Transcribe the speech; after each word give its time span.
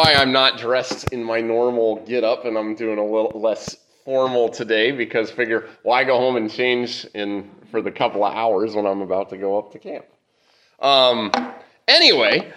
why 0.00 0.14
I'm 0.14 0.32
not 0.32 0.56
dressed 0.56 1.12
in 1.12 1.22
my 1.22 1.42
normal 1.42 2.02
get 2.06 2.24
up 2.24 2.46
and 2.46 2.56
I'm 2.56 2.74
doing 2.74 2.98
a 2.98 3.04
little 3.04 3.38
less 3.38 3.76
formal 4.06 4.48
today 4.48 4.92
because 4.92 5.30
figure 5.30 5.68
why 5.82 6.04
go 6.04 6.16
home 6.16 6.36
and 6.36 6.50
change 6.50 7.04
in 7.12 7.50
for 7.70 7.82
the 7.82 7.90
couple 7.90 8.24
of 8.24 8.34
hours 8.34 8.74
when 8.74 8.86
I'm 8.86 9.02
about 9.02 9.28
to 9.28 9.36
go 9.36 9.58
up 9.58 9.72
to 9.72 9.78
camp. 9.78 10.06
Um, 10.80 11.30
anyway, 11.86 12.50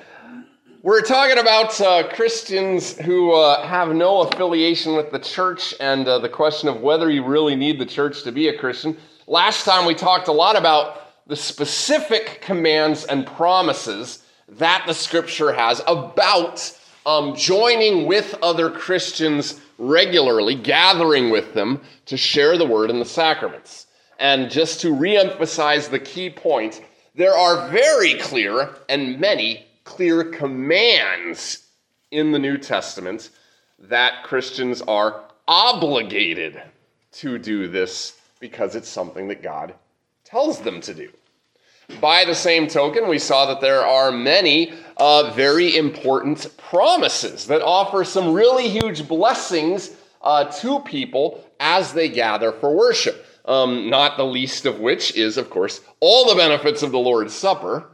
we're 0.84 1.02
talking 1.02 1.38
about 1.38 1.82
uh, 1.82 2.08
Christians 2.16 2.98
who 2.98 3.34
uh, 3.34 3.68
have 3.68 3.90
no 3.90 4.22
affiliation 4.22 4.96
with 4.96 5.12
the 5.12 5.20
church 5.20 5.76
and 5.82 6.08
uh, 6.08 6.20
the 6.20 6.30
question 6.30 6.70
of 6.70 6.80
whether 6.80 7.10
you 7.10 7.26
really 7.26 7.58
need 7.58 7.78
the 7.78 7.86
church 7.86 8.24
to 8.24 8.32
be 8.32 8.48
a 8.48 8.58
Christian. 8.58 8.96
Last 9.28 9.66
time 9.66 9.86
we 9.86 9.96
talked 9.96 10.30
a 10.30 10.32
lot 10.32 10.56
about 10.56 11.28
the 11.28 11.36
specific 11.36 12.40
commands 12.40 13.04
and 13.04 13.28
promises 13.28 14.24
that 14.48 14.86
the 14.88 14.94
scripture 14.94 15.52
has 15.52 15.82
about 15.88 16.80
um, 17.06 17.36
joining 17.36 18.06
with 18.08 18.36
other 18.42 18.70
Christians 18.70 19.60
regularly, 19.78 20.56
gathering 20.56 21.30
with 21.30 21.54
them 21.54 21.82
to 22.06 22.18
share 22.18 22.58
the 22.58 22.66
word 22.66 22.90
and 22.90 23.02
the 23.02 23.06
sacraments. 23.06 23.88
And 24.20 24.50
just 24.50 24.82
to 24.82 24.94
reemphasize 24.94 25.90
the 25.90 26.00
key 26.00 26.30
point, 26.30 26.82
there 27.16 27.38
are 27.38 27.70
very 27.70 28.16
clear 28.16 28.70
and 28.88 29.20
many 29.20 29.66
clear 29.84 30.24
commands 30.24 31.68
in 32.12 32.32
the 32.32 32.40
New 32.40 32.58
Testament 32.58 33.30
that 33.80 34.24
Christians 34.24 34.82
are 34.82 35.24
obligated 35.48 36.62
to 37.14 37.38
do 37.38 37.68
this 37.68 38.18
because 38.40 38.76
it's 38.76 38.90
something 38.90 39.28
that 39.28 39.44
God 39.44 39.74
tells 40.24 40.60
them 40.60 40.82
to 40.82 40.94
do. 40.94 41.10
By 42.00 42.26
the 42.26 42.36
same 42.36 42.68
token, 42.68 43.08
we 43.08 43.20
saw 43.20 43.46
that 43.48 43.62
there 43.62 43.86
are 43.86 44.12
many 44.12 44.74
uh, 44.98 45.32
very 45.32 45.76
important 45.76 46.56
promises 46.58 47.48
that 47.48 47.62
offer 47.62 48.04
some 48.04 48.34
really 48.34 48.70
huge 48.70 49.08
blessings 49.08 49.96
uh, 50.22 50.46
to 50.46 50.80
people 50.80 51.44
as 51.60 51.94
they 51.94 52.10
gather 52.10 52.52
for 52.52 52.76
worship. 52.76 53.26
Um, 53.46 53.90
not 53.90 54.18
the 54.18 54.26
least 54.26 54.66
of 54.66 54.80
which 54.80 55.16
is, 55.16 55.38
of 55.38 55.50
course, 55.50 55.82
all 56.00 56.30
the 56.30 56.36
benefits 56.36 56.82
of 56.82 56.92
the 56.92 57.00
Lord's 57.00 57.34
Supper. 57.34 57.86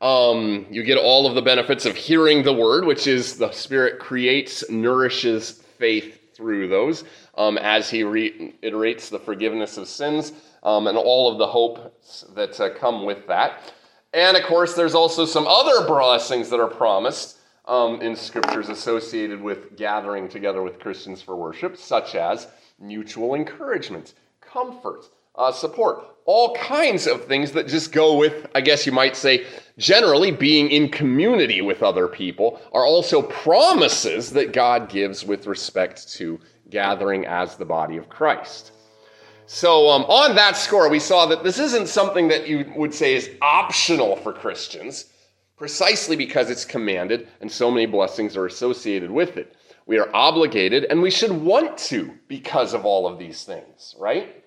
Um, 0.00 0.66
you 0.70 0.82
get 0.82 0.98
all 0.98 1.26
of 1.26 1.34
the 1.34 1.42
benefits 1.42 1.86
of 1.86 1.96
hearing 1.96 2.42
the 2.42 2.52
word, 2.52 2.84
which 2.84 3.06
is 3.06 3.36
the 3.36 3.50
Spirit 3.52 4.00
creates, 4.00 4.68
nourishes 4.68 5.52
faith 5.52 6.34
through 6.34 6.68
those 6.68 7.04
um, 7.36 7.58
as 7.58 7.90
He 7.90 8.02
reiterates 8.04 9.08
the 9.08 9.18
forgiveness 9.20 9.76
of 9.76 9.86
sins 9.88 10.32
um, 10.62 10.86
and 10.86 10.96
all 10.96 11.30
of 11.30 11.38
the 11.38 11.46
hopes 11.46 12.24
that 12.34 12.58
uh, 12.60 12.70
come 12.70 13.04
with 13.04 13.26
that. 13.26 13.72
And 14.12 14.36
of 14.36 14.44
course, 14.44 14.74
there's 14.74 14.94
also 14.94 15.24
some 15.24 15.46
other 15.46 15.86
blessings 15.86 16.48
that 16.50 16.60
are 16.60 16.68
promised 16.68 17.38
um, 17.66 18.00
in 18.00 18.16
scriptures 18.16 18.68
associated 18.68 19.40
with 19.40 19.76
gathering 19.76 20.28
together 20.28 20.62
with 20.62 20.80
Christians 20.80 21.20
for 21.20 21.36
worship, 21.36 21.76
such 21.76 22.14
as 22.14 22.48
mutual 22.80 23.34
encouragement, 23.34 24.14
comfort, 24.40 25.04
uh, 25.36 25.52
support, 25.52 26.04
all 26.24 26.54
kinds 26.56 27.06
of 27.06 27.24
things 27.26 27.52
that 27.52 27.68
just 27.68 27.92
go 27.92 28.16
with, 28.16 28.46
I 28.54 28.60
guess 28.60 28.84
you 28.84 28.92
might 28.92 29.16
say, 29.16 29.46
generally 29.78 30.30
being 30.30 30.70
in 30.70 30.90
community 30.90 31.62
with 31.62 31.82
other 31.82 32.08
people 32.08 32.60
are 32.72 32.84
also 32.84 33.22
promises 33.22 34.30
that 34.32 34.52
God 34.52 34.88
gives 34.88 35.24
with 35.24 35.46
respect 35.46 36.12
to 36.14 36.40
gathering 36.70 37.24
as 37.26 37.56
the 37.56 37.64
body 37.64 37.96
of 37.96 38.08
Christ. 38.08 38.72
So, 39.50 39.88
um, 39.88 40.02
on 40.04 40.36
that 40.36 40.58
score, 40.58 40.90
we 40.90 40.98
saw 40.98 41.24
that 41.24 41.42
this 41.42 41.58
isn't 41.58 41.88
something 41.88 42.28
that 42.28 42.46
you 42.46 42.70
would 42.76 42.92
say 42.92 43.14
is 43.14 43.30
optional 43.40 44.14
for 44.16 44.30
Christians, 44.30 45.06
precisely 45.56 46.16
because 46.16 46.50
it's 46.50 46.66
commanded 46.66 47.28
and 47.40 47.50
so 47.50 47.70
many 47.70 47.86
blessings 47.86 48.36
are 48.36 48.44
associated 48.44 49.10
with 49.10 49.38
it. 49.38 49.56
We 49.86 49.98
are 49.98 50.10
obligated 50.12 50.84
and 50.90 51.00
we 51.00 51.10
should 51.10 51.32
want 51.32 51.78
to 51.78 52.12
because 52.28 52.74
of 52.74 52.84
all 52.84 53.06
of 53.06 53.18
these 53.18 53.44
things, 53.44 53.94
right? 53.98 54.44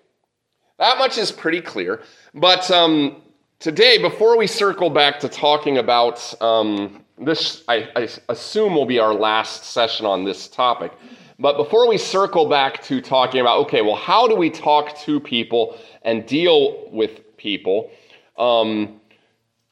That 0.77 0.99
much 0.99 1.17
is 1.17 1.31
pretty 1.31 1.61
clear. 1.61 2.03
But 2.35 2.69
um, 2.69 3.23
today, 3.57 3.97
before 3.97 4.37
we 4.37 4.45
circle 4.45 4.91
back 4.91 5.19
to 5.21 5.29
talking 5.29 5.79
about 5.79 6.39
um, 6.43 7.03
this, 7.17 7.63
I, 7.67 7.89
I 7.95 8.07
assume 8.29 8.75
will 8.75 8.85
be 8.85 8.99
our 8.99 9.15
last 9.15 9.65
session 9.65 10.05
on 10.05 10.25
this 10.25 10.47
topic. 10.47 10.91
But 11.41 11.57
before 11.57 11.89
we 11.89 11.97
circle 11.97 12.47
back 12.47 12.83
to 12.83 13.01
talking 13.01 13.41
about, 13.41 13.61
okay, 13.61 13.81
well, 13.81 13.95
how 13.95 14.27
do 14.27 14.35
we 14.35 14.51
talk 14.51 14.95
to 14.99 15.19
people 15.19 15.75
and 16.03 16.23
deal 16.27 16.87
with 16.91 17.35
people 17.35 17.89
um, 18.37 19.01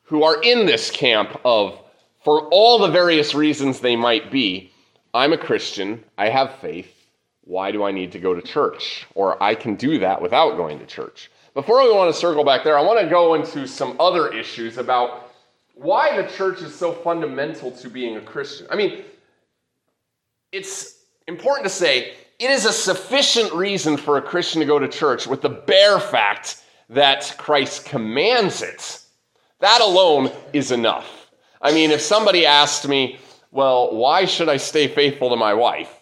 who 0.02 0.24
are 0.24 0.42
in 0.42 0.66
this 0.66 0.90
camp 0.90 1.40
of, 1.46 1.80
for 2.24 2.48
all 2.48 2.80
the 2.80 2.88
various 2.88 3.36
reasons 3.36 3.80
they 3.80 3.96
might 3.96 4.32
be, 4.32 4.72
I'm 5.14 5.32
a 5.32 5.38
Christian, 5.38 6.04
I 6.18 6.30
have 6.30 6.56
faith, 6.56 6.92
why 7.44 7.72
do 7.72 7.84
I 7.84 7.92
need 7.92 8.12
to 8.14 8.20
go 8.20 8.34
to 8.34 8.42
church? 8.42 9.06
Or 9.14 9.42
I 9.42 9.54
can 9.54 9.76
do 9.76 10.00
that 10.00 10.20
without 10.20 10.58
going 10.58 10.80
to 10.80 10.88
church. 10.88 11.30
Before 11.54 11.84
we 11.84 11.94
want 11.94 12.12
to 12.12 12.20
circle 12.20 12.44
back 12.44 12.64
there, 12.64 12.80
I 12.80 12.82
want 12.82 13.00
to 13.00 13.08
go 13.08 13.36
into 13.36 13.68
some 13.68 13.96
other 14.00 14.34
issues 14.34 14.80
about 14.80 15.32
why 15.76 16.20
the 16.20 16.28
church 16.30 16.64
is 16.64 16.74
so 16.74 16.94
fundamental 16.94 17.70
to 17.74 17.90
being 17.90 18.18
a 18.18 18.22
Christian. 18.22 18.66
I 18.72 18.76
mean, 18.76 19.04
it's 20.52 20.99
important 21.30 21.66
to 21.66 21.74
say 21.74 22.14
it 22.40 22.50
is 22.50 22.66
a 22.66 22.74
sufficient 22.74 23.54
reason 23.54 23.96
for 23.96 24.18
a 24.18 24.22
Christian 24.22 24.60
to 24.60 24.66
go 24.66 24.80
to 24.80 24.88
church 24.88 25.28
with 25.28 25.42
the 25.42 25.50
bare 25.50 26.00
fact 26.00 26.62
that 26.90 27.36
Christ 27.38 27.86
commands 27.86 28.62
it. 28.62 29.02
That 29.60 29.80
alone 29.82 30.32
is 30.52 30.72
enough. 30.72 31.32
I 31.62 31.72
mean, 31.72 31.92
if 31.92 32.02
somebody 32.02 32.46
asked 32.46 32.88
me, 32.88 33.20
well, 33.52 33.96
why 33.96 34.26
should 34.26 34.50
I 34.50 34.58
stay 34.58 34.88
faithful 34.88 35.30
to 35.30 35.36
my 35.36 35.54
wife? 35.54 35.94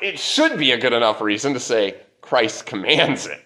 It 0.00 0.18
should 0.18 0.58
be 0.58 0.72
a 0.72 0.78
good 0.78 0.92
enough 0.92 1.20
reason 1.20 1.54
to 1.54 1.60
say 1.60 1.96
Christ 2.20 2.66
commands 2.66 3.26
it. 3.26 3.40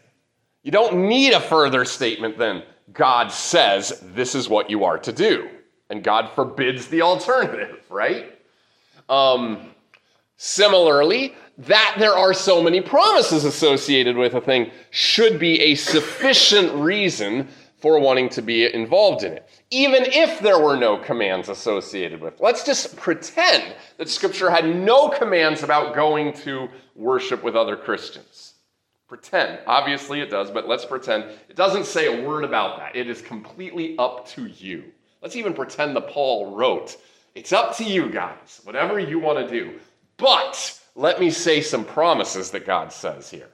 You 0.62 0.72
don't 0.72 1.08
need 1.08 1.32
a 1.32 1.41
further 1.41 1.84
statement 1.84 2.37
than 2.37 2.62
God 2.93 3.31
says 3.32 4.03
this 4.14 4.34
is 4.34 4.48
what 4.48 4.69
you 4.69 4.84
are 4.84 4.98
to 4.98 5.12
do, 5.12 5.48
and 5.88 6.03
God 6.03 6.31
forbids 6.34 6.88
the 6.88 7.03
alternative, 7.03 7.81
right? 7.88 8.37
Um, 9.08 9.70
Similarly, 10.37 11.35
that 11.59 11.97
there 11.99 12.17
are 12.17 12.35
so 12.35 12.63
many 12.63 12.81
promises 12.81 13.45
associated 13.45 14.17
with 14.17 14.35
a 14.35 14.41
thing 14.41 14.71
should 14.91 15.39
be 15.39 15.61
a 15.61 15.75
sufficient 15.75 16.73
reason 16.75 17.49
for 17.79 17.99
wanting 17.99 18.29
to 18.31 18.43
be 18.43 18.73
involved 18.73 19.23
in 19.23 19.33
it, 19.33 19.49
even 19.71 20.03
if 20.05 20.41
there 20.41 20.59
were 20.59 20.77
no 20.77 20.97
commands 20.99 21.49
associated 21.49 22.21
with. 22.21 22.35
It. 22.35 22.41
Let's 22.41 22.65
just 22.65 22.97
pretend 22.97 23.75
that 23.99 24.09
Scripture 24.09 24.51
had 24.51 24.67
no 24.67 25.09
commands 25.09 25.63
about 25.63 25.95
going 25.95 26.33
to 26.35 26.69
worship 26.95 27.43
with 27.43 27.55
other 27.57 27.77
Christians. 27.77 28.55
Pretend. 29.09 29.61
Obviously, 29.67 30.21
it 30.21 30.31
does, 30.31 30.51
but 30.51 30.67
let's 30.67 30.85
pretend 30.85 31.25
it 31.49 31.55
doesn't 31.55 31.87
say 31.87 32.07
a 32.07 32.27
word 32.27 32.45
about 32.45 32.79
that. 32.79 32.97
It 32.97 33.09
is 33.09 33.23
completely 33.23 33.97
up 33.99 34.27
to 34.31 34.47
you. 34.47 34.85
Let's 35.23 35.37
even 35.37 35.55
pretend 35.55 35.95
that 35.97 36.09
Paul 36.09 36.57
wrote, 36.57 36.97
It's 37.35 37.53
up 37.53 37.77
to 37.77 37.85
you 37.85 38.11
guys, 38.11 38.61
whatever 38.65 38.99
you 38.99 39.19
want 39.19 39.39
to 39.39 39.49
do. 39.49 39.79
But 40.19 40.81
let 40.94 41.21
me 41.21 41.31
say 41.31 41.60
some 41.60 41.84
promises 41.84 42.50
that 42.53 42.66
God 42.66 42.93
says 42.93 43.31
here. 43.31 43.50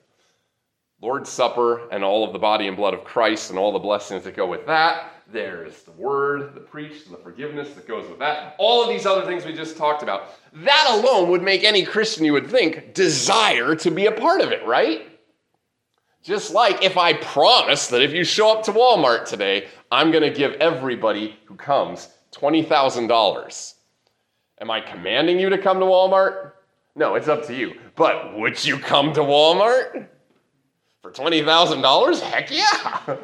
Lord's 1.00 1.30
Supper 1.30 1.88
and 1.90 2.04
all 2.04 2.24
of 2.24 2.32
the 2.32 2.38
body 2.38 2.68
and 2.68 2.76
blood 2.76 2.94
of 2.94 3.02
Christ 3.02 3.50
and 3.50 3.58
all 3.58 3.72
the 3.72 3.80
blessings 3.80 4.22
that 4.22 4.36
go 4.36 4.46
with 4.46 4.66
that. 4.66 5.10
There's 5.32 5.82
the 5.82 5.92
word, 5.92 6.54
the 6.54 6.60
preached, 6.60 7.06
and 7.06 7.14
the 7.14 7.20
forgiveness 7.20 7.74
that 7.74 7.88
goes 7.88 8.08
with 8.08 8.20
that. 8.20 8.54
All 8.58 8.82
of 8.82 8.88
these 8.88 9.06
other 9.06 9.26
things 9.26 9.44
we 9.44 9.52
just 9.52 9.76
talked 9.76 10.02
about. 10.02 10.28
That 10.52 10.86
alone 10.90 11.30
would 11.30 11.42
make 11.42 11.64
any 11.64 11.84
Christian, 11.84 12.24
you 12.24 12.34
would 12.34 12.48
think, 12.48 12.94
desire 12.94 13.74
to 13.76 13.90
be 13.90 14.06
a 14.06 14.12
part 14.12 14.40
of 14.42 14.52
it, 14.52 14.64
right? 14.64 15.08
Just 16.22 16.52
like 16.52 16.84
if 16.84 16.96
I 16.96 17.14
promise 17.14 17.88
that 17.88 18.02
if 18.02 18.12
you 18.12 18.22
show 18.22 18.56
up 18.56 18.64
to 18.64 18.72
Walmart 18.72 19.26
today, 19.26 19.66
I'm 19.90 20.12
going 20.12 20.22
to 20.22 20.30
give 20.30 20.52
everybody 20.54 21.36
who 21.46 21.56
comes 21.56 22.08
$20,000. 22.32 23.74
Am 24.62 24.70
I 24.70 24.80
commanding 24.80 25.40
you 25.40 25.48
to 25.48 25.58
come 25.58 25.80
to 25.80 25.84
Walmart? 25.86 26.52
No, 26.94 27.16
it's 27.16 27.26
up 27.26 27.44
to 27.46 27.54
you. 27.54 27.74
But 27.96 28.38
would 28.38 28.64
you 28.64 28.78
come 28.78 29.12
to 29.14 29.20
Walmart? 29.20 30.06
For 31.02 31.10
$20,000? 31.10 32.20
Heck 32.20 32.48
yeah! 32.52 33.16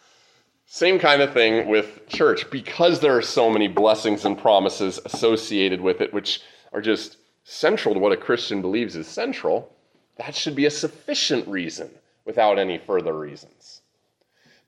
Same 0.64 0.98
kind 0.98 1.20
of 1.20 1.34
thing 1.34 1.68
with 1.68 2.08
church. 2.08 2.50
Because 2.50 2.98
there 2.98 3.14
are 3.14 3.20
so 3.20 3.50
many 3.50 3.68
blessings 3.68 4.24
and 4.24 4.38
promises 4.38 4.98
associated 5.04 5.82
with 5.82 6.00
it, 6.00 6.14
which 6.14 6.40
are 6.72 6.80
just 6.80 7.18
central 7.44 7.92
to 7.92 8.00
what 8.00 8.12
a 8.12 8.16
Christian 8.16 8.62
believes 8.62 8.96
is 8.96 9.06
central, 9.06 9.70
that 10.16 10.34
should 10.34 10.56
be 10.56 10.64
a 10.64 10.70
sufficient 10.70 11.46
reason 11.46 11.90
without 12.24 12.58
any 12.58 12.78
further 12.78 13.12
reasons. 13.12 13.82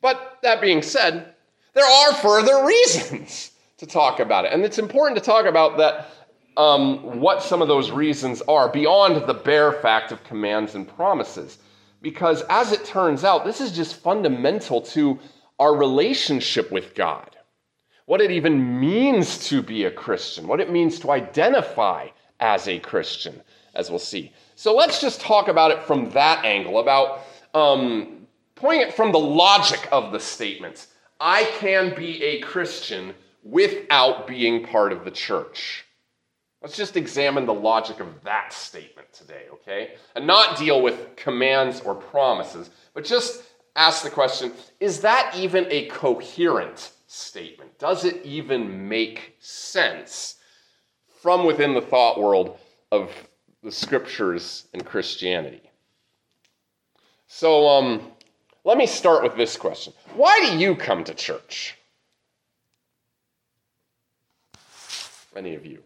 But 0.03 0.41
that 0.43 0.61
being 0.61 0.83
said, 0.83 1.33
there 1.73 1.87
are 1.87 2.13
further 2.13 2.67
reasons 2.67 3.52
to 3.83 3.87
talk 3.87 4.21
about 4.21 4.45
it. 4.45 4.53
And 4.53 4.65
it's 4.65 4.79
important 4.79 5.19
to 5.19 5.25
talk 5.25 5.45
about 5.45 5.77
that 5.79 6.07
um, 6.57 7.21
what 7.21 7.43
some 7.43 7.61
of 7.63 7.69
those 7.69 7.91
reasons 7.91 8.41
are 8.43 8.69
beyond 8.69 9.27
the 9.27 9.35
bare 9.35 9.73
fact 9.73 10.13
of 10.13 10.23
commands 10.23 10.77
and 10.77 10.87
promises. 10.87 11.59
Because 12.01 12.43
as 12.49 12.71
it 12.71 12.85
turns 12.85 13.25
out, 13.25 13.45
this 13.45 13.61
is 13.61 13.73
just 13.73 13.97
fundamental 13.97 14.81
to 14.95 15.19
our 15.59 15.75
relationship 15.75 16.71
with 16.71 16.95
God. 16.95 17.31
what 18.07 18.21
it 18.21 18.31
even 18.31 18.81
means 18.81 19.47
to 19.49 19.63
be 19.63 19.85
a 19.85 19.91
Christian, 19.91 20.47
what 20.47 20.61
it 20.61 20.71
means 20.71 20.99
to 21.01 21.11
identify 21.11 22.09
as 22.41 22.69
a 22.69 22.79
Christian, 22.81 23.41
as 23.75 23.89
we'll 23.91 23.99
see. 23.99 24.33
So 24.55 24.75
let's 24.75 25.01
just 25.01 25.21
talk 25.21 25.49
about 25.49 25.71
it 25.71 25.83
from 25.85 26.11
that 26.11 26.45
angle, 26.45 26.79
about 26.81 27.21
um, 27.55 28.27
pointing 28.55 28.89
it 28.89 28.95
from 28.95 29.13
the 29.13 29.19
logic 29.19 29.89
of 29.93 30.13
the 30.13 30.21
statements. 30.21 30.89
I 31.21 31.45
can 31.59 31.95
be 31.95 32.23
a 32.23 32.41
Christian 32.41 33.15
without 33.43 34.27
being 34.27 34.65
part 34.65 34.93
of 34.93 35.05
the 35.05 35.11
church. 35.11 35.85
Let's 36.63 36.77
just 36.77 36.97
examine 36.97 37.45
the 37.45 37.55
logic 37.55 37.99
of 37.99 38.23
that 38.23 38.53
statement 38.53 39.13
today, 39.13 39.47
okay? 39.53 39.95
And 40.15 40.27
not 40.27 40.57
deal 40.57 40.81
with 40.81 41.17
commands 41.17 41.81
or 41.81 41.95
promises, 41.95 42.71
but 42.95 43.05
just 43.05 43.43
ask 43.75 44.05
the 44.05 44.11
question 44.11 44.53
is 44.79 45.01
that 45.01 45.35
even 45.37 45.67
a 45.71 45.89
coherent 45.89 46.93
statement? 47.09 47.79
Does 47.79 48.05
it 48.05 48.25
even 48.25 48.89
make 48.89 49.35
sense 49.41 50.37
from 51.21 51.45
within 51.45 51.75
the 51.75 51.81
thought 51.81 52.21
world 52.21 52.59
of 52.93 53.11
the 53.63 53.73
scriptures 53.73 54.69
and 54.73 54.85
Christianity? 54.85 55.63
So, 57.27 57.67
um, 57.69 58.13
let 58.65 58.79
me 58.79 58.87
start 58.87 59.23
with 59.23 59.37
this 59.37 59.57
question 59.57 59.93
Why 60.15 60.47
do 60.47 60.59
you 60.59 60.77
come 60.77 61.03
to 61.05 61.15
church? 61.15 61.77
Any 65.35 65.55
of 65.55 65.65
you? 65.65 65.79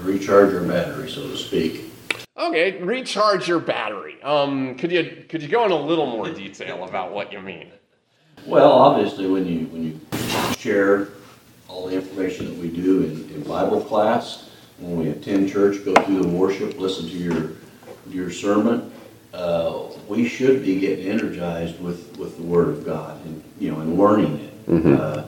recharge 0.00 0.52
your 0.52 0.62
battery, 0.62 1.10
so 1.10 1.28
to 1.28 1.36
speak. 1.36 1.92
Okay, 2.36 2.82
recharge 2.82 3.46
your 3.46 3.60
battery. 3.60 4.22
Um, 4.22 4.76
could 4.76 4.90
you 4.90 5.24
could 5.28 5.42
you 5.42 5.48
go 5.48 5.64
in 5.64 5.70
a 5.70 5.76
little 5.76 6.06
more 6.06 6.30
detail 6.30 6.84
about 6.84 7.12
what 7.12 7.32
you 7.32 7.40
mean? 7.40 7.70
Well, 8.46 8.72
obviously, 8.72 9.26
when 9.28 9.46
you 9.46 9.66
when 9.66 9.84
you 9.84 10.00
share 10.58 11.08
all 11.68 11.86
the 11.86 11.94
information 11.94 12.46
that 12.46 12.56
we 12.56 12.68
do 12.68 13.04
in, 13.04 13.34
in 13.34 13.42
Bible 13.42 13.80
class, 13.80 14.50
when 14.78 14.98
we 14.98 15.08
attend 15.10 15.50
church, 15.50 15.84
go 15.84 15.94
through 15.94 16.22
the 16.22 16.28
worship, 16.28 16.78
listen 16.78 17.06
to 17.06 17.16
your 17.16 17.52
your 18.10 18.30
sermon, 18.30 18.92
uh, 19.32 19.84
we 20.08 20.28
should 20.28 20.62
be 20.62 20.80
getting 20.80 21.06
energized 21.06 21.80
with, 21.80 22.16
with 22.18 22.36
the 22.36 22.42
Word 22.42 22.68
of 22.68 22.84
God 22.84 23.24
and 23.24 23.42
you 23.58 23.70
know 23.70 23.80
and 23.80 23.98
learning 23.98 24.38
it. 24.38 24.66
Mm-hmm. 24.66 24.96
Uh, 24.98 25.24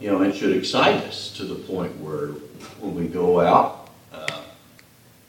you 0.00 0.10
know, 0.10 0.22
it 0.22 0.34
should 0.34 0.56
excite 0.56 1.02
us 1.04 1.36
to 1.36 1.44
the 1.44 1.54
point 1.54 1.96
where 2.00 2.28
when 2.80 2.94
we 2.94 3.08
go 3.08 3.40
out 3.40 3.78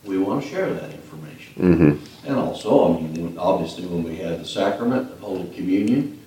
we 0.04 0.18
want 0.18 0.44
to 0.44 0.50
share 0.50 0.74
that 0.74 0.92
information. 0.92 1.54
Mm-hmm. 1.56 2.28
And 2.28 2.38
also, 2.38 2.98
I 2.98 3.02
mean, 3.02 3.38
obviously, 3.38 3.86
when 3.86 4.04
we 4.04 4.18
have 4.18 4.40
the 4.40 4.46
sacrament 4.46 5.12
of 5.12 5.20
Holy 5.20 5.50
Communion, 5.54 6.20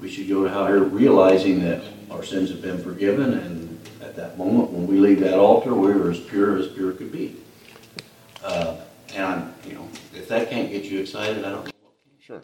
we 0.00 0.10
should 0.10 0.28
go 0.28 0.48
out 0.48 0.68
here 0.68 0.82
realizing 0.82 1.60
that 1.64 1.82
our 2.10 2.22
sins 2.22 2.50
have 2.50 2.62
been 2.62 2.82
forgiven, 2.82 3.34
and 3.34 3.80
at 4.02 4.16
that 4.16 4.38
moment, 4.38 4.70
when 4.70 4.86
we 4.86 4.98
leave 4.98 5.20
that 5.20 5.38
altar, 5.38 5.74
we're 5.74 6.10
as 6.10 6.20
pure 6.20 6.58
as 6.58 6.68
pure 6.68 6.92
could 6.92 7.12
be. 7.12 7.36
Uh, 8.42 8.76
and 9.14 9.52
you 9.66 9.74
know, 9.74 9.88
if 10.14 10.28
that 10.28 10.48
can't 10.48 10.70
get 10.70 10.84
you 10.84 11.00
excited, 11.00 11.44
I 11.44 11.50
don't 11.50 11.64
know. 11.66 11.72
Sure. 12.20 12.42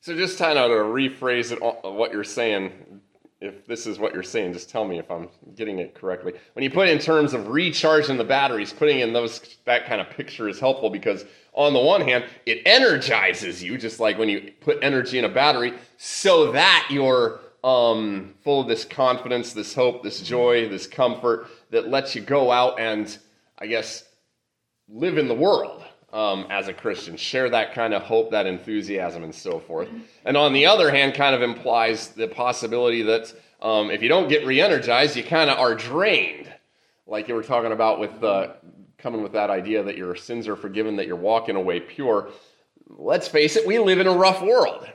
So 0.00 0.16
just 0.16 0.38
kind 0.38 0.58
of 0.58 0.70
to 0.70 0.76
rephrase 0.76 1.52
it, 1.52 1.60
what 1.60 2.12
you're 2.12 2.24
saying, 2.24 3.01
if 3.42 3.66
this 3.66 3.86
is 3.88 3.98
what 3.98 4.14
you're 4.14 4.22
saying, 4.22 4.52
just 4.52 4.70
tell 4.70 4.84
me 4.84 4.98
if 4.98 5.10
I'm 5.10 5.28
getting 5.56 5.80
it 5.80 5.94
correctly. 5.94 6.32
When 6.52 6.62
you 6.62 6.70
put 6.70 6.88
in 6.88 7.00
terms 7.00 7.34
of 7.34 7.48
recharging 7.48 8.16
the 8.16 8.24
batteries, 8.24 8.72
putting 8.72 9.00
in 9.00 9.12
those 9.12 9.58
that 9.64 9.86
kind 9.86 10.00
of 10.00 10.08
picture 10.10 10.48
is 10.48 10.60
helpful 10.60 10.90
because 10.90 11.24
on 11.52 11.72
the 11.72 11.80
one 11.80 12.00
hand, 12.00 12.24
it 12.46 12.62
energizes 12.64 13.62
you, 13.62 13.76
just 13.76 13.98
like 13.98 14.16
when 14.16 14.28
you 14.28 14.52
put 14.60 14.78
energy 14.80 15.18
in 15.18 15.24
a 15.24 15.28
battery, 15.28 15.74
so 15.96 16.52
that 16.52 16.86
you're 16.88 17.40
um, 17.64 18.34
full 18.44 18.60
of 18.60 18.68
this 18.68 18.84
confidence, 18.84 19.52
this 19.52 19.74
hope, 19.74 20.02
this 20.02 20.20
joy, 20.20 20.68
this 20.68 20.86
comfort 20.86 21.48
that 21.70 21.88
lets 21.88 22.14
you 22.14 22.22
go 22.22 22.52
out 22.52 22.78
and, 22.78 23.18
I 23.58 23.66
guess, 23.66 24.04
live 24.88 25.18
in 25.18 25.26
the 25.26 25.34
world 25.34 25.82
um, 26.12 26.46
as 26.50 26.68
a 26.68 26.74
Christian, 26.74 27.16
share 27.16 27.48
that 27.50 27.72
kind 27.72 27.94
of 27.94 28.02
hope, 28.02 28.30
that 28.30 28.46
enthusiasm, 28.46 29.24
and 29.24 29.34
so 29.34 29.58
forth. 29.60 29.88
And 30.24 30.36
on 30.36 30.52
the 30.52 30.66
other 30.66 30.90
hand, 30.90 31.14
kind 31.14 31.34
of 31.34 31.42
implies 31.42 32.08
the 32.08 32.28
possibility 32.28 33.02
that 33.02 33.32
um, 33.62 33.90
if 33.90 34.02
you 34.02 34.08
don't 34.08 34.28
get 34.28 34.44
re 34.44 34.60
energized, 34.60 35.16
you 35.16 35.24
kind 35.24 35.48
of 35.48 35.58
are 35.58 35.74
drained. 35.74 36.52
Like 37.06 37.28
you 37.28 37.34
were 37.34 37.42
talking 37.42 37.72
about 37.72 37.98
with 37.98 38.22
uh, 38.22 38.54
coming 38.98 39.22
with 39.22 39.32
that 39.32 39.50
idea 39.50 39.82
that 39.82 39.96
your 39.96 40.14
sins 40.14 40.46
are 40.48 40.56
forgiven, 40.56 40.96
that 40.96 41.06
you're 41.06 41.16
walking 41.16 41.56
away 41.56 41.80
pure. 41.80 42.30
Let's 42.88 43.28
face 43.28 43.56
it, 43.56 43.66
we 43.66 43.78
live 43.78 43.98
in 43.98 44.06
a 44.06 44.12
rough 44.12 44.42
world. 44.42 44.86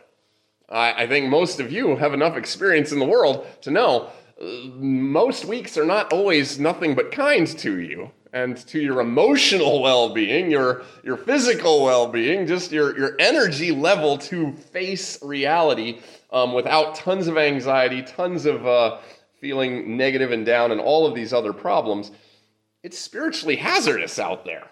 I, 0.70 1.04
I 1.04 1.08
think 1.08 1.30
most 1.30 1.60
of 1.60 1.72
you 1.72 1.96
have 1.96 2.14
enough 2.14 2.38
experience 2.38 2.92
in 2.92 3.00
the 3.00 3.06
world 3.06 3.48
to 3.62 3.72
know 3.72 4.10
uh, 4.40 4.46
most 4.76 5.46
weeks 5.46 5.78
are 5.78 5.86
not 5.86 6.14
always 6.14 6.60
nothing 6.60 6.94
but 6.94 7.12
kind 7.12 7.48
to 7.60 7.80
you 7.80 8.12
and 8.34 8.58
to 8.68 8.80
your 8.80 9.00
emotional 9.00 9.82
well-being, 9.82 10.52
your 10.52 10.84
your 11.04 11.18
physical 11.18 11.84
well-being, 11.84 12.48
just 12.48 12.72
your 12.72 12.98
your 12.98 13.16
energy 13.20 13.72
level 13.72 14.18
to 14.18 14.52
face 14.54 15.22
reality 15.24 16.00
um, 16.32 16.54
without 16.54 16.96
tons 16.96 17.28
of 17.28 17.38
anxiety, 17.38 18.02
tons 18.04 18.46
of 18.46 18.66
uh, 18.66 19.00
feeling 19.40 19.98
negative 19.98 20.32
and 20.32 20.46
down, 20.46 20.72
and 20.72 20.82
all 20.82 21.06
of 21.06 21.16
these 21.16 21.34
other 21.34 21.54
problems. 21.54 22.12
It's 22.84 23.00
spiritually 23.00 23.56
hazardous 23.56 24.20
out 24.20 24.46
there, 24.46 24.68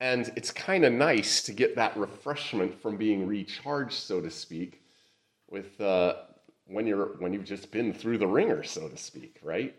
and 0.00 0.30
it's 0.36 0.50
kind 0.50 0.84
of 0.84 0.92
nice 0.92 1.42
to 1.44 1.52
get 1.52 1.76
that 1.76 1.96
refreshment 1.96 2.80
from 2.80 2.96
being 2.96 3.26
recharged, 3.26 3.94
so 3.94 4.20
to 4.20 4.30
speak, 4.30 4.82
with 5.50 5.80
uh, 5.80 6.14
when 6.66 6.86
you're 6.86 7.16
when 7.18 7.32
you've 7.32 7.44
just 7.44 7.70
been 7.70 7.92
through 7.92 8.18
the 8.18 8.26
wringer, 8.26 8.62
so 8.62 8.88
to 8.88 8.96
speak, 8.96 9.38
right? 9.42 9.74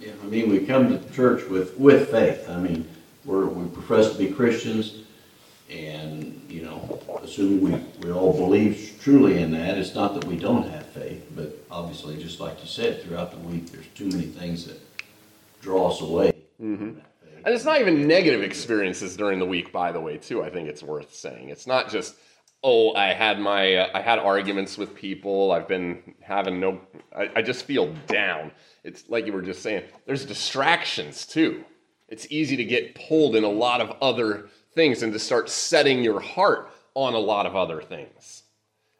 Yeah, 0.00 0.12
I 0.22 0.26
mean, 0.26 0.48
we 0.48 0.64
come 0.64 0.88
to 0.88 1.12
church 1.12 1.46
with, 1.48 1.78
with 1.78 2.10
faith. 2.10 2.48
I 2.48 2.56
mean, 2.56 2.88
we're, 3.26 3.44
we 3.44 3.68
profess 3.68 4.12
to 4.12 4.18
be 4.18 4.28
Christians, 4.28 5.02
and, 5.70 6.42
you 6.48 6.62
know, 6.62 7.02
assuming 7.22 7.60
we, 7.60 8.06
we 8.06 8.10
all 8.10 8.32
believe 8.32 8.98
truly 9.02 9.42
in 9.42 9.50
that, 9.50 9.76
it's 9.76 9.94
not 9.94 10.14
that 10.14 10.24
we 10.24 10.36
don't 10.36 10.66
have 10.70 10.86
faith, 10.86 11.30
but 11.36 11.54
obviously, 11.70 12.16
just 12.16 12.40
like 12.40 12.62
you 12.62 12.66
said, 12.66 13.02
throughout 13.02 13.30
the 13.30 13.38
week, 13.46 13.70
there's 13.70 13.86
too 13.88 14.06
many 14.06 14.24
things 14.24 14.64
that 14.64 14.80
draw 15.60 15.90
us 15.90 16.00
away. 16.00 16.32
Mm-hmm. 16.60 16.98
And 17.44 17.54
it's 17.54 17.64
not 17.66 17.80
even 17.80 18.06
negative 18.06 18.42
experiences 18.42 19.18
during 19.18 19.38
the 19.38 19.46
week, 19.46 19.70
by 19.70 19.92
the 19.92 20.00
way, 20.00 20.16
too. 20.16 20.42
I 20.42 20.48
think 20.48 20.68
it's 20.68 20.82
worth 20.82 21.14
saying. 21.14 21.50
It's 21.50 21.66
not 21.66 21.90
just, 21.90 22.14
oh, 22.62 22.94
I 22.94 23.14
had 23.14 23.40
my, 23.40 23.74
uh, 23.74 23.88
I 23.94 24.00
had 24.02 24.18
arguments 24.18 24.76
with 24.76 24.94
people. 24.94 25.52
I've 25.52 25.68
been 25.68 26.14
having 26.20 26.60
no, 26.60 26.80
I, 27.16 27.30
I 27.36 27.42
just 27.42 27.64
feel 27.64 27.94
down 28.06 28.52
it's 28.84 29.08
like 29.08 29.26
you 29.26 29.32
were 29.32 29.42
just 29.42 29.62
saying, 29.62 29.84
there's 30.06 30.24
distractions 30.24 31.26
too. 31.26 31.64
It's 32.08 32.26
easy 32.30 32.56
to 32.56 32.64
get 32.64 32.94
pulled 32.94 33.36
in 33.36 33.44
a 33.44 33.48
lot 33.48 33.80
of 33.80 33.96
other 34.02 34.48
things 34.74 35.02
and 35.02 35.12
to 35.12 35.18
start 35.18 35.48
setting 35.48 36.02
your 36.02 36.20
heart 36.20 36.70
on 36.94 37.14
a 37.14 37.18
lot 37.18 37.46
of 37.46 37.54
other 37.54 37.82
things. 37.82 38.44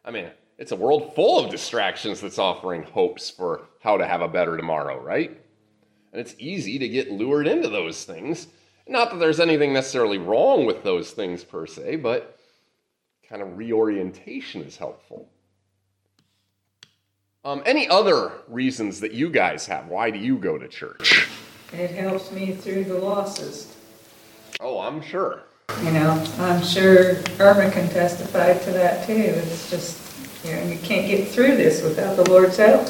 I 0.05 0.11
mean, 0.11 0.31
it's 0.59 0.73
a 0.73 0.76
world 0.76 1.14
full 1.14 1.43
of 1.43 1.50
distractions 1.50 2.21
that's 2.21 2.38
offering 2.38 2.83
hopes 2.83 3.31
for 3.31 3.62
how 3.81 3.97
to 3.97 4.07
have 4.07 4.21
a 4.21 4.29
better 4.29 4.57
tomorrow, 4.57 5.00
right? 5.00 5.31
And 6.12 6.21
it's 6.21 6.35
easy 6.38 6.79
to 6.79 6.88
get 6.88 7.11
lured 7.11 7.47
into 7.47 7.69
those 7.69 8.05
things. 8.05 8.49
Not 8.87 9.11
that 9.11 9.19
there's 9.19 9.40
anything 9.40 9.73
necessarily 9.73 10.19
wrong 10.19 10.67
with 10.67 10.83
those 10.83 11.12
things 11.12 11.45
per 11.45 11.67
se, 11.67 11.97
but 11.97 12.37
kind 13.31 13.43
of 13.43 13.57
reorientation 13.57 14.63
is 14.63 14.77
helpful. 14.77 15.29
Um, 17.45 17.63
any 17.65 17.89
other 17.89 18.33
reasons 18.49 19.01
that 19.01 19.13
you 19.13 19.31
guys 19.31 19.67
have? 19.67 19.87
Why 19.87 20.11
do 20.11 20.19
you 20.19 20.37
go 20.37 20.59
to 20.59 20.69
church? 20.69 21.29
It 21.73 21.93
helps 21.93 22.33
me 22.33 22.53
through 22.53 22.85
the 22.85 22.99
losses. 22.99 23.75
Oh, 24.59 24.81
I'm 24.81 25.01
sure. 25.01 25.45
You 25.85 25.93
know, 25.93 26.27
I'm 26.39 26.63
sure 26.63 27.15
Irma 27.39 27.71
can 27.71 27.89
testify 27.89 28.55
to 28.55 28.71
that 28.73 29.07
too. 29.07 29.13
It's 29.15 29.71
just, 29.71 30.45
you 30.45 30.53
know, 30.53 30.63
you 30.65 30.79
can't 30.81 31.07
get 31.07 31.29
through 31.29 31.57
this 31.57 31.81
without 31.83 32.17
the 32.17 32.29
Lord's 32.29 32.57
help. 32.57 32.89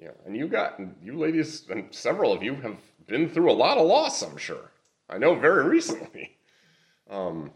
Yeah, 0.00 0.12
and 0.24 0.34
you 0.34 0.48
got, 0.48 0.80
you 1.02 1.18
ladies, 1.18 1.68
and 1.68 1.94
several 1.94 2.32
of 2.32 2.42
you 2.42 2.54
have 2.56 2.78
been 3.06 3.28
through 3.28 3.50
a 3.50 3.52
lot 3.52 3.76
of 3.76 3.86
loss, 3.86 4.22
I'm 4.22 4.38
sure. 4.38 4.72
I 5.10 5.18
know 5.18 5.34
very 5.34 5.68
recently. 5.68 6.38
Um, 7.10 7.50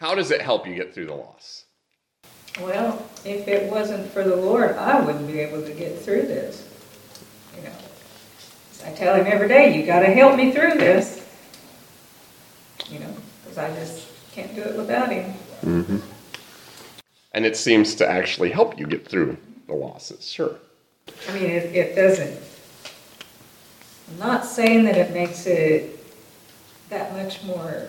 how 0.00 0.14
does 0.14 0.30
it 0.30 0.40
help 0.40 0.66
you 0.66 0.74
get 0.74 0.94
through 0.94 1.06
the 1.06 1.14
loss? 1.14 1.66
Well, 2.58 3.06
if 3.24 3.46
it 3.46 3.70
wasn't 3.70 4.10
for 4.10 4.24
the 4.24 4.34
Lord, 4.34 4.74
I 4.76 4.98
wouldn't 4.98 5.26
be 5.26 5.38
able 5.40 5.62
to 5.62 5.72
get 5.72 5.98
through 5.98 6.22
this. 6.22 6.66
You 7.54 7.64
know, 7.64 7.72
I 8.86 8.92
tell 8.92 9.14
him 9.14 9.26
every 9.26 9.46
day, 9.46 9.78
you 9.78 9.84
got 9.84 10.00
to 10.00 10.06
help 10.06 10.36
me 10.36 10.52
through 10.52 10.74
this. 10.74 11.18
You 12.88 13.00
know, 13.00 13.14
because 13.42 13.58
I 13.58 13.74
just 13.74 14.08
can't 14.32 14.54
do 14.54 14.62
it 14.62 14.74
without 14.74 15.12
him. 15.12 15.34
Mm-hmm. 15.62 15.98
And 17.32 17.46
it 17.46 17.56
seems 17.56 17.94
to 17.96 18.08
actually 18.08 18.50
help 18.50 18.80
you 18.80 18.86
get 18.86 19.06
through 19.06 19.36
the 19.66 19.74
losses, 19.74 20.26
sure. 20.26 20.56
I 21.28 21.34
mean, 21.34 21.44
it, 21.44 21.74
it 21.76 21.94
doesn't. 21.94 22.40
I'm 24.10 24.18
not 24.18 24.44
saying 24.46 24.84
that 24.84 24.96
it 24.96 25.12
makes 25.12 25.46
it 25.46 26.04
that 26.88 27.12
much 27.12 27.44
more 27.44 27.86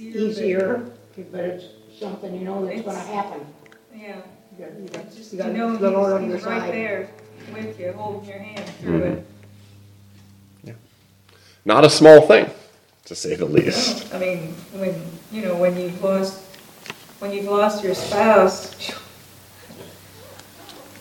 easier. 0.00 0.28
Easier, 0.28 0.90
but 1.30 1.40
it's 1.40 1.64
something 1.98 2.34
you 2.34 2.44
know 2.44 2.64
that's 2.64 2.82
gonna 2.82 2.98
happen. 2.98 3.46
Yeah. 3.94 4.16
You 4.58 4.64
got- 4.64 4.80
you 4.80 4.88
got- 4.88 5.14
Just 5.14 5.32
you 5.32 5.38
to 5.38 5.44
got 5.44 5.52
know 5.52 5.76
the 5.76 5.90
Lord 5.90 6.12
on 6.12 6.22
he's, 6.22 6.28
your 6.30 6.38
he's 6.38 6.46
right 6.46 6.60
side. 6.60 6.74
there. 6.74 7.08
with 7.52 7.80
you, 7.80 7.92
holding 7.92 8.28
your 8.28 8.38
hand 8.38 8.68
through 8.80 9.00
mm-hmm. 9.00 9.12
it. 9.18 9.26
Yeah, 10.64 10.72
not 11.64 11.84
a 11.84 11.90
small 11.90 12.20
thing, 12.22 12.48
to 13.06 13.14
say 13.14 13.34
the 13.34 13.46
least. 13.46 14.12
I 14.14 14.18
mean, 14.18 14.54
when, 14.72 14.94
you 15.32 15.42
know, 15.42 15.56
when 15.56 15.76
you've 15.76 16.00
lost, 16.02 16.42
when 17.18 17.32
you've 17.32 17.46
lost 17.46 17.82
your 17.82 17.94
spouse, 17.94 18.74
phew, 18.74 18.94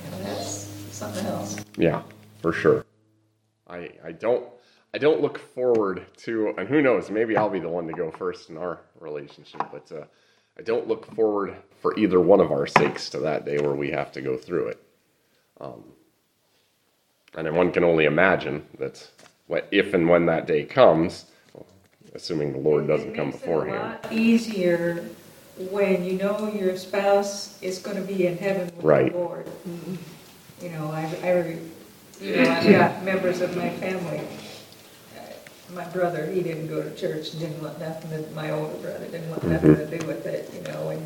you 0.06 0.12
know, 0.12 0.24
that's 0.24 0.70
something 0.91 1.25
else. 1.25 1.58
Yeah, 1.77 2.01
for 2.41 2.51
sure. 2.53 2.86
I 3.70 3.91
I 4.03 4.12
don't 4.13 4.46
I 4.93 4.98
don't 4.98 5.22
look 5.22 5.38
forward 5.38 6.05
to, 6.17 6.53
and 6.58 6.67
who 6.67 6.81
knows, 6.81 7.12
maybe 7.12 7.38
I'll 7.38 7.50
be 7.50 7.60
the 7.60 7.69
one 7.69 7.88
to 7.88 7.93
go 7.93 8.10
first 8.12 8.50
in 8.50 8.58
our 8.58 8.79
relationship, 9.00 9.62
but 9.72 9.91
uh, 9.96 10.03
I 10.58 10.63
don't 10.63 10.88
look 10.88 11.05
forward 11.13 11.55
for 11.79 11.98
either 11.98 12.19
one 12.19 12.39
of 12.39 12.51
our 12.51 12.65
sakes 12.65 13.10
to 13.12 13.19
that 13.19 13.46
day 13.46 13.60
where 13.60 13.74
we 13.75 13.91
have 13.91 14.12
to 14.13 14.22
go 14.22 14.36
through 14.36 14.69
it. 14.69 14.84
Um, 15.62 15.84
and 17.36 17.46
then 17.46 17.53
one 17.55 17.72
can 17.72 17.84
only 17.84 18.05
imagine 18.05 18.65
that 18.79 19.08
what- 19.48 19.67
if 19.72 19.93
and 19.93 20.10
when 20.10 20.25
that 20.25 20.48
day 20.48 20.63
comes, 20.63 21.25
assuming 22.15 22.51
the 22.53 22.60
Lord 22.60 22.88
doesn't 22.88 23.13
come 23.13 23.27
It 23.29 23.34
makes 23.34 23.38
it 23.38 23.41
beforehand. 23.41 23.77
a 23.77 24.08
lot 24.08 24.08
easier 24.12 25.05
when 25.69 26.03
you 26.03 26.13
know 26.13 26.51
your 26.51 26.75
spouse 26.77 27.62
is 27.62 27.77
gonna 27.79 28.01
be 28.01 28.25
in 28.25 28.38
heaven 28.38 28.72
with 28.75 28.84
Right. 28.84 29.12
the 29.12 29.17
Lord. 29.19 29.46
You 30.62 30.69
know, 30.72 30.88
I, 30.91 31.05
I, 31.24 31.58
you 32.22 32.36
know, 32.38 32.50
I've 32.51 32.72
got 32.72 33.03
members 33.03 33.41
of 33.41 33.55
my 33.55 33.69
family. 33.69 34.22
My 35.74 35.86
brother, 35.86 36.26
he 36.26 36.42
didn't 36.42 36.68
go 36.68 36.82
to 36.82 36.96
church, 36.96 37.32
didn't 37.34 37.62
want 37.62 37.80
nothing, 37.80 38.10
to- 38.10 38.32
my 38.32 38.50
older 38.50 38.76
brother 38.78 39.06
didn't 39.06 39.30
want 39.30 39.42
mm-hmm. 39.44 39.52
nothing 39.52 39.76
to 39.76 39.98
do 40.00 40.08
with 40.08 40.26
it, 40.26 40.52
you 40.54 40.62
know, 40.62 40.90
and, 40.90 41.06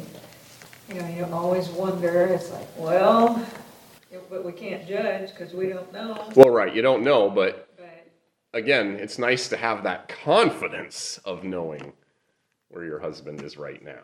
you 0.88 0.96
know, 0.96 1.08
you 1.10 1.34
always 1.34 1.68
wonder, 1.70 2.28
it's 2.28 2.50
like, 2.52 2.68
well, 2.78 3.46
but 4.30 4.46
we 4.46 4.52
can't 4.52 4.88
judge, 4.88 5.32
because 5.32 5.54
we 5.54 5.68
don't 5.70 5.92
know, 5.92 6.30
Well, 6.36 6.50
right, 6.50 6.74
you 6.74 6.82
don't 6.82 7.04
know, 7.04 7.30
but 7.30 7.70
but, 7.78 8.08
again, 8.54 8.98
it's 9.00 9.18
nice 9.18 9.50
to 9.50 9.58
have 9.58 9.84
that 9.84 10.08
confidence 10.08 11.20
of 11.26 11.44
knowing 11.44 11.92
where 12.70 12.86
your 12.86 13.00
husband 13.00 13.42
is 13.42 13.58
right 13.58 13.84
now. 13.84 14.04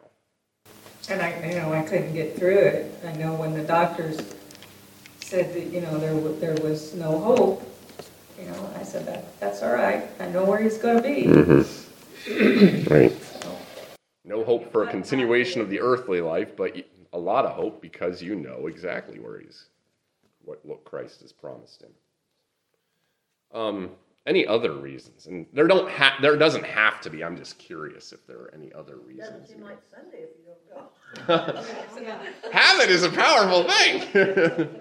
And 1.10 1.22
I, 1.22 1.48
you 1.48 1.56
know, 1.56 1.74
I 1.74 1.84
couldn't 1.84 2.14
get 2.14 2.38
through 2.38 2.58
it. 2.58 3.00
I 3.06 3.14
know 3.14 3.34
when 3.34 3.54
the 3.54 3.64
doctors 3.64 4.20
said 5.22 5.54
that, 5.54 5.68
you 5.68 5.82
know, 5.82 5.98
there, 5.98 6.54
there 6.54 6.64
was 6.64 6.94
no 6.94 7.18
hope, 7.20 7.64
you 8.40 8.46
know, 8.46 8.70
I 8.78 8.84
said, 8.84 9.06
that, 9.08 9.40
that's 9.40 9.62
all 9.64 9.74
right. 9.74 10.06
I 10.20 10.28
know 10.30 10.46
where 10.46 10.60
he's 10.62 10.78
gonna 10.78 11.02
be. 11.02 11.28
Right. 12.90 13.12
So, 13.42 13.58
No 14.26 14.44
hope 14.44 14.72
for 14.72 14.84
a 14.84 14.88
continuation 14.92 15.62
of 15.62 15.70
the 15.70 15.80
earthly 15.80 16.22
life, 16.22 16.56
but 16.56 16.74
y- 16.76 16.84
a 17.14 17.18
lot 17.18 17.46
of 17.46 17.52
hope 17.56 17.82
because 17.82 18.22
you 18.22 18.36
know 18.36 18.68
exactly 18.68 19.20
where 19.20 19.40
he's, 19.40 19.66
what, 20.44 20.64
what 20.66 20.84
Christ 20.84 21.22
has 21.22 21.32
promised 21.32 21.82
him. 21.82 21.92
Um, 23.54 23.90
any 24.28 24.46
other 24.46 24.74
reasons? 24.74 25.26
And 25.26 25.48
there 25.54 25.66
don't 25.66 25.90
ha- 25.90 26.18
there 26.22 26.36
doesn't 26.38 26.66
have 26.66 27.02
to 27.02 27.10
be. 27.10 27.24
I'm 27.24 27.36
just 27.38 27.58
curious 27.58 28.12
if 28.12 28.28
there 28.28 28.38
are 28.38 28.52
any 28.54 28.72
other 28.74 28.96
Doesn't 28.98 29.08
reasons. 29.08 29.50
seem 29.50 29.62
like 29.62 29.80
Sunday 29.90 30.20
if 30.24 30.30
you 30.38 30.46
don't 31.26 31.28
go. 31.28 31.64
Habit 32.52 32.90
is 32.92 33.04
a 33.04 33.10
powerful 33.10 33.64
thing. 33.64 34.70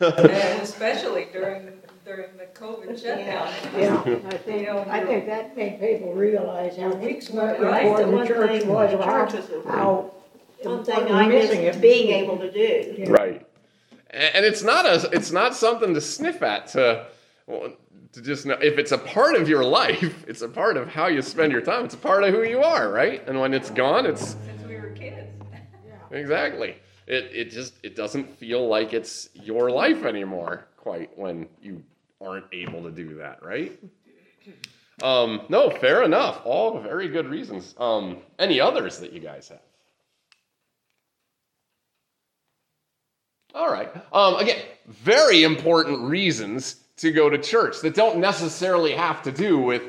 And 0.00 0.62
especially 0.62 1.26
during, 1.32 1.66
the 1.66 1.72
during 2.08 2.36
the 2.38 2.46
COVID 2.58 3.00
shutdown. 3.00 3.52
Yeah, 3.76 4.20
I 4.26 4.36
think, 4.38 4.60
You 4.62 4.66
know, 4.66 4.86
I 4.88 5.04
think 5.04 5.26
that 5.26 5.54
made 5.56 5.78
people 5.78 6.14
realize 6.14 6.76
how 6.76 6.94
Weeks 6.94 7.32
much 7.32 7.58
were 7.58 7.66
right. 7.66 7.84
important 7.86 8.12
One 8.14 8.26
church 8.26 8.60
thing 8.62 8.68
was, 8.68 8.90
church 8.90 9.04
how, 9.04 9.24
is 9.26 9.50
a- 9.66 9.70
how. 9.70 10.14
One 10.62 10.84
thing 10.84 10.96
I 11.12 11.28
missing 11.28 11.62
miss 11.64 11.76
if- 11.76 11.82
being 11.82 12.08
able 12.10 12.38
to 12.38 12.50
do. 12.50 13.04
right. 13.12 13.46
A- 14.10 14.36
And 14.36 14.44
it's 14.44 14.62
not 14.64 14.86
a 14.86 15.08
it's 15.12 15.30
not 15.30 15.54
something 15.54 15.92
to 15.94 16.00
sniff 16.00 16.42
at 16.42 16.68
to 16.68 17.06
well, 17.46 17.74
to 18.12 18.22
just 18.22 18.46
know 18.46 18.54
if 18.60 18.78
it's 18.78 18.90
a 18.92 18.98
part 18.98 19.36
of 19.36 19.48
your 19.48 19.62
life, 19.64 20.24
it's 20.28 20.42
a 20.42 20.48
part 20.48 20.76
of 20.78 20.88
how 20.88 21.06
you 21.08 21.20
spend 21.22 21.52
your 21.52 21.60
time. 21.60 21.84
It's 21.84 21.94
a 21.94 21.98
part 21.98 22.24
of 22.24 22.34
who 22.34 22.42
you 22.42 22.60
are, 22.62 22.90
right? 22.90 23.22
And 23.28 23.38
when 23.38 23.52
it's 23.54 23.70
gone, 23.70 24.06
it's 24.06 24.30
Since 24.46 24.62
we 24.66 24.76
were 24.76 24.90
kids. 24.90 25.30
exactly. 26.10 26.76
It 27.06 27.30
it 27.32 27.50
just 27.50 27.74
it 27.84 27.94
doesn't 27.94 28.36
feel 28.38 28.66
like 28.66 28.92
it's 28.94 29.28
your 29.34 29.70
life 29.70 30.04
anymore 30.04 30.66
quite 30.76 31.16
when 31.16 31.48
you 31.62 31.82
aren't 32.20 32.46
able 32.52 32.82
to 32.82 32.90
do 32.90 33.16
that, 33.16 33.42
right? 33.42 33.78
Um, 35.02 35.42
no, 35.48 35.70
fair 35.70 36.02
enough. 36.02 36.40
All 36.44 36.80
very 36.80 37.08
good 37.08 37.28
reasons. 37.28 37.74
Um, 37.78 38.18
any 38.38 38.60
others 38.60 38.98
that 38.98 39.12
you 39.12 39.20
guys 39.20 39.48
have? 39.48 39.60
All 43.54 43.70
right. 43.70 43.90
Um, 44.12 44.36
again, 44.36 44.58
very 44.86 45.42
important 45.42 46.00
reasons 46.00 46.76
to 46.98 47.12
go 47.12 47.30
to 47.30 47.38
church 47.38 47.80
that 47.80 47.94
don't 47.94 48.18
necessarily 48.18 48.92
have 48.92 49.22
to 49.22 49.32
do 49.32 49.58
with 49.58 49.82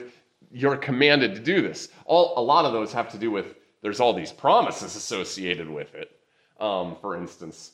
you're 0.52 0.78
commanded 0.78 1.36
to 1.36 1.42
do 1.42 1.62
this. 1.62 1.90
All 2.06 2.34
a 2.38 2.42
lot 2.42 2.66
of 2.66 2.74
those 2.74 2.94
have 2.94 3.12
to 3.12 3.18
do 3.18 3.32
with 3.32 3.56
there's 3.82 4.00
all 4.00 4.14
these 4.14 4.32
promises 4.32 4.96
associated 4.96 5.70
with 5.70 5.94
it. 5.96 6.12
Um, 6.60 6.98
for 7.02 7.16
instance, 7.16 7.72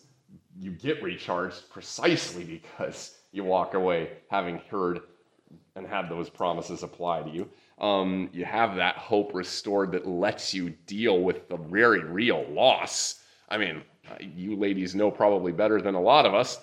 you 0.60 0.72
get 0.72 1.02
recharged 1.02 1.70
precisely 1.70 2.44
because 2.44 3.16
you 3.36 3.44
walk 3.44 3.74
away 3.74 4.10
having 4.30 4.60
heard 4.72 5.02
and 5.76 5.86
had 5.86 6.10
those 6.10 6.30
promises 6.30 6.84
apply 6.84 7.22
to 7.24 7.30
you. 7.30 7.50
Um, 7.80 8.30
you 8.32 8.46
have 8.46 8.76
that 8.78 8.96
hope 8.96 9.34
restored 9.34 9.92
that 9.92 10.08
lets 10.08 10.54
you 10.54 10.70
deal 10.88 11.20
with 11.20 11.50
the 11.50 11.58
very 11.58 12.04
real 12.04 12.46
loss. 12.50 13.22
I 13.50 13.58
mean, 13.58 13.82
uh, 14.10 14.16
you 14.20 14.56
ladies 14.56 14.96
know 14.96 15.12
probably 15.12 15.52
better 15.52 15.82
than 15.82 15.96
a 15.96 16.02
lot 16.02 16.26
of 16.26 16.34
us. 16.34 16.60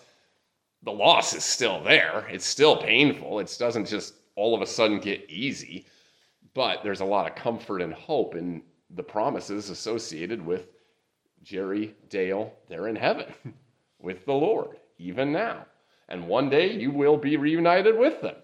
The 0.85 0.93
loss 0.93 1.35
is 1.35 1.45
still 1.45 1.83
there. 1.85 2.26
It's 2.31 2.47
still 2.47 2.79
painful. 2.79 3.38
It 3.41 3.55
doesn't 3.59 3.87
just 3.87 4.14
all 4.35 4.55
of 4.55 4.62
a 4.62 4.67
sudden 4.67 4.99
get 4.99 5.29
easy. 5.29 5.87
But 6.55 6.83
there's 6.83 7.00
a 7.00 7.05
lot 7.05 7.31
of 7.31 7.37
comfort 7.37 7.83
and 7.83 7.93
hope 7.93 8.35
in 8.35 8.62
the 8.91 9.02
promises 9.02 9.71
associated 9.71 10.45
with 10.45 10.69
Jerry, 11.43 11.95
Dale, 12.09 12.52
they're 12.69 12.88
in 12.88 12.97
heaven 12.97 13.33
with 14.00 14.25
the 14.25 14.33
Lord, 14.33 14.79
even 14.99 15.33
now. 15.33 15.67
And 16.12 16.28
one 16.28 16.50
day 16.50 16.71
you 16.71 16.90
will 16.90 17.16
be 17.16 17.38
reunited 17.38 17.99
with 17.99 18.21
them. 18.21 18.37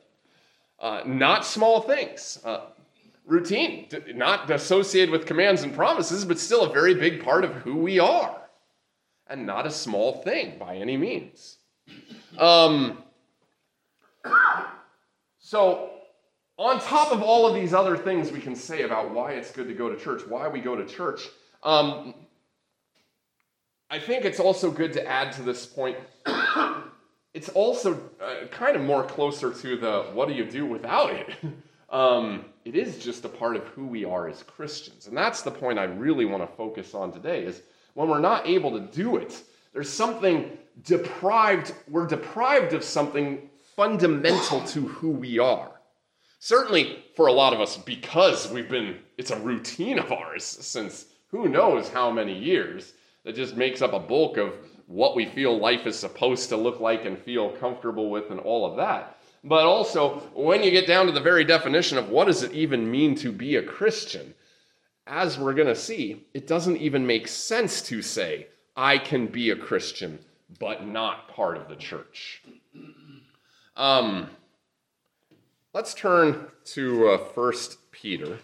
Uh, 0.81 1.03
not 1.05 1.45
small 1.45 1.83
things. 1.83 2.41
Uh, 2.43 2.61
routine, 3.27 3.89
not 4.15 4.51
associated 4.51 5.11
with 5.11 5.27
commands 5.27 5.63
and 5.63 5.75
promises, 5.75 6.25
but 6.25 6.39
still 6.39 6.63
a 6.63 6.73
very 6.73 6.95
big 6.95 7.23
part 7.23 7.45
of 7.45 7.53
who 7.57 7.77
we 7.77 7.99
are. 7.99 8.41
And 9.29 9.45
not 9.45 9.67
a 9.67 9.71
small 9.71 10.23
thing 10.23 10.59
by 10.59 10.77
any 10.77 10.97
means. 10.97 11.59
Um, 12.39 13.03
so, 15.39 15.91
on 16.57 16.81
top 16.81 17.13
of 17.13 17.23
all 17.23 17.47
of 17.47 17.55
these 17.55 17.75
other 17.75 17.99
things 17.99 18.33
we 18.33 18.41
can 18.41 18.57
say 18.57 18.83
about 18.83 19.13
why 19.13 19.33
it's 19.33 19.53
good 19.53 19.69
to 19.69 19.75
go 19.75 19.91
to 19.91 20.01
church, 20.01 20.23
why 20.27 20.49
we 20.49 20.61
go 20.61 20.75
to 20.75 20.87
church, 20.87 21.29
um, 21.63 22.15
I 23.91 23.99
think 23.99 24.25
it's 24.25 24.41
also 24.41 24.71
good 24.71 24.95
to 24.95 25.07
add 25.07 25.33
to 25.33 25.43
this 25.43 25.67
point. 25.67 25.99
It's 27.39 27.49
also 27.51 28.01
uh, 28.21 28.49
kind 28.51 28.75
of 28.75 28.83
more 28.83 29.05
closer 29.05 29.55
to 29.55 29.77
the 29.77 30.07
what 30.13 30.27
do 30.27 30.35
you 30.35 30.45
do 30.45 30.67
without 30.67 31.11
it. 31.11 31.31
Um, 31.91 32.45
it 32.67 32.77
is 32.77 32.99
just 32.99 33.25
a 33.25 33.31
part 33.31 33.57
of 33.57 33.65
who 33.69 33.87
we 33.87 34.05
are 34.05 34.29
as 34.29 34.43
Christians, 34.43 35.07
and 35.07 35.17
that's 35.17 35.41
the 35.41 35.51
point 35.51 35.79
I 35.79 35.85
really 35.85 36.27
want 36.27 36.43
to 36.43 36.55
focus 36.55 36.93
on 36.93 37.11
today. 37.11 37.45
Is 37.45 37.63
when 37.95 38.11
we're 38.11 38.19
not 38.19 38.47
able 38.47 38.73
to 38.73 38.81
do 38.81 39.17
it, 39.17 39.43
there's 39.73 39.89
something 39.89 40.51
deprived. 40.85 41.73
We're 41.89 42.07
deprived 42.07 42.75
of 42.75 42.85
something 42.85 43.49
fundamental 43.75 44.61
to 44.65 44.81
who 44.87 45.09
we 45.09 45.39
are. 45.39 45.71
Certainly 46.41 47.07
for 47.17 47.29
a 47.29 47.33
lot 47.33 47.55
of 47.55 47.61
us, 47.63 47.79
because 47.79 48.51
we've 48.51 48.69
been, 48.69 48.99
it's 49.17 49.31
a 49.31 49.41
routine 49.41 49.99
of 49.99 50.13
ours 50.13 50.45
since 50.45 51.07
who 51.29 51.49
knows 51.49 51.89
how 51.89 52.11
many 52.11 52.39
years 52.39 52.93
that 53.25 53.35
just 53.35 53.57
makes 53.57 53.81
up 53.81 53.95
a 53.95 53.99
bulk 53.99 54.37
of 54.37 54.53
what 54.89 55.15
we 55.15 55.27
feel 55.27 55.59
life 55.59 55.87
is 55.87 55.99
supposed 55.99 56.49
to 56.49 56.57
look 56.57 56.81
like 56.81 57.05
and 57.05 57.19
feel 57.19 57.51
comfortable 57.51 58.11
with 58.11 58.31
and 58.31 58.41
all 58.41 58.67
of 58.67 58.77
that. 58.79 59.19
But 59.45 59.67
also, 59.67 60.21
when 60.35 60.65
you 60.65 60.71
get 60.71 60.87
down 60.87 61.07
to 61.07 61.13
the 61.13 61.21
very 61.21 61.45
definition 61.45 61.99
of 61.99 62.09
what 62.09 62.27
does 62.27 62.43
it 62.43 62.53
even 62.53 62.91
mean 62.91 63.15
to 63.17 63.31
be 63.31 63.57
a 63.57 63.63
Christian, 63.63 64.35
as 65.07 65.39
we're 65.39 65.55
going 65.55 65.69
to 65.69 65.77
see, 65.77 66.27
it 66.35 66.47
doesn't 66.47 66.79
even 66.79 67.07
make 67.07 67.29
sense 67.29 67.83
to 67.83 68.03
say, 68.03 68.49
I 68.77 68.99
can 68.99 69.27
be 69.27 69.51
a 69.51 69.57
Christian, 69.57 70.19
but 70.59 70.87
not 70.87 71.29
part 71.29 71.59
of 71.59 71.69
the 71.69 71.77
church. 71.77 72.43
Um, 73.77 74.31
let's 75.75 75.95
turn 75.95 76.47
to 76.73 77.11
uh, 77.11 77.19
1 77.19 77.53
Peter. 77.93 78.39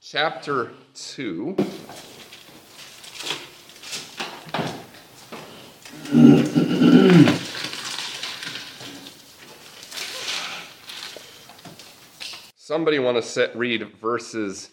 Chapter 0.00 0.70
2. 0.94 1.56
Somebody 12.56 12.98
want 12.98 13.16
to 13.16 13.22
set, 13.22 13.56
read 13.56 13.86
verses 14.00 14.70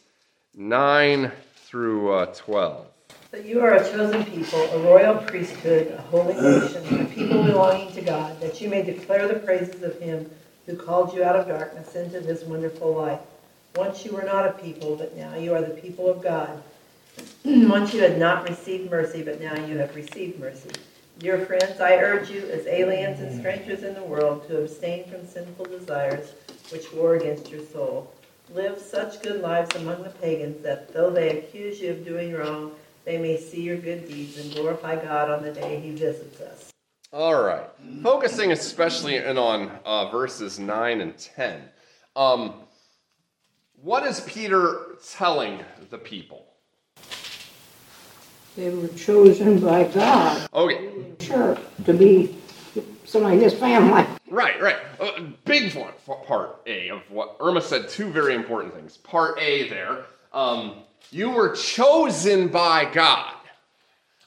9 0.55 1.31
through 1.55 2.11
uh, 2.13 2.25
12. 2.35 2.87
But 3.31 3.45
you 3.45 3.61
are 3.61 3.75
a 3.75 3.79
chosen 3.79 4.25
people, 4.25 4.59
a 4.59 4.79
royal 4.79 5.15
priesthood, 5.15 5.91
a 5.91 6.01
holy 6.01 6.33
nation, 6.33 7.01
a 7.01 7.05
people 7.05 7.43
belonging 7.43 7.93
to 7.93 8.01
God, 8.01 8.39
that 8.41 8.59
you 8.59 8.67
may 8.67 8.83
declare 8.83 9.27
the 9.27 9.39
praises 9.39 9.81
of 9.83 9.99
him 9.99 10.29
who 10.65 10.75
called 10.75 11.13
you 11.13 11.23
out 11.23 11.35
of 11.35 11.47
darkness 11.47 11.95
into 11.95 12.19
his 12.19 12.43
wonderful 12.43 12.93
light. 12.93 13.21
Once 13.75 14.03
you 14.03 14.11
were 14.11 14.23
not 14.23 14.47
a 14.47 14.51
people, 14.53 14.95
but 14.95 15.15
now 15.15 15.35
you 15.35 15.53
are 15.53 15.61
the 15.61 15.75
people 15.75 16.09
of 16.09 16.21
God. 16.21 16.61
Once 17.45 17.93
you 17.93 18.01
had 18.01 18.17
not 18.17 18.49
received 18.49 18.91
mercy, 18.91 19.23
but 19.23 19.39
now 19.39 19.55
you 19.65 19.77
have 19.77 19.95
received 19.95 20.39
mercy. 20.39 20.71
Dear 21.19 21.45
friends, 21.45 21.79
I 21.79 21.95
urge 21.97 22.29
you, 22.31 22.41
as 22.49 22.65
aliens 22.65 23.19
and 23.19 23.39
strangers 23.39 23.83
in 23.83 23.93
the 23.93 24.03
world, 24.03 24.47
to 24.47 24.63
abstain 24.63 25.07
from 25.09 25.25
sinful 25.27 25.65
desires 25.65 26.33
which 26.71 26.91
war 26.91 27.15
against 27.15 27.49
your 27.49 27.63
soul. 27.65 28.11
Live 28.53 28.79
such 28.79 29.21
good 29.21 29.41
lives 29.41 29.75
among 29.75 30.03
the 30.03 30.09
pagans 30.09 30.61
that 30.63 30.91
though 30.91 31.11
they 31.11 31.37
accuse 31.37 31.79
you 31.79 31.91
of 31.91 32.03
doing 32.03 32.33
wrong, 32.33 32.71
they 33.05 33.17
may 33.17 33.37
see 33.37 33.61
your 33.61 33.77
good 33.77 34.07
deeds 34.07 34.37
and 34.37 34.53
glorify 34.53 34.95
God 34.95 35.29
on 35.29 35.43
the 35.43 35.51
day 35.51 35.79
he 35.79 35.91
visits 35.91 36.41
us. 36.41 36.71
All 37.11 37.41
right. 37.41 37.69
Focusing 38.01 38.51
especially 38.51 39.17
in 39.17 39.37
on 39.37 39.71
uh, 39.85 40.09
verses 40.09 40.57
9 40.57 40.99
and 40.99 41.15
10. 41.15 41.61
Um, 42.15 42.55
what 43.81 44.05
is 44.05 44.21
Peter 44.21 44.95
telling 45.11 45.59
the 45.91 45.99
people? 45.99 46.42
They 48.55 48.69
were 48.69 48.87
chosen 48.89 49.59
by 49.59 49.85
God, 49.85 50.47
Okay, 50.53 50.89
sure, 51.19 51.57
to 51.85 51.93
be 51.93 52.35
somebody 53.05 53.37
in 53.37 53.41
his 53.41 53.53
family. 53.53 54.05
right, 54.29 54.61
right. 54.61 54.77
Uh, 54.99 55.21
big 55.45 55.73
one, 55.73 55.91
part 56.27 56.61
A 56.67 56.89
of 56.89 57.01
what 57.09 57.35
Irma 57.39 57.61
said, 57.61 57.89
two 57.89 58.11
very 58.11 58.35
important 58.35 58.73
things. 58.73 58.97
Part 58.97 59.39
A 59.39 59.69
there, 59.69 60.05
um, 60.33 60.83
you 61.11 61.29
were 61.31 61.55
chosen 61.55 62.47
by 62.47 62.85
God. 62.85 63.33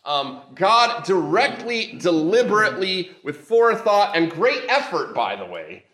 Um, 0.05 0.43
God 0.55 1.05
directly, 1.05 1.97
deliberately, 1.99 3.11
with 3.25 3.37
forethought 3.39 4.17
and 4.17 4.31
great 4.31 4.65
effort, 4.69 5.15
by 5.15 5.35
the 5.37 5.45
way, 5.45 5.85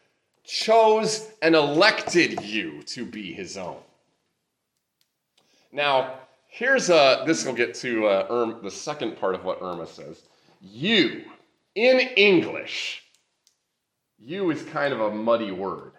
chose 0.45 1.31
and 1.41 1.55
elected 1.55 2.43
you 2.43 2.83
to 2.85 3.07
be 3.07 3.33
his 3.33 3.57
own. 3.57 3.79
Now, 5.71 6.19
here's 6.53 6.91
a, 6.91 7.25
this 7.27 7.47
will 7.47 7.55
get 7.55 7.75
to 7.75 8.07
uh, 8.07 8.27
Irma, 8.29 8.61
the 8.63 8.71
second 8.71 9.17
part 9.17 9.35
of 9.35 9.43
what 9.43 9.63
Irma 9.63 9.87
says. 9.87 10.23
You, 10.61 11.25
in 11.75 11.99
English, 11.99 13.03
you 14.19 14.51
is 14.51 14.63
kind 14.65 14.93
of 14.93 15.01
a 15.01 15.11
muddy 15.11 15.51
word 15.51 15.93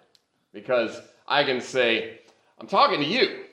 because 0.53 1.01
I 1.27 1.43
can 1.43 1.59
say, 1.59 2.19
I'm 2.59 2.67
talking 2.67 2.99
to 2.99 3.05
you. 3.05 3.45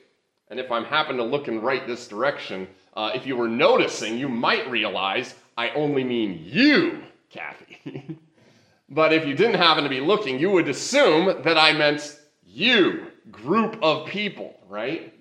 And 0.49 0.59
if 0.59 0.71
I'm 0.71 0.85
happen 0.85 1.17
to 1.17 1.23
look 1.23 1.47
and 1.47 1.63
right 1.63 1.87
this 1.87 2.07
direction, 2.07 2.67
uh, 2.95 3.11
if 3.15 3.25
you 3.25 3.35
were 3.35 3.47
noticing, 3.47 4.17
you 4.17 4.29
might 4.29 4.69
realize 4.69 5.33
I 5.57 5.71
only 5.71 6.03
mean 6.03 6.39
you, 6.45 7.01
Kathy. 7.31 8.19
but 8.89 9.11
if 9.11 9.25
you 9.25 9.33
didn't 9.33 9.55
happen 9.55 9.83
to 9.83 9.89
be 9.89 10.01
looking, 10.01 10.37
you 10.37 10.51
would 10.51 10.67
assume 10.67 11.41
that 11.43 11.57
I 11.57 11.73
meant 11.73 12.19
you, 12.45 13.07
group 13.31 13.79
of 13.81 14.05
people, 14.07 14.59
right? 14.69 15.13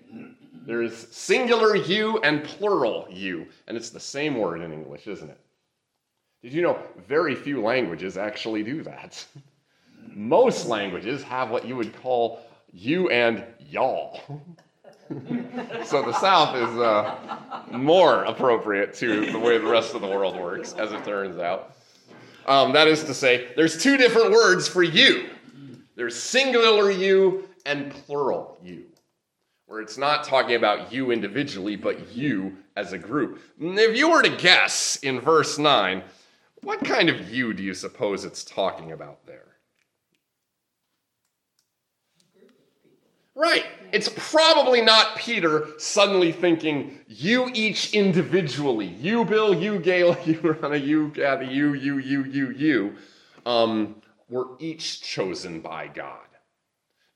There's 0.70 1.08
singular 1.10 1.74
you 1.74 2.18
and 2.18 2.44
plural 2.44 3.08
you, 3.10 3.48
and 3.66 3.76
it's 3.76 3.90
the 3.90 3.98
same 3.98 4.36
word 4.36 4.60
in 4.60 4.72
English, 4.72 5.08
isn't 5.08 5.28
it? 5.28 5.40
Did 6.44 6.52
you 6.52 6.62
know 6.62 6.78
very 7.08 7.34
few 7.34 7.60
languages 7.60 8.16
actually 8.16 8.62
do 8.62 8.84
that? 8.84 9.26
Most 10.14 10.68
languages 10.68 11.24
have 11.24 11.50
what 11.50 11.66
you 11.66 11.74
would 11.74 11.92
call 12.00 12.42
you 12.72 13.10
and 13.10 13.42
y'all. 13.58 14.20
so 15.84 16.02
the 16.02 16.12
South 16.12 16.54
is 16.54 16.78
uh, 16.78 17.16
more 17.72 18.22
appropriate 18.22 18.94
to 18.94 19.32
the 19.32 19.40
way 19.40 19.58
the 19.58 19.66
rest 19.66 19.96
of 19.96 20.02
the 20.02 20.06
world 20.06 20.36
works, 20.36 20.74
as 20.74 20.92
it 20.92 21.04
turns 21.04 21.40
out. 21.40 21.74
Um, 22.46 22.72
that 22.74 22.86
is 22.86 23.02
to 23.02 23.12
say, 23.12 23.48
there's 23.56 23.82
two 23.82 23.96
different 23.96 24.30
words 24.30 24.68
for 24.68 24.84
you. 24.84 25.30
There's 25.96 26.14
singular 26.14 26.92
you 26.92 27.48
and 27.66 27.90
plural 27.90 28.56
you, 28.62 28.84
where 29.70 29.80
it's 29.80 29.96
not 29.96 30.24
talking 30.24 30.56
about 30.56 30.92
you 30.92 31.12
individually, 31.12 31.76
but 31.76 32.12
you 32.12 32.56
as 32.74 32.92
a 32.92 32.98
group. 32.98 33.40
If 33.60 33.96
you 33.96 34.10
were 34.10 34.20
to 34.20 34.36
guess 34.36 34.96
in 34.96 35.20
verse 35.20 35.58
9, 35.58 36.02
what 36.62 36.84
kind 36.84 37.08
of 37.08 37.32
you 37.32 37.54
do 37.54 37.62
you 37.62 37.72
suppose 37.72 38.24
it's 38.24 38.42
talking 38.42 38.90
about 38.90 39.24
there? 39.26 39.44
Right. 43.36 43.64
It's 43.92 44.10
probably 44.16 44.80
not 44.80 45.14
Peter 45.14 45.68
suddenly 45.78 46.32
thinking, 46.32 46.98
you 47.06 47.48
each 47.54 47.94
individually, 47.94 48.86
you 48.86 49.24
Bill, 49.24 49.54
you 49.54 49.78
Gail, 49.78 50.16
you 50.26 50.40
Rana, 50.40 50.78
you 50.78 51.10
Kathy, 51.10 51.46
you, 51.46 51.74
you, 51.74 51.98
you, 51.98 52.24
you, 52.24 52.50
you, 52.50 52.94
um, 53.46 54.02
were 54.28 54.48
each 54.58 55.00
chosen 55.00 55.60
by 55.60 55.86
God. 55.86 56.26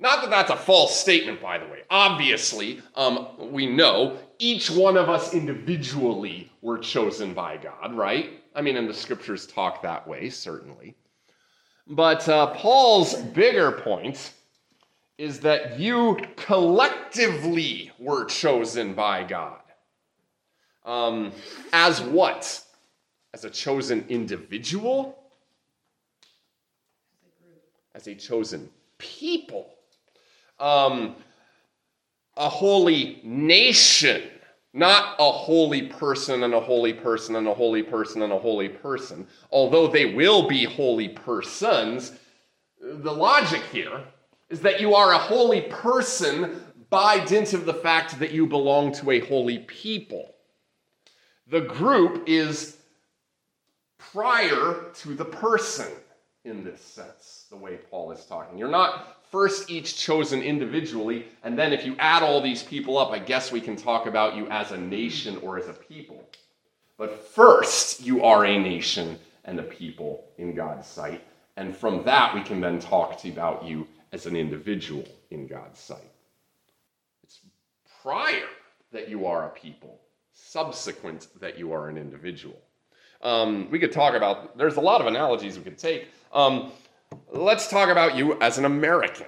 Not 0.05 0.21
that 0.21 0.29
that's 0.29 0.51
a 0.51 0.57
false 0.57 0.95
statement, 0.95 1.41
by 1.41 1.57
the 1.57 1.65
way. 1.65 1.79
Obviously, 1.89 2.83
um, 2.95 3.27
we 3.51 3.67
know 3.67 4.19
each 4.39 4.71
one 4.71 4.99
of 4.99 5.09
us 5.09 5.33
individually 5.33 6.53
were 6.61 6.77
chosen 6.77 7.33
by 7.33 7.57
God, 7.57 7.95
right? 7.95 8.39
I 8.55 8.61
mean, 8.61 8.77
and 8.77 8.87
the 8.87 8.93
scriptures 8.93 9.47
talk 9.47 9.81
that 9.81 10.07
way, 10.07 10.29
certainly. 10.29 10.95
But 11.87 12.29
uh, 12.29 12.49
Paul's 12.49 13.15
bigger 13.15 13.73
point 13.73 14.35
is 15.17 15.41
that 15.41 15.81
you 15.81 16.19
collectively 16.37 17.91
were 17.99 18.27
chosen 18.27 18.93
by 18.93 19.25
God. 19.25 19.63
Um, 20.85 21.33
as 21.73 22.03
what? 22.03 22.63
As 23.33 23.47
a 23.47 23.51
chosen 23.51 24.05
individual? 24.11 25.19
As 27.95 28.07
a 28.07 28.15
chosen 28.15 28.69
people. 28.99 29.71
Um, 30.65 31.17
a 32.39 32.49
holy 32.49 33.21
nation, 33.23 34.23
not 34.73 35.15
a 35.19 35.31
holy 35.31 35.83
person 35.83 36.43
and 36.43 36.55
a 36.55 36.61
holy 36.61 36.95
person 36.95 37.37
and 37.37 37.47
a 37.47 37.53
holy 37.53 37.83
person 37.83 38.23
and 38.23 38.33
a 38.33 38.39
holy 38.39 38.71
person. 38.71 39.27
Although 39.53 39.89
they 39.89 40.15
will 40.15 40.49
be 40.49 40.65
holy 40.65 41.09
persons, 41.11 42.13
the 42.81 43.13
logic 43.13 43.61
here 43.73 44.05
is 44.49 44.61
that 44.61 44.81
you 44.81 44.95
are 44.95 45.13
a 45.13 45.19
holy 45.19 45.61
person 45.69 46.63
by 46.89 47.23
dint 47.23 47.53
of 47.53 47.67
the 47.67 47.75
fact 47.75 48.19
that 48.19 48.33
you 48.33 48.47
belong 48.47 48.91
to 48.93 49.11
a 49.11 49.21
holy 49.21 49.59
people. 49.59 50.35
The 51.47 51.61
group 51.61 52.25
is 52.27 52.79
prior 53.99 54.87
to 54.95 55.15
the 55.15 55.27
person 55.27 55.93
in 56.47 56.65
this 56.65 56.81
sense, 56.81 57.47
the 57.51 57.57
way 57.57 57.79
Paul 57.91 58.13
is 58.13 58.25
talking. 58.25 58.59
You're 58.59 58.69
not 58.69 59.24
first 59.35 59.69
each 59.69 59.97
chosen 59.97 60.41
individually, 60.41 61.27
and 61.43 61.59
then 61.59 61.73
if 61.73 61.85
you 61.85 61.97
add 61.99 62.23
all 62.23 62.41
these 62.41 62.63
people 62.63 62.97
up, 62.97 63.11
I 63.11 63.19
guess 63.19 63.51
we 63.51 63.61
can 63.61 63.75
talk 63.75 64.07
about 64.07 64.37
you 64.37 64.47
as 64.47 64.71
a 64.71 64.79
nation 64.79 65.39
or 65.39 65.59
as 65.59 65.67
a 65.67 65.73
people. 65.73 66.23
But 66.97 67.27
first, 67.27 68.01
you 68.01 68.23
are 68.23 68.45
a 68.45 68.57
nation 68.57 69.19
and 69.45 69.59
a 69.59 69.65
people 69.65 70.25
in 70.39 70.55
God's 70.55 70.87
sight. 70.87 71.21
And 71.57 71.77
from 71.77 72.05
that, 72.05 72.33
we 72.33 72.43
can 72.43 72.61
then 72.61 72.79
talk 72.79 73.25
about 73.25 73.65
you 73.65 73.89
as 74.13 74.27
an 74.27 74.37
individual 74.37 75.05
in 75.33 75.49
God's 75.49 75.81
sight. 75.81 76.13
It's 77.25 77.41
prior 78.05 78.47
that 78.93 79.09
you 79.09 79.27
are 79.27 79.47
a 79.47 79.51
people, 79.51 79.99
subsequent 80.33 81.27
that 81.41 81.59
you 81.59 81.73
are 81.73 81.89
an 81.89 81.99
individual. 81.99 82.61
Um, 83.21 83.69
we 83.69 83.81
could 83.81 83.91
talk 83.91 84.15
about, 84.15 84.57
there's 84.57 84.77
a 84.77 84.81
lot 84.81 85.01
of 85.01 85.09
analogies 85.09 85.59
we 85.59 85.65
could 85.65 85.79
take. 85.79 86.07
Um, 86.33 86.71
let's 87.33 87.69
talk 87.69 87.89
about 87.89 88.17
you 88.17 88.39
as 88.41 88.59
an 88.59 88.65
American. 88.65 89.27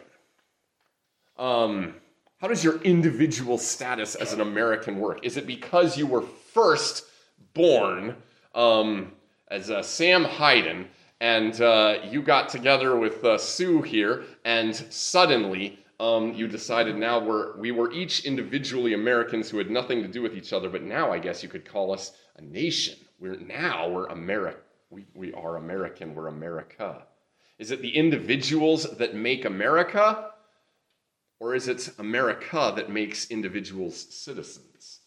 Um, 1.38 1.94
how 2.38 2.48
does 2.48 2.62
your 2.62 2.80
individual 2.82 3.58
status 3.58 4.14
as 4.14 4.32
an 4.32 4.40
American 4.40 4.98
work? 4.98 5.24
Is 5.24 5.36
it 5.36 5.46
because 5.46 5.96
you 5.96 6.06
were 6.06 6.22
first 6.22 7.04
born 7.54 8.16
um, 8.54 9.12
as 9.48 9.70
uh, 9.70 9.82
Sam 9.82 10.24
Hayden 10.24 10.88
and 11.20 11.60
uh, 11.60 11.98
you 12.10 12.20
got 12.22 12.48
together 12.48 12.96
with 12.96 13.24
uh, 13.24 13.38
Sue 13.38 13.80
here, 13.82 14.24
and 14.44 14.74
suddenly 14.74 15.78
um, 15.98 16.34
you 16.34 16.46
decided 16.46 16.96
now 16.96 17.18
we're, 17.18 17.56
we 17.56 17.70
were 17.70 17.90
each 17.92 18.24
individually 18.26 18.92
Americans 18.92 19.48
who 19.48 19.58
had 19.58 19.70
nothing 19.70 20.02
to 20.02 20.08
do 20.08 20.20
with 20.20 20.36
each 20.36 20.52
other, 20.52 20.68
but 20.68 20.82
now 20.82 21.10
I 21.10 21.18
guess 21.18 21.42
you 21.42 21.48
could 21.48 21.64
call 21.64 21.92
us 21.92 22.12
a 22.36 22.42
nation. 22.42 22.98
We're 23.18 23.36
now 23.36 23.88
we're 23.88 24.06
America. 24.06 24.58
We, 24.90 25.06
we 25.14 25.32
are 25.32 25.56
American. 25.56 26.14
We're 26.14 26.28
America. 26.28 27.06
Is 27.58 27.70
it 27.70 27.80
the 27.80 27.96
individuals 27.96 28.84
that 28.98 29.14
make 29.14 29.44
America, 29.44 30.30
or 31.40 31.54
is 31.54 31.68
it 31.68 31.90
America 31.98 32.72
that 32.76 32.90
makes 32.90 33.30
individuals 33.30 33.96
citizens? 34.14 35.00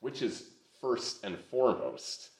Which 0.00 0.22
is 0.22 0.50
first 0.80 1.24
and 1.24 1.38
foremost 1.50 2.30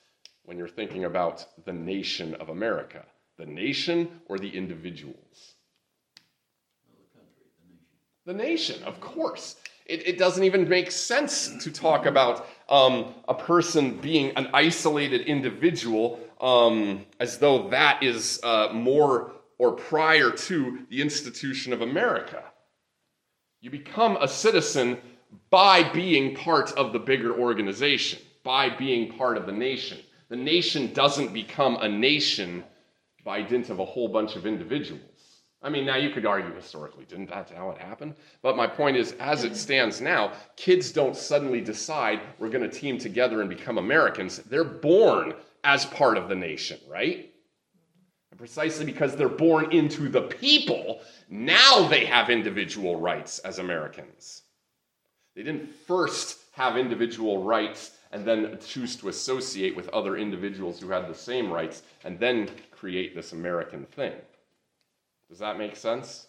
when 0.44 0.58
you're 0.58 0.68
thinking 0.68 1.04
about 1.04 1.46
the 1.64 1.72
nation 1.72 2.34
of 2.36 2.48
America? 2.48 3.04
The 3.38 3.46
nation 3.46 4.20
or 4.26 4.38
the 4.38 4.50
individuals? 4.50 5.54
The 8.26 8.34
nation, 8.34 8.82
of 8.84 9.00
course. 9.00 9.56
It, 9.86 10.06
it 10.06 10.18
doesn't 10.18 10.44
even 10.44 10.68
make 10.68 10.92
sense 10.92 11.56
to 11.64 11.70
talk 11.70 12.06
about 12.06 12.46
um, 12.72 13.14
a 13.28 13.34
person 13.34 13.98
being 13.98 14.30
an 14.36 14.48
isolated 14.54 15.20
individual 15.20 16.18
um, 16.40 17.04
as 17.20 17.38
though 17.38 17.68
that 17.68 18.02
is 18.02 18.40
uh, 18.42 18.70
more 18.72 19.32
or 19.58 19.72
prior 19.72 20.30
to 20.30 20.78
the 20.88 21.00
institution 21.00 21.74
of 21.74 21.82
America. 21.82 22.42
You 23.60 23.70
become 23.70 24.16
a 24.16 24.26
citizen 24.26 24.98
by 25.50 25.92
being 25.92 26.34
part 26.34 26.72
of 26.72 26.92
the 26.92 26.98
bigger 26.98 27.38
organization, 27.38 28.18
by 28.42 28.70
being 28.70 29.16
part 29.18 29.36
of 29.36 29.46
the 29.46 29.52
nation. 29.52 29.98
The 30.30 30.36
nation 30.36 30.94
doesn't 30.94 31.32
become 31.32 31.76
a 31.76 31.88
nation 31.88 32.64
by 33.22 33.42
dint 33.42 33.68
of 33.68 33.78
a 33.80 33.84
whole 33.84 34.08
bunch 34.08 34.34
of 34.34 34.46
individuals. 34.46 35.11
I 35.64 35.68
mean, 35.68 35.86
now 35.86 35.96
you 35.96 36.10
could 36.10 36.26
argue 36.26 36.52
historically, 36.54 37.04
didn't 37.04 37.30
that 37.30 37.50
how 37.50 37.70
it 37.70 37.78
happened? 37.78 38.16
But 38.42 38.56
my 38.56 38.66
point 38.66 38.96
is, 38.96 39.12
as 39.20 39.44
it 39.44 39.56
stands 39.56 40.00
now, 40.00 40.32
kids 40.56 40.90
don't 40.90 41.16
suddenly 41.16 41.60
decide 41.60 42.20
we're 42.38 42.48
going 42.48 42.68
to 42.68 42.76
team 42.80 42.98
together 42.98 43.40
and 43.40 43.48
become 43.48 43.78
Americans. 43.78 44.38
They're 44.38 44.64
born 44.64 45.34
as 45.62 45.86
part 45.86 46.18
of 46.18 46.28
the 46.28 46.34
nation, 46.34 46.80
right? 46.88 47.32
And 48.30 48.38
precisely 48.38 48.84
because 48.84 49.14
they're 49.14 49.28
born 49.28 49.70
into 49.70 50.08
the 50.08 50.22
people, 50.22 51.00
now 51.28 51.86
they 51.86 52.06
have 52.06 52.28
individual 52.28 52.96
rights 52.96 53.38
as 53.40 53.60
Americans. 53.60 54.42
They 55.36 55.44
didn't 55.44 55.72
first 55.86 56.40
have 56.52 56.76
individual 56.76 57.44
rights 57.44 57.92
and 58.10 58.24
then 58.24 58.58
choose 58.66 58.96
to 58.96 59.08
associate 59.08 59.76
with 59.76 59.88
other 59.90 60.16
individuals 60.16 60.80
who 60.80 60.90
had 60.90 61.08
the 61.08 61.14
same 61.14 61.50
rights 61.50 61.82
and 62.04 62.18
then 62.18 62.50
create 62.72 63.14
this 63.14 63.32
American 63.32 63.86
thing. 63.86 64.12
Does 65.32 65.38
that 65.38 65.56
make 65.56 65.76
sense? 65.76 66.26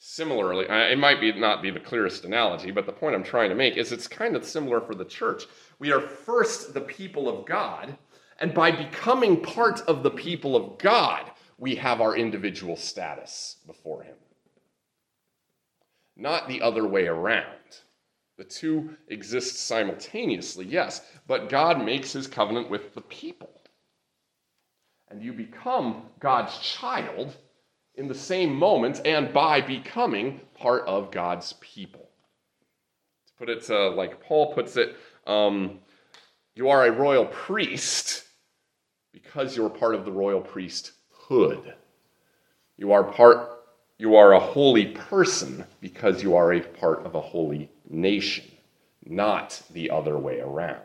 Similarly, 0.00 0.66
it 0.68 0.98
might 0.98 1.20
be 1.20 1.32
not 1.32 1.62
be 1.62 1.70
the 1.70 1.78
clearest 1.78 2.24
analogy, 2.24 2.72
but 2.72 2.84
the 2.84 2.90
point 2.90 3.14
I'm 3.14 3.22
trying 3.22 3.48
to 3.50 3.54
make 3.54 3.76
is 3.76 3.92
it's 3.92 4.08
kind 4.08 4.34
of 4.34 4.44
similar 4.44 4.80
for 4.80 4.96
the 4.96 5.04
church. 5.04 5.44
We 5.78 5.92
are 5.92 6.00
first 6.00 6.74
the 6.74 6.80
people 6.80 7.28
of 7.28 7.46
God, 7.46 7.96
and 8.40 8.52
by 8.52 8.72
becoming 8.72 9.40
part 9.40 9.82
of 9.82 10.02
the 10.02 10.10
people 10.10 10.56
of 10.56 10.78
God, 10.78 11.30
we 11.58 11.76
have 11.76 12.00
our 12.00 12.16
individual 12.16 12.74
status 12.74 13.58
before 13.68 14.02
Him. 14.02 14.16
Not 16.16 16.48
the 16.48 16.62
other 16.62 16.88
way 16.88 17.06
around. 17.06 17.82
The 18.36 18.42
two 18.42 18.96
exist 19.06 19.64
simultaneously, 19.64 20.66
yes, 20.66 21.02
but 21.28 21.48
God 21.48 21.84
makes 21.84 22.12
His 22.12 22.26
covenant 22.26 22.68
with 22.68 22.96
the 22.96 23.02
people. 23.02 23.62
And 25.08 25.22
you 25.22 25.32
become 25.32 26.02
God's 26.18 26.58
child 26.58 27.36
in 27.96 28.08
the 28.08 28.14
same 28.14 28.54
moment 28.54 29.00
and 29.04 29.32
by 29.32 29.60
becoming 29.60 30.40
part 30.54 30.86
of 30.86 31.10
God's 31.10 31.54
people. 31.54 32.08
To 33.26 33.32
put 33.38 33.48
it 33.48 33.70
uh, 33.70 33.90
like 33.92 34.22
Paul 34.22 34.52
puts 34.54 34.76
it, 34.76 34.96
um, 35.26 35.78
you 36.54 36.68
are 36.68 36.86
a 36.86 36.92
royal 36.92 37.26
priest 37.26 38.24
because 39.12 39.56
you're 39.56 39.70
part 39.70 39.94
of 39.94 40.04
the 40.04 40.12
royal 40.12 40.40
priesthood. 40.40 41.74
You 42.76 42.92
are 42.92 43.04
part 43.04 43.50
you 43.98 44.16
are 44.16 44.34
a 44.34 44.40
holy 44.40 44.86
person 44.86 45.64
because 45.80 46.22
you 46.22 46.36
are 46.36 46.52
a 46.52 46.60
part 46.60 47.06
of 47.06 47.14
a 47.14 47.20
holy 47.20 47.70
nation, 47.88 48.44
not 49.06 49.62
the 49.70 49.90
other 49.90 50.18
way 50.18 50.40
around. 50.40 50.82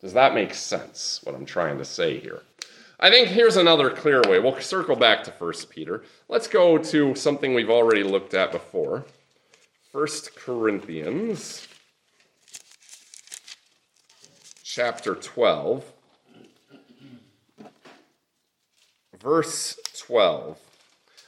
Does 0.00 0.12
that 0.12 0.34
make 0.34 0.54
sense 0.54 1.20
what 1.24 1.34
I'm 1.34 1.46
trying 1.46 1.78
to 1.78 1.84
say 1.84 2.20
here? 2.20 2.42
I 3.00 3.10
think 3.10 3.28
here's 3.28 3.56
another 3.56 3.90
clear 3.90 4.22
way. 4.22 4.38
We'll 4.38 4.60
circle 4.60 4.96
back 4.96 5.24
to 5.24 5.30
1 5.32 5.52
Peter. 5.70 6.04
Let's 6.28 6.48
go 6.48 6.78
to 6.78 7.14
something 7.14 7.54
we've 7.54 7.70
already 7.70 8.02
looked 8.02 8.34
at 8.34 8.52
before. 8.52 9.04
1 9.92 10.06
Corinthians 10.36 11.68
chapter 14.62 15.14
12 15.14 15.84
verse 19.24 19.78
12. 19.98 20.58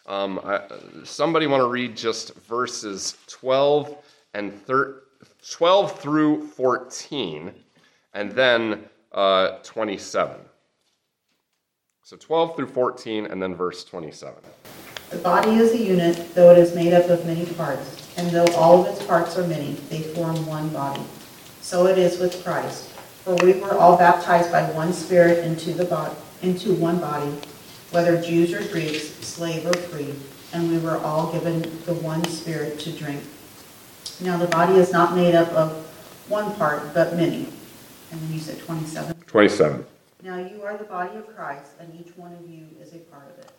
Um, 0.06 0.38
I, 0.44 0.60
somebody 1.04 1.46
want 1.46 1.62
to 1.62 1.68
read 1.68 1.96
just 1.96 2.34
verses 2.34 3.16
12 3.26 3.96
and 4.34 4.52
thir- 4.66 5.02
12 5.50 5.98
through 5.98 6.46
14 6.48 7.52
and 8.14 8.32
then 8.32 8.84
uh, 9.12 9.58
27. 9.62 10.36
So 12.06 12.16
12 12.16 12.54
through 12.54 12.68
14, 12.68 13.26
and 13.26 13.42
then 13.42 13.56
verse 13.56 13.82
27. 13.82 14.36
The 15.10 15.16
body 15.16 15.56
is 15.56 15.72
a 15.72 15.76
unit, 15.76 16.36
though 16.36 16.52
it 16.52 16.58
is 16.58 16.72
made 16.72 16.92
up 16.92 17.10
of 17.10 17.26
many 17.26 17.44
parts, 17.54 18.00
and 18.16 18.30
though 18.30 18.46
all 18.54 18.86
of 18.86 18.94
its 18.94 19.04
parts 19.04 19.36
are 19.36 19.44
many, 19.48 19.72
they 19.90 20.02
form 20.02 20.46
one 20.46 20.68
body. 20.68 21.02
So 21.62 21.88
it 21.88 21.98
is 21.98 22.20
with 22.20 22.44
Christ. 22.44 22.90
For 23.24 23.34
we 23.44 23.54
were 23.54 23.76
all 23.76 23.98
baptized 23.98 24.52
by 24.52 24.70
one 24.70 24.92
Spirit 24.92 25.44
into 25.44 25.72
the 25.72 25.84
body, 25.84 26.14
into 26.42 26.74
one 26.74 27.00
body, 27.00 27.36
whether 27.90 28.22
Jews 28.22 28.54
or 28.54 28.62
Greeks, 28.70 29.02
slave 29.02 29.66
or 29.66 29.76
free, 29.76 30.14
and 30.52 30.70
we 30.70 30.78
were 30.78 30.98
all 30.98 31.32
given 31.32 31.62
the 31.86 31.94
one 31.94 32.22
Spirit 32.26 32.78
to 32.78 32.92
drink. 32.92 33.20
Now 34.20 34.38
the 34.38 34.46
body 34.46 34.74
is 34.74 34.92
not 34.92 35.16
made 35.16 35.34
up 35.34 35.48
of 35.54 35.72
one 36.28 36.54
part, 36.54 36.94
but 36.94 37.16
many. 37.16 37.48
And 38.12 38.20
then 38.20 38.32
you 38.32 38.38
said 38.38 38.60
27. 38.60 39.12
27. 39.26 39.84
Now 40.22 40.38
you 40.38 40.62
are 40.62 40.76
the 40.76 40.84
body 40.84 41.16
of 41.18 41.34
Christ, 41.34 41.72
and 41.78 41.94
each 41.94 42.16
one 42.16 42.32
of 42.32 42.48
you 42.48 42.66
is 42.80 42.94
a 42.94 42.98
part 42.98 43.30
of 43.30 43.38
it. 43.38 43.52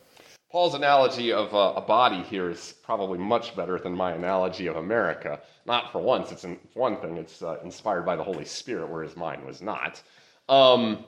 Paul's 0.49 0.73
analogy 0.73 1.31
of 1.31 1.53
uh, 1.53 1.73
a 1.75 1.81
body 1.81 2.23
here 2.23 2.49
is 2.49 2.73
probably 2.83 3.19
much 3.19 3.55
better 3.55 3.77
than 3.77 3.93
my 3.93 4.13
analogy 4.13 4.67
of 4.67 4.77
America. 4.77 5.39
Not 5.65 5.91
for 5.91 5.99
once, 5.99 6.31
it's 6.31 6.45
in, 6.45 6.57
one 6.73 6.97
thing, 6.97 7.17
it's 7.17 7.43
uh, 7.43 7.57
inspired 7.63 8.05
by 8.05 8.15
the 8.15 8.23
Holy 8.23 8.45
Spirit, 8.45 8.89
whereas 8.89 9.15
mine 9.15 9.45
was 9.45 9.61
not. 9.61 10.01
Um, 10.47 11.03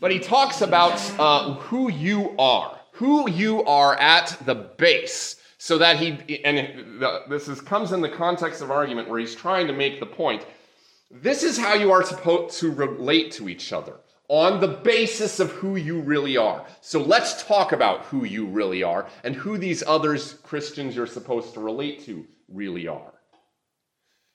but 0.00 0.10
he 0.10 0.18
talks 0.18 0.62
about 0.62 1.00
uh, 1.18 1.54
who 1.54 1.90
you 1.90 2.34
are, 2.38 2.80
who 2.92 3.30
you 3.30 3.62
are 3.64 3.94
at 3.96 4.36
the 4.46 4.54
base, 4.54 5.36
so 5.58 5.78
that 5.78 5.98
he, 5.98 6.42
and 6.44 7.02
this 7.28 7.48
is, 7.48 7.60
comes 7.60 7.92
in 7.92 8.00
the 8.00 8.08
context 8.08 8.62
of 8.62 8.70
argument 8.70 9.08
where 9.08 9.18
he's 9.18 9.34
trying 9.34 9.66
to 9.66 9.72
make 9.74 10.00
the 10.00 10.06
point 10.06 10.44
this 11.10 11.44
is 11.44 11.56
how 11.56 11.74
you 11.74 11.92
are 11.92 12.02
supposed 12.02 12.58
to 12.58 12.70
relate 12.72 13.30
to 13.32 13.48
each 13.48 13.72
other 13.72 13.94
on 14.28 14.60
the 14.60 14.68
basis 14.68 15.40
of 15.40 15.52
who 15.52 15.76
you 15.76 16.00
really 16.00 16.36
are. 16.36 16.64
So 16.80 17.00
let's 17.00 17.44
talk 17.44 17.72
about 17.72 18.02
who 18.02 18.24
you 18.24 18.46
really 18.46 18.82
are 18.82 19.08
and 19.24 19.34
who 19.34 19.58
these 19.58 19.82
others 19.86 20.34
Christians 20.42 20.96
you're 20.96 21.06
supposed 21.06 21.54
to 21.54 21.60
relate 21.60 22.04
to 22.06 22.26
really 22.48 22.88
are. 22.88 23.12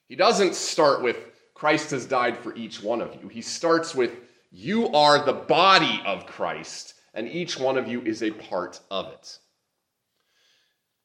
He 0.08 0.16
doesn't 0.16 0.54
start 0.54 1.02
with 1.02 1.16
Christ 1.54 1.90
has 1.90 2.06
died 2.06 2.36
for 2.36 2.54
each 2.56 2.82
one 2.82 3.00
of 3.00 3.16
you. 3.22 3.28
He 3.28 3.42
starts 3.42 3.94
with 3.94 4.16
you 4.50 4.88
are 4.88 5.24
the 5.24 5.32
body 5.32 6.02
of 6.04 6.26
Christ 6.26 6.94
and 7.14 7.28
each 7.28 7.58
one 7.58 7.76
of 7.76 7.88
you 7.88 8.00
is 8.02 8.22
a 8.22 8.30
part 8.30 8.80
of 8.90 9.08
it. 9.08 9.38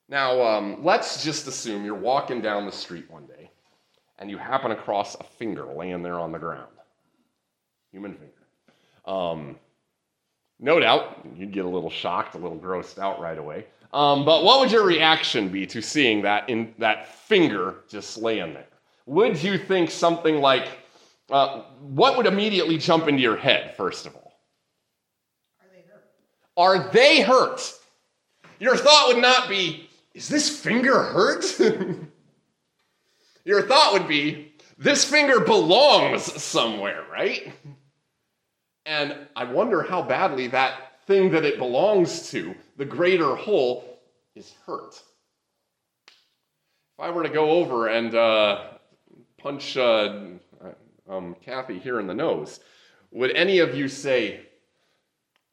Now, 0.10 0.42
um, 0.42 0.84
let's 0.84 1.24
just 1.24 1.48
assume 1.48 1.84
you're 1.84 1.94
walking 1.94 2.42
down 2.42 2.66
the 2.66 2.72
street 2.72 3.12
one 3.12 3.26
day 3.26 3.52
and 4.20 4.30
you 4.30 4.38
happen 4.38 4.72
across 4.72 5.16
a 5.16 5.24
finger 5.24 5.66
laying 5.66 6.02
there 6.02 6.20
on 6.20 6.32
the 6.32 6.40
ground. 6.40 6.72
Human 7.92 8.14
finger. 8.14 8.37
Um, 9.08 9.56
no 10.60 10.80
doubt, 10.80 11.26
you'd 11.36 11.52
get 11.52 11.66
a 11.66 11.70
little 11.70 11.90
shocked, 11.90 12.36
a 12.36 12.38
little 12.38 12.58
grossed 12.58 13.00
out 13.00 13.20
right 13.20 13.38
away. 13.38 13.66
Um, 13.94 14.26
but 14.26 14.44
what 14.44 14.60
would 14.60 14.72
your 14.72 14.86
reaction 14.86 15.50
be 15.50 15.66
to 15.68 15.82
seeing 15.82 16.22
that 16.24 16.50
in 16.50 16.74
that 16.78 17.08
finger 17.08 17.76
just 17.90 18.18
laying 18.18 18.54
there? 18.54 18.68
Would 19.06 19.42
you 19.42 19.58
think 19.58 19.90
something 19.90 20.42
like, 20.42 20.68
uh, 21.30 21.62
what 21.80 22.18
would 22.18 22.26
immediately 22.26 22.78
jump 22.78 23.08
into 23.08 23.22
your 23.22 23.38
head, 23.38 23.76
first 23.78 24.06
of 24.06 24.16
all? 24.16 24.34
Are 25.62 25.68
they 25.72 25.82
hurt? 25.88 26.10
Are 26.58 26.92
they 26.92 27.22
hurt? 27.22 27.74
Your 28.60 28.76
thought 28.76 29.14
would 29.14 29.22
not 29.22 29.48
be, 29.48 29.90
is 30.14 30.28
this 30.28 30.50
finger 30.60 31.04
hurt? 31.04 31.46
your 33.46 33.62
thought 33.62 33.94
would 33.94 34.08
be, 34.08 34.52
this 34.78 35.06
finger 35.06 35.40
belongs 35.40 36.24
somewhere, 36.42 37.04
right? 37.12 37.54
And 38.88 39.18
I 39.36 39.44
wonder 39.44 39.84
how 39.84 40.02
badly 40.02 40.48
that 40.48 41.02
thing 41.08 41.30
that 41.32 41.44
it 41.44 41.60
belongs 41.60 42.32
to, 42.32 42.56
the 42.78 42.86
greater 42.86 43.36
whole, 43.36 44.00
is 44.34 44.54
hurt. 44.66 45.04
If 46.06 47.00
I 47.00 47.10
were 47.10 47.24
to 47.24 47.30
go 47.30 47.52
over 47.52 47.88
and 47.88 48.16
uh, 48.16 48.70
punch 49.38 49.76
uh, 49.76 50.20
um, 51.10 51.36
Kathy 51.42 51.80
here 51.80 52.00
in 52.00 52.08
the 52.08 52.14
nose, 52.14 52.62
would 53.12 53.32
any 53.32 53.60
of 53.60 53.76
you 53.76 53.90
say, 53.90 54.40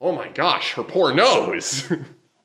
Oh 0.00 0.12
my 0.12 0.28
gosh, 0.28 0.74
her 0.74 0.84
poor 0.84 1.12
nose? 1.12 1.92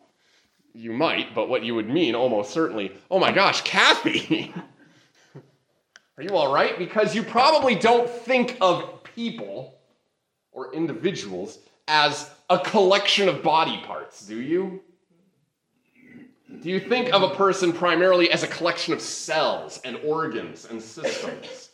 you 0.73 0.91
might, 0.91 1.35
but 1.35 1.49
what 1.49 1.63
you 1.63 1.75
would 1.75 1.89
mean 1.89 2.15
almost 2.15 2.51
certainly, 2.51 2.93
Oh 3.11 3.19
my 3.19 3.31
gosh, 3.31 3.61
Kathy! 3.61 4.55
Are 6.17 6.23
you 6.23 6.35
all 6.35 6.51
right? 6.51 6.79
Because 6.79 7.13
you 7.13 7.21
probably 7.21 7.75
don't 7.75 8.09
think 8.09 8.57
of 8.59 9.03
people 9.03 9.78
or 10.51 10.73
individuals 10.73 11.59
as 11.87 12.29
a 12.49 12.59
collection 12.59 13.27
of 13.27 13.43
body 13.43 13.81
parts, 13.85 14.25
do 14.25 14.39
you? 14.39 14.81
Do 16.61 16.69
you 16.69 16.79
think 16.79 17.13
of 17.13 17.23
a 17.23 17.35
person 17.35 17.71
primarily 17.71 18.31
as 18.31 18.43
a 18.43 18.47
collection 18.47 18.93
of 18.93 19.01
cells 19.01 19.79
and 19.83 19.97
organs 19.97 20.65
and 20.65 20.81
systems? 20.81 21.69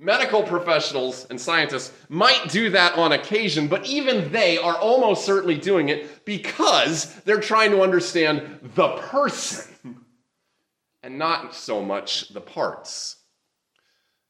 Medical 0.00 0.44
professionals 0.44 1.26
and 1.28 1.40
scientists 1.40 1.92
might 2.08 2.48
do 2.48 2.70
that 2.70 2.96
on 2.96 3.12
occasion, 3.12 3.66
but 3.66 3.84
even 3.86 4.30
they 4.30 4.56
are 4.56 4.76
almost 4.76 5.24
certainly 5.24 5.58
doing 5.58 5.88
it 5.88 6.24
because 6.24 7.12
they're 7.22 7.40
trying 7.40 7.72
to 7.72 7.82
understand 7.82 8.60
the 8.76 8.88
person 8.96 10.04
and 11.02 11.18
not 11.18 11.54
so 11.54 11.82
much 11.82 12.28
the 12.28 12.40
parts. 12.40 13.16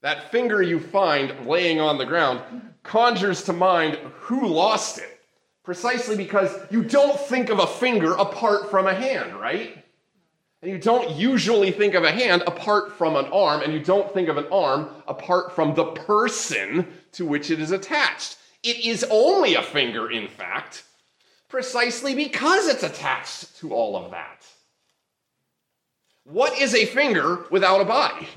That 0.00 0.30
finger 0.30 0.62
you 0.62 0.80
find 0.80 1.46
laying 1.46 1.80
on 1.80 1.98
the 1.98 2.06
ground 2.06 2.40
conjures 2.88 3.42
to 3.44 3.52
mind 3.52 3.96
who 4.20 4.46
lost 4.46 4.98
it, 4.98 5.20
precisely 5.62 6.16
because 6.16 6.50
you 6.70 6.82
don't 6.82 7.20
think 7.20 7.50
of 7.50 7.58
a 7.58 7.66
finger 7.66 8.14
apart 8.14 8.70
from 8.70 8.86
a 8.86 8.94
hand, 8.94 9.38
right? 9.38 9.84
And 10.62 10.72
you 10.72 10.78
don't 10.78 11.10
usually 11.10 11.70
think 11.70 11.94
of 11.94 12.02
a 12.02 12.10
hand 12.10 12.42
apart 12.46 12.92
from 12.92 13.14
an 13.14 13.26
arm, 13.26 13.60
and 13.62 13.74
you 13.74 13.80
don't 13.80 14.12
think 14.12 14.28
of 14.28 14.38
an 14.38 14.46
arm 14.50 14.88
apart 15.06 15.54
from 15.54 15.74
the 15.74 15.84
person 15.84 16.88
to 17.12 17.26
which 17.26 17.50
it 17.50 17.60
is 17.60 17.72
attached. 17.72 18.38
It 18.62 18.84
is 18.84 19.04
only 19.10 19.54
a 19.54 19.62
finger, 19.62 20.10
in 20.10 20.26
fact, 20.26 20.84
precisely 21.48 22.14
because 22.14 22.66
it's 22.66 22.82
attached 22.82 23.58
to 23.58 23.72
all 23.72 23.96
of 23.96 24.10
that. 24.12 24.46
What 26.24 26.58
is 26.58 26.74
a 26.74 26.86
finger 26.86 27.44
without 27.50 27.82
a 27.82 27.84
body? 27.84 28.28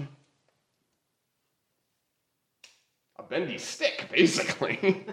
A 3.21 3.21
bendy 3.32 3.58
stick, 3.58 4.08
basically. 4.12 5.06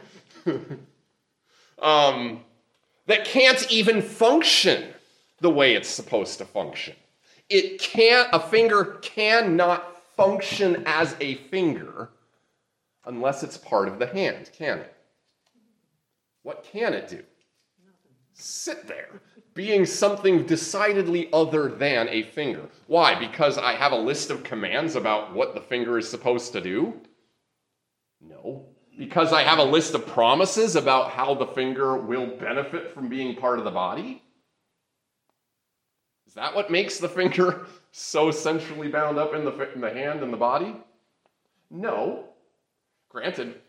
um, 1.80 2.40
that 3.06 3.24
can't 3.24 3.70
even 3.70 4.02
function 4.02 4.92
the 5.40 5.48
way 5.48 5.74
it's 5.74 5.88
supposed 5.88 6.36
to 6.38 6.44
function. 6.44 6.94
It 7.48 7.80
can't, 7.80 8.28
a 8.32 8.40
finger 8.40 8.98
cannot 9.00 10.04
function 10.16 10.82
as 10.84 11.16
a 11.20 11.36
finger 11.36 12.10
unless 13.06 13.42
it's 13.42 13.56
part 13.56 13.88
of 13.88 13.98
the 13.98 14.06
hand, 14.08 14.50
can 14.52 14.78
it? 14.78 14.92
What 16.42 16.64
can 16.64 16.92
it 16.92 17.08
do? 17.08 17.22
Sit 18.34 18.86
there, 18.86 19.20
being 19.54 19.86
something 19.86 20.44
decidedly 20.44 21.28
other 21.32 21.68
than 21.68 22.08
a 22.08 22.24
finger. 22.24 22.62
Why? 22.88 23.14
Because 23.14 23.58
I 23.58 23.72
have 23.74 23.92
a 23.92 23.96
list 23.96 24.30
of 24.30 24.44
commands 24.44 24.96
about 24.96 25.32
what 25.32 25.54
the 25.54 25.60
finger 25.60 25.98
is 25.98 26.08
supposed 26.08 26.52
to 26.52 26.60
do? 26.60 27.00
No. 28.20 28.66
Because 28.98 29.32
I 29.32 29.42
have 29.42 29.58
a 29.58 29.64
list 29.64 29.94
of 29.94 30.06
promises 30.06 30.74
about 30.76 31.10
how 31.10 31.34
the 31.34 31.46
finger 31.46 31.96
will 31.96 32.26
benefit 32.26 32.92
from 32.92 33.08
being 33.08 33.36
part 33.36 33.58
of 33.58 33.64
the 33.64 33.70
body? 33.70 34.22
Is 36.26 36.34
that 36.34 36.54
what 36.54 36.70
makes 36.70 36.98
the 36.98 37.08
finger 37.08 37.66
so 37.92 38.30
centrally 38.30 38.88
bound 38.88 39.18
up 39.18 39.34
in 39.34 39.44
the, 39.44 39.72
in 39.72 39.80
the 39.80 39.90
hand 39.90 40.22
and 40.22 40.32
the 40.32 40.36
body? 40.36 40.76
No. 41.70 42.24
Granted, 43.08 43.60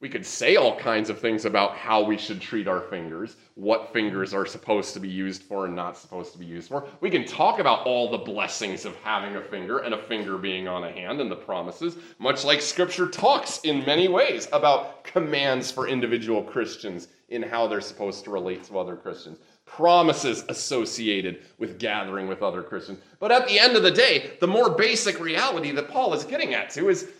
we 0.00 0.08
could 0.08 0.24
say 0.24 0.56
all 0.56 0.78
kinds 0.78 1.10
of 1.10 1.18
things 1.18 1.44
about 1.44 1.76
how 1.76 2.02
we 2.02 2.16
should 2.16 2.40
treat 2.40 2.66
our 2.66 2.80
fingers, 2.80 3.36
what 3.54 3.92
fingers 3.92 4.32
are 4.32 4.46
supposed 4.46 4.94
to 4.94 5.00
be 5.00 5.08
used 5.08 5.42
for 5.42 5.66
and 5.66 5.76
not 5.76 5.98
supposed 5.98 6.32
to 6.32 6.38
be 6.38 6.46
used 6.46 6.68
for. 6.68 6.86
We 7.02 7.10
can 7.10 7.26
talk 7.26 7.58
about 7.58 7.86
all 7.86 8.10
the 8.10 8.18
blessings 8.18 8.86
of 8.86 8.96
having 8.96 9.36
a 9.36 9.42
finger 9.42 9.80
and 9.80 9.92
a 9.92 10.02
finger 10.02 10.38
being 10.38 10.66
on 10.66 10.84
a 10.84 10.90
hand 10.90 11.20
and 11.20 11.30
the 11.30 11.36
promises, 11.36 11.96
much 12.18 12.44
like 12.44 12.62
Scripture 12.62 13.08
talks 13.08 13.60
in 13.60 13.84
many 13.84 14.08
ways 14.08 14.48
about 14.52 15.04
commands 15.04 15.70
for 15.70 15.86
individual 15.86 16.42
Christians 16.42 17.08
in 17.28 17.42
how 17.42 17.66
they're 17.66 17.82
supposed 17.82 18.24
to 18.24 18.30
relate 18.30 18.64
to 18.64 18.78
other 18.78 18.96
Christians, 18.96 19.38
promises 19.66 20.44
associated 20.48 21.42
with 21.58 21.78
gathering 21.78 22.26
with 22.26 22.42
other 22.42 22.62
Christians. 22.62 23.00
But 23.18 23.30
at 23.30 23.46
the 23.46 23.58
end 23.58 23.76
of 23.76 23.82
the 23.82 23.90
day, 23.90 24.32
the 24.40 24.48
more 24.48 24.70
basic 24.70 25.20
reality 25.20 25.70
that 25.72 25.90
Paul 25.90 26.14
is 26.14 26.24
getting 26.24 26.54
at 26.54 26.70
to 26.70 26.88
is 26.88 27.10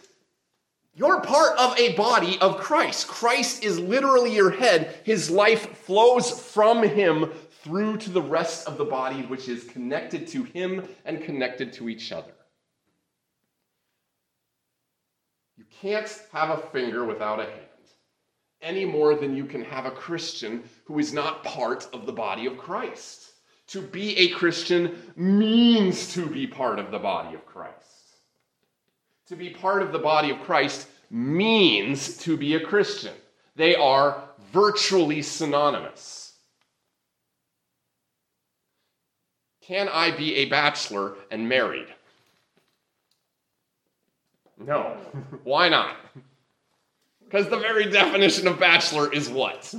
you're 0.94 1.20
part 1.20 1.56
of 1.58 1.78
a 1.78 1.94
body 1.94 2.38
of 2.40 2.58
Christ. 2.58 3.06
Christ 3.06 3.62
is 3.62 3.78
literally 3.78 4.34
your 4.34 4.50
head. 4.50 5.00
His 5.04 5.30
life 5.30 5.78
flows 5.78 6.30
from 6.30 6.82
him 6.82 7.30
through 7.62 7.98
to 7.98 8.10
the 8.10 8.22
rest 8.22 8.66
of 8.66 8.76
the 8.76 8.84
body, 8.84 9.22
which 9.22 9.48
is 9.48 9.64
connected 9.64 10.26
to 10.28 10.42
him 10.42 10.86
and 11.04 11.22
connected 11.22 11.72
to 11.74 11.88
each 11.88 12.10
other. 12.10 12.32
You 15.56 15.64
can't 15.80 16.22
have 16.32 16.50
a 16.50 16.62
finger 16.68 17.04
without 17.04 17.38
a 17.38 17.44
hand, 17.44 17.54
any 18.62 18.84
more 18.84 19.14
than 19.14 19.36
you 19.36 19.44
can 19.44 19.62
have 19.62 19.86
a 19.86 19.90
Christian 19.90 20.64
who 20.84 20.98
is 20.98 21.12
not 21.12 21.44
part 21.44 21.86
of 21.92 22.06
the 22.06 22.12
body 22.12 22.46
of 22.46 22.58
Christ. 22.58 23.30
To 23.68 23.80
be 23.80 24.16
a 24.18 24.28
Christian 24.30 25.12
means 25.16 26.12
to 26.14 26.26
be 26.26 26.46
part 26.46 26.78
of 26.78 26.90
the 26.90 26.98
body 26.98 27.34
of 27.34 27.46
Christ. 27.46 27.89
To 29.30 29.36
be 29.36 29.50
part 29.50 29.80
of 29.80 29.92
the 29.92 29.98
body 30.00 30.30
of 30.30 30.40
Christ 30.40 30.88
means 31.08 32.16
to 32.16 32.36
be 32.36 32.56
a 32.56 32.66
Christian. 32.66 33.14
They 33.54 33.76
are 33.76 34.24
virtually 34.52 35.22
synonymous. 35.22 36.32
Can 39.62 39.88
I 39.88 40.10
be 40.10 40.34
a 40.34 40.46
bachelor 40.46 41.14
and 41.30 41.48
married? 41.48 41.86
No. 44.58 44.96
Why 45.44 45.68
not? 45.68 45.94
Because 47.24 47.48
the 47.48 47.60
very 47.60 47.88
definition 47.88 48.48
of 48.48 48.58
bachelor 48.58 49.12
is 49.12 49.28
what? 49.28 49.72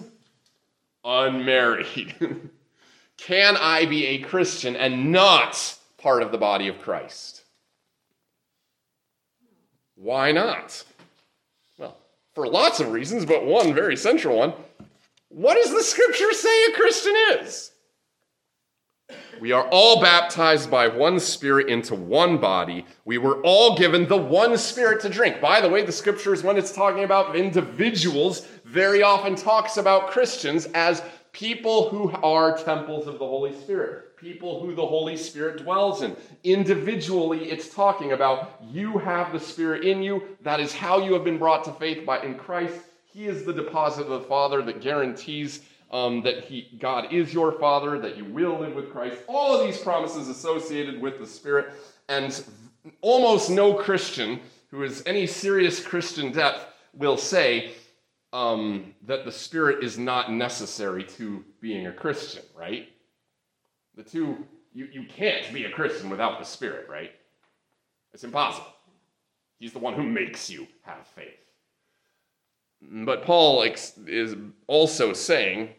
Unmarried. 1.04 2.16
Can 3.18 3.58
I 3.58 3.86
be 3.86 4.06
a 4.06 4.20
Christian 4.20 4.78
and 4.78 5.12
not 5.12 5.78
part 5.98 6.24
of 6.24 6.32
the 6.32 6.38
body 6.38 6.70
of 6.70 6.80
Christ? 6.80 7.41
Why 10.02 10.32
not? 10.32 10.84
Well, 11.78 11.96
for 12.34 12.48
lots 12.48 12.80
of 12.80 12.92
reasons, 12.92 13.24
but 13.24 13.46
one 13.46 13.72
very 13.72 13.96
central 13.96 14.40
one. 14.40 14.54
What 15.30 15.54
does 15.54 15.72
the 15.72 15.84
scripture 15.84 16.34
say 16.34 16.66
a 16.66 16.72
Christian 16.74 17.14
is? 17.40 17.72
We 19.40 19.52
are 19.52 19.68
all 19.72 20.02
baptized 20.02 20.72
by 20.72 20.88
one 20.88 21.20
Spirit 21.20 21.68
into 21.68 21.94
one 21.94 22.40
body. 22.40 22.84
We 23.06 23.20
were 23.20 23.42
all 23.42 23.78
given 23.78 24.08
the 24.08 24.18
one 24.18 24.58
Spirit 24.58 25.02
to 25.02 25.10
drink. 25.10 25.40
By 25.40 25.62
the 25.62 25.70
way, 25.70 25.86
the 25.86 25.92
scriptures, 25.92 26.42
when 26.42 26.58
it's 26.58 26.72
talking 26.74 27.04
about 27.04 27.36
individuals, 27.36 28.48
very 28.66 29.04
often 29.04 29.36
talks 29.36 29.78
about 29.78 30.10
Christians 30.10 30.68
as 30.74 31.04
people 31.32 31.90
who 31.90 32.10
are 32.24 32.58
temples 32.58 33.06
of 33.06 33.20
the 33.20 33.28
Holy 33.28 33.54
Spirit, 33.54 34.11
people 34.22 34.62
who 34.62 34.76
the 34.76 34.86
Holy 34.86 35.18
Spirit 35.18 35.64
dwells 35.64 36.04
in. 36.04 36.16
Individually, 36.44 37.50
it's 37.50 37.74
talking 37.74 38.12
about 38.12 38.62
you 38.70 39.00
have 39.00 39.34
the 39.34 39.40
Spirit 39.40 39.84
in 39.84 40.04
you. 40.04 40.24
That 40.42 40.60
is 40.60 40.74
how 40.74 41.00
you 41.00 41.14
have 41.14 41.24
been 41.24 41.40
brought 41.40 41.64
to 41.66 41.74
faith 41.74 42.06
by 42.06 42.22
in 42.22 42.36
Christ. 42.36 42.76
He 43.06 43.26
is 43.26 43.44
the 43.44 43.54
deposit 43.54 44.04
of 44.04 44.22
the 44.22 44.28
Father 44.28 44.62
that 44.62 44.80
guarantees 44.80 45.62
um, 45.92 46.22
that 46.22 46.46
he, 46.46 46.78
God 46.80 47.12
is 47.12 47.34
your 47.34 47.54
Father, 47.54 48.00
that 48.00 48.16
you 48.16 48.26
will 48.26 48.60
live 48.60 48.76
with 48.76 48.92
Christ. 48.92 49.18
All 49.28 49.60
of 49.60 49.66
these 49.66 49.78
promises 49.80 50.30
associated 50.30 51.02
with 51.02 51.20
the 51.20 51.28
Spirit, 51.28 51.74
and 52.08 52.44
almost 53.02 53.50
no 53.50 53.74
Christian 53.74 54.40
who 54.70 54.84
is 54.84 55.04
any 55.06 55.28
serious 55.28 55.86
Christian 55.86 56.32
depth 56.32 56.66
will 56.94 57.18
say 57.18 57.74
um, 58.32 58.94
that 59.06 59.26
the 59.26 59.32
Spirit 59.32 59.84
is 59.84 59.98
not 59.98 60.32
necessary 60.32 61.04
to 61.04 61.44
being 61.60 61.88
a 61.88 61.92
Christian, 61.92 62.44
right? 62.56 62.88
The 63.96 64.04
two, 64.04 64.46
you, 64.74 64.88
you 64.92 65.06
can't 65.06 65.52
be 65.54 65.66
a 65.66 65.72
Christian 65.72 66.10
without 66.10 66.40
the 66.40 66.46
Spirit, 66.46 66.88
right? 66.90 67.12
It's 68.14 68.24
impossible. 68.24 68.68
He's 69.60 69.74
the 69.74 69.80
one 69.80 69.94
who 69.94 70.04
makes 70.04 70.50
you 70.50 70.68
have 70.84 71.06
faith. 71.08 71.28
But 72.82 73.24
Paul 73.24 73.64
is 74.08 74.36
also 74.68 75.14
saying 75.14 75.70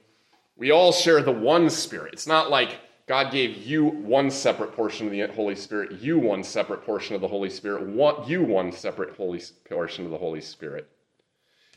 we 0.57 0.71
all 0.71 0.93
share 0.93 1.23
the 1.23 1.33
one 1.33 1.69
Spirit. 1.69 2.13
It's 2.13 2.27
not 2.27 2.51
like 2.51 2.79
God 3.09 3.33
gave 3.33 3.57
you 3.57 3.87
one 3.87 4.31
separate 4.31 4.77
portion 4.77 5.07
of 5.07 5.13
the 5.13 5.27
Holy 5.27 5.57
Spirit, 5.57 6.01
you 6.01 6.19
one 6.19 6.45
separate 6.45 6.85
portion 6.85 7.17
of 7.17 7.21
the 7.21 7.29
Holy 7.29 7.51
Spirit, 7.51 7.89
one, 7.89 8.29
you 8.29 8.43
one 8.45 8.71
separate 8.71 9.17
Holy 9.17 9.43
portion 9.69 10.05
of 10.05 10.13
the 10.13 10.19
Holy 10.19 10.41
Spirit. 10.41 10.89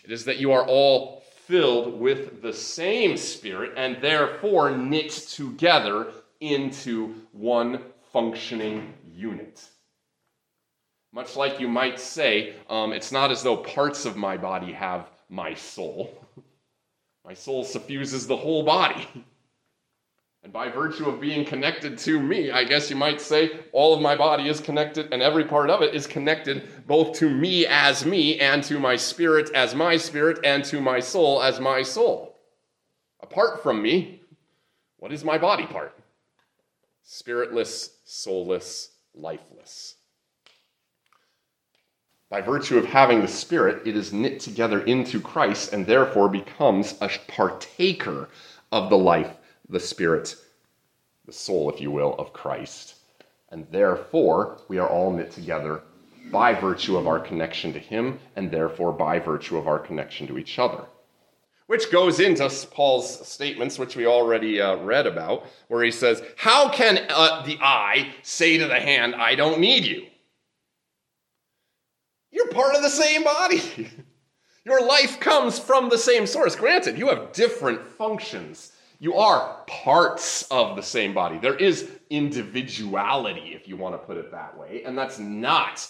It 0.04 0.12
is 0.12 0.26
that 0.26 0.38
you 0.38 0.52
are 0.52 0.66
all 0.68 1.24
filled 1.48 2.00
with 2.00 2.42
the 2.44 2.54
same 2.54 3.18
Spirit 3.18 3.74
and 3.76 4.00
therefore 4.02 4.72
knit 4.72 5.12
together 5.12 6.08
into 6.40 7.16
one 7.32 7.82
functioning 8.12 8.94
unit. 9.14 9.68
Much 11.14 11.36
like 11.36 11.60
you 11.60 11.68
might 11.68 12.00
say, 12.00 12.56
um, 12.70 12.92
it's 12.92 13.12
not 13.12 13.32
as 13.32 13.42
though 13.42 13.58
parts 13.58 14.06
of 14.06 14.18
my 14.18 14.36
body 14.36 14.74
have 14.74 15.10
my 15.30 15.54
soul. 15.54 16.26
My 17.24 17.34
soul 17.34 17.64
suffuses 17.64 18.28
the 18.28 18.38
whole 18.38 18.64
body. 18.64 19.08
And 20.44 20.54
by 20.54 20.70
virtue 20.70 21.10
of 21.10 21.20
being 21.20 21.44
connected 21.44 21.98
to 22.00 22.20
me, 22.20 22.52
I 22.52 22.66
guess 22.66 22.92
you 22.92 22.96
might 22.96 23.20
say 23.20 23.62
all 23.72 23.96
of 23.96 24.02
my 24.02 24.16
body 24.16 24.48
is 24.48 24.60
connected, 24.60 25.12
and 25.12 25.24
every 25.24 25.44
part 25.44 25.72
of 25.72 25.82
it 25.82 25.96
is 25.96 26.06
connected 26.06 26.86
both 26.86 27.18
to 27.18 27.28
me 27.28 27.66
as 27.66 28.06
me, 28.06 28.40
and 28.40 28.64
to 28.66 28.78
my 28.78 28.96
spirit 28.96 29.50
as 29.56 29.74
my 29.74 29.98
spirit, 29.98 30.38
and 30.44 30.64
to 30.66 30.80
my 30.80 31.00
soul 31.00 31.42
as 31.42 31.60
my 31.60 31.82
soul. 31.82 32.36
Apart 33.22 33.64
from 33.64 33.82
me, 33.82 34.22
what 34.98 35.12
is 35.12 35.24
my 35.24 35.40
body 35.40 35.66
part? 35.66 35.95
Spiritless, 37.06 37.92
soulless, 38.04 38.90
lifeless. 39.14 39.96
By 42.30 42.42
virtue 42.42 42.80
of 42.80 42.86
having 42.86 43.22
the 43.22 43.28
Spirit, 43.28 43.88
it 43.88 43.96
is 43.96 44.12
knit 44.12 44.40
together 44.40 44.82
into 44.82 45.22
Christ 45.22 45.72
and 45.72 45.86
therefore 45.86 46.28
becomes 46.28 46.96
a 47.00 47.10
partaker 47.28 48.28
of 48.72 48.90
the 48.90 48.98
life, 48.98 49.38
the 49.70 49.80
Spirit, 49.80 50.36
the 51.26 51.32
soul, 51.32 51.70
if 51.70 51.80
you 51.80 51.92
will, 51.92 52.16
of 52.16 52.34
Christ. 52.34 52.96
And 53.50 53.68
therefore, 53.70 54.60
we 54.68 54.80
are 54.80 54.90
all 54.90 55.14
knit 55.14 55.32
together 55.32 55.82
by 56.32 56.54
virtue 56.54 56.98
of 56.98 57.08
our 57.08 57.20
connection 57.20 57.72
to 57.74 57.80
Him 57.80 58.20
and 58.36 58.50
therefore 58.50 58.92
by 58.92 59.20
virtue 59.20 59.58
of 59.58 59.68
our 59.68 59.80
connection 59.80 60.26
to 60.28 60.40
each 60.40 60.58
other. 60.58 60.86
Which 61.68 61.92
goes 61.92 62.20
into 62.20 62.48
Paul's 62.72 63.28
statements, 63.28 63.80
which 63.80 63.96
we 63.96 64.06
already 64.06 64.62
uh, 64.62 64.76
read 64.78 65.08
about, 65.08 65.48
where 65.68 65.84
he 65.84 65.92
says, 65.92 66.22
How 66.38 66.70
can 66.70 67.00
uh, 67.10 67.44
the 67.44 67.58
eye 67.60 68.14
say 68.22 68.58
to 68.58 68.68
the 68.68 68.80
hand, 68.80 69.16
I 69.16 69.34
don't 69.34 69.60
need 69.60 69.86
you? 69.86 70.06
You're 72.32 72.50
part 72.50 72.76
of 72.76 72.84
the 72.84 72.90
same 72.90 73.24
body. 73.24 73.90
Your 74.66 74.86
life 74.86 75.20
comes 75.20 75.58
from 75.58 75.90
the 75.90 75.98
same 75.98 76.28
source. 76.28 76.56
Granted, 76.56 76.98
you 76.98 77.08
have 77.08 77.32
different 77.32 77.86
functions. 77.86 78.72
You 79.00 79.16
are 79.16 79.64
parts 79.68 80.44
of 80.50 80.76
the 80.76 80.82
same 80.82 81.14
body. 81.14 81.38
There 81.38 81.56
is 81.56 81.90
individuality, 82.10 83.54
if 83.54 83.68
you 83.68 83.78
want 83.78 83.94
to 83.94 84.00
put 84.00 84.18
it 84.18 84.32
that 84.32 84.58
way, 84.58 84.84
and 84.84 84.98
that's 84.98 85.20
not 85.20 85.88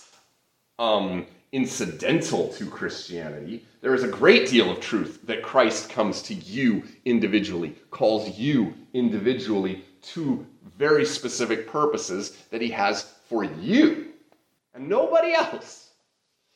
um, 0.77 1.25
incidental 1.55 2.49
to 2.49 2.69
Christianity. 2.69 3.63
There 3.79 3.95
is 3.95 4.03
a 4.03 4.09
great 4.09 4.49
deal 4.49 4.69
of 4.69 4.81
truth 4.81 5.21
that 5.23 5.41
Christ 5.41 5.89
comes 5.89 6.21
to 6.23 6.33
you 6.33 6.83
individually, 7.05 7.75
calls 7.91 8.37
you 8.37 8.73
individually 8.93 9.85
to 10.13 10.45
very 10.77 11.05
specific 11.05 11.65
purposes 11.65 12.31
that 12.51 12.61
he 12.61 12.69
has 12.71 13.03
for 13.29 13.45
you 13.45 14.07
and 14.73 14.89
nobody 14.89 15.33
else. 15.33 15.91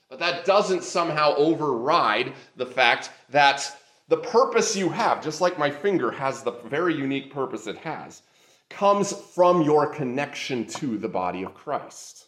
But 0.10 0.20
that 0.20 0.44
doesn't 0.44 0.84
somehow 0.84 1.34
override 1.36 2.34
the 2.58 2.66
fact 2.66 3.10
that 3.30 3.74
the 4.10 4.18
purpose 4.18 4.76
you 4.76 4.90
have, 4.90 5.24
just 5.24 5.40
like 5.40 5.58
my 5.58 5.72
finger 5.72 6.12
has 6.12 6.44
the 6.44 6.60
very 6.66 6.94
unique 6.94 7.34
purpose 7.34 7.68
it 7.68 7.78
has, 7.78 8.22
comes 8.70 9.14
from 9.14 9.62
your 9.62 9.88
connection 9.88 10.66
to 10.66 10.98
the 10.98 11.08
body 11.08 11.44
of 11.44 11.54
Christ 11.54 12.26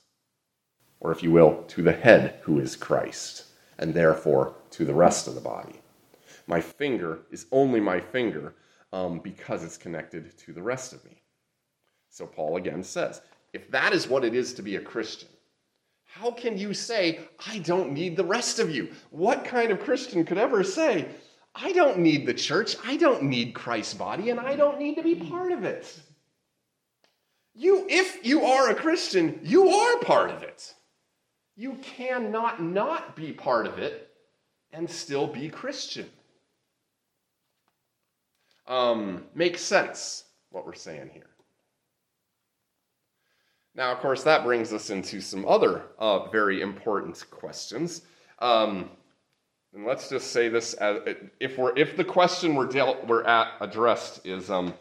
or 1.02 1.12
if 1.12 1.22
you 1.22 1.32
will, 1.32 1.64
to 1.68 1.82
the 1.82 1.92
head 1.92 2.40
who 2.44 2.60
is 2.60 2.76
Christ, 2.76 3.46
and 3.78 3.94
therefore 3.94 4.56
to 4.70 4.86
the 4.86 4.94
rest 4.94 5.28
of 5.28 5.36
the 5.36 5.42
body. 5.42 5.82
My 6.48 6.62
finger 6.62 7.20
is 7.32 7.48
only 7.52 7.80
my 7.80 8.00
finger 8.00 8.56
um, 8.94 9.20
because 9.20 9.64
it's 9.64 9.78
connected 9.78 10.38
to 10.38 10.54
the 10.54 10.62
rest 10.62 10.94
of 10.94 11.04
me. 11.04 11.22
So 12.10 12.26
Paul 12.26 12.58
again 12.58 12.84
says, 12.84 13.22
if 13.54 13.70
that 13.72 13.94
is 13.94 14.08
what 14.08 14.24
it 14.24 14.36
is 14.36 14.54
to 14.54 14.62
be 14.62 14.76
a 14.76 14.82
Christian, 14.82 15.30
how 16.06 16.32
can 16.32 16.58
you 16.58 16.74
say, 16.74 17.22
I 17.48 17.60
don't 17.60 17.94
need 17.94 18.16
the 18.16 18.26
rest 18.26 18.60
of 18.60 18.70
you? 18.70 18.90
What 19.10 19.46
kind 19.46 19.72
of 19.72 19.80
Christian 19.80 20.26
could 20.26 20.38
ever 20.38 20.64
say, 20.64 21.08
I 21.56 21.72
don't 21.72 22.00
need 22.00 22.26
the 22.26 22.34
church, 22.34 22.76
I 22.86 22.98
don't 22.98 23.24
need 23.24 23.56
Christ's 23.56 23.94
body, 23.94 24.30
and 24.30 24.40
I 24.40 24.56
don't 24.56 24.78
need 24.78 24.96
to 24.96 25.04
be 25.04 25.16
part 25.16 25.52
of 25.52 25.64
it? 25.64 26.00
You, 27.56 27.86
if 27.90 28.26
you 28.26 28.44
are 28.44 28.70
a 28.70 28.76
Christian, 28.76 29.40
you 29.44 29.70
are 29.70 29.98
part 30.00 30.32
of 30.32 30.44
it. 30.44 30.74
You 31.62 31.78
cannot 31.84 32.60
not 32.60 33.16
be 33.16 33.32
part 33.32 33.68
of 33.68 33.78
it 33.78 34.10
and 34.74 34.90
still 34.90 35.28
be 35.28 35.48
Christian. 35.48 36.10
Um, 38.66 39.26
makes 39.36 39.62
sense 39.62 40.24
what 40.50 40.66
we're 40.66 40.74
saying 40.74 41.12
here. 41.14 41.30
Now, 43.76 43.92
of 43.92 44.00
course, 44.00 44.24
that 44.24 44.44
brings 44.44 44.74
us 44.74 44.90
into 44.90 45.22
some 45.22 45.48
other 45.48 45.84
uh, 46.00 46.30
very 46.30 46.64
important 46.64 47.24
questions. 47.30 48.02
Um, 48.40 48.90
and 49.76 49.86
let's 49.86 50.10
just 50.10 50.32
say 50.32 50.50
this: 50.50 50.74
as, 50.74 51.16
if 51.40 51.60
we're 51.60 51.78
if 51.78 51.96
the 51.96 52.04
question 52.04 52.56
we're 52.56 52.66
dealt 52.66 53.06
we're 53.06 53.24
at 53.26 53.54
addressed 53.62 54.26
is, 54.26 54.50
um, 54.50 54.74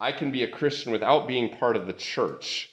I 0.00 0.12
can 0.12 0.30
be 0.30 0.44
a 0.44 0.48
Christian 0.48 0.92
without 0.92 1.28
being 1.28 1.54
part 1.58 1.76
of 1.76 1.86
the 1.86 1.92
church 1.92 2.70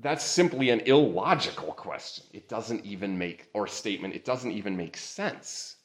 that's 0.00 0.24
simply 0.24 0.70
an 0.70 0.80
illogical 0.80 1.72
question. 1.72 2.24
It 2.32 2.48
doesn't 2.48 2.84
even 2.84 3.16
make, 3.16 3.48
or 3.54 3.66
statement, 3.66 4.14
it 4.14 4.24
doesn't 4.24 4.52
even 4.52 4.76
make 4.76 4.96
sense. 4.96 5.76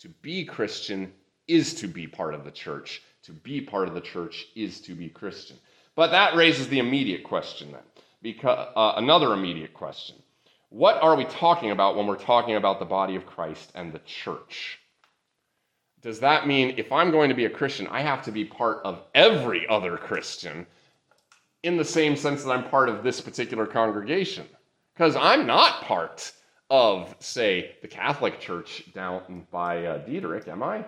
To 0.00 0.08
be 0.08 0.44
Christian 0.44 1.12
is 1.48 1.74
to 1.74 1.86
be 1.86 2.06
part 2.06 2.34
of 2.34 2.44
the 2.44 2.50
church. 2.50 3.02
To 3.24 3.32
be 3.32 3.60
part 3.60 3.88
of 3.88 3.94
the 3.94 4.00
church 4.00 4.46
is 4.54 4.80
to 4.82 4.94
be 4.94 5.08
Christian. 5.08 5.56
But 5.94 6.10
that 6.10 6.36
raises 6.36 6.68
the 6.68 6.80
immediate 6.80 7.24
question 7.24 7.72
then. 7.72 7.82
Because, 8.22 8.68
uh, 8.76 8.94
another 8.96 9.32
immediate 9.32 9.72
question. 9.72 10.16
What 10.68 11.02
are 11.02 11.16
we 11.16 11.24
talking 11.24 11.70
about 11.70 11.96
when 11.96 12.06
we're 12.06 12.16
talking 12.16 12.56
about 12.56 12.78
the 12.78 12.84
body 12.84 13.16
of 13.16 13.24
Christ 13.24 13.72
and 13.74 13.92
the 13.92 14.00
church? 14.00 14.80
Does 16.02 16.20
that 16.20 16.46
mean 16.46 16.74
if 16.76 16.92
I'm 16.92 17.10
going 17.10 17.30
to 17.30 17.34
be 17.34 17.46
a 17.46 17.50
Christian, 17.50 17.86
I 17.86 18.02
have 18.02 18.22
to 18.24 18.32
be 18.32 18.44
part 18.44 18.82
of 18.84 19.02
every 19.14 19.66
other 19.68 19.96
Christian 19.96 20.66
in 21.66 21.76
the 21.76 21.84
same 21.84 22.16
sense 22.16 22.44
that 22.44 22.50
I'm 22.50 22.68
part 22.70 22.88
of 22.88 23.02
this 23.02 23.20
particular 23.20 23.66
congregation. 23.66 24.46
Because 24.94 25.16
I'm 25.16 25.46
not 25.46 25.82
part 25.82 26.32
of, 26.70 27.14
say, 27.18 27.76
the 27.82 27.88
Catholic 27.88 28.40
Church 28.40 28.84
down 28.94 29.46
by 29.50 29.84
uh, 29.84 30.00
am 30.46 30.62
I? 30.62 30.84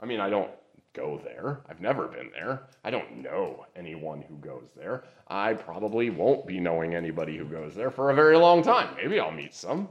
I 0.00 0.06
mean, 0.06 0.20
I 0.20 0.30
don't 0.30 0.50
go 0.92 1.20
there. 1.24 1.60
I've 1.68 1.80
never 1.80 2.06
been 2.06 2.30
there. 2.32 2.64
I 2.84 2.90
don't 2.90 3.22
know 3.22 3.66
anyone 3.74 4.22
who 4.22 4.36
goes 4.36 4.68
there. 4.76 5.04
I 5.26 5.54
probably 5.54 6.10
won't 6.10 6.46
be 6.46 6.60
knowing 6.60 6.94
anybody 6.94 7.36
who 7.36 7.44
goes 7.44 7.74
there 7.74 7.90
for 7.90 8.10
a 8.10 8.14
very 8.14 8.36
long 8.36 8.62
time. 8.62 8.94
Maybe 8.96 9.18
I'll 9.18 9.30
meet 9.30 9.54
some, 9.54 9.88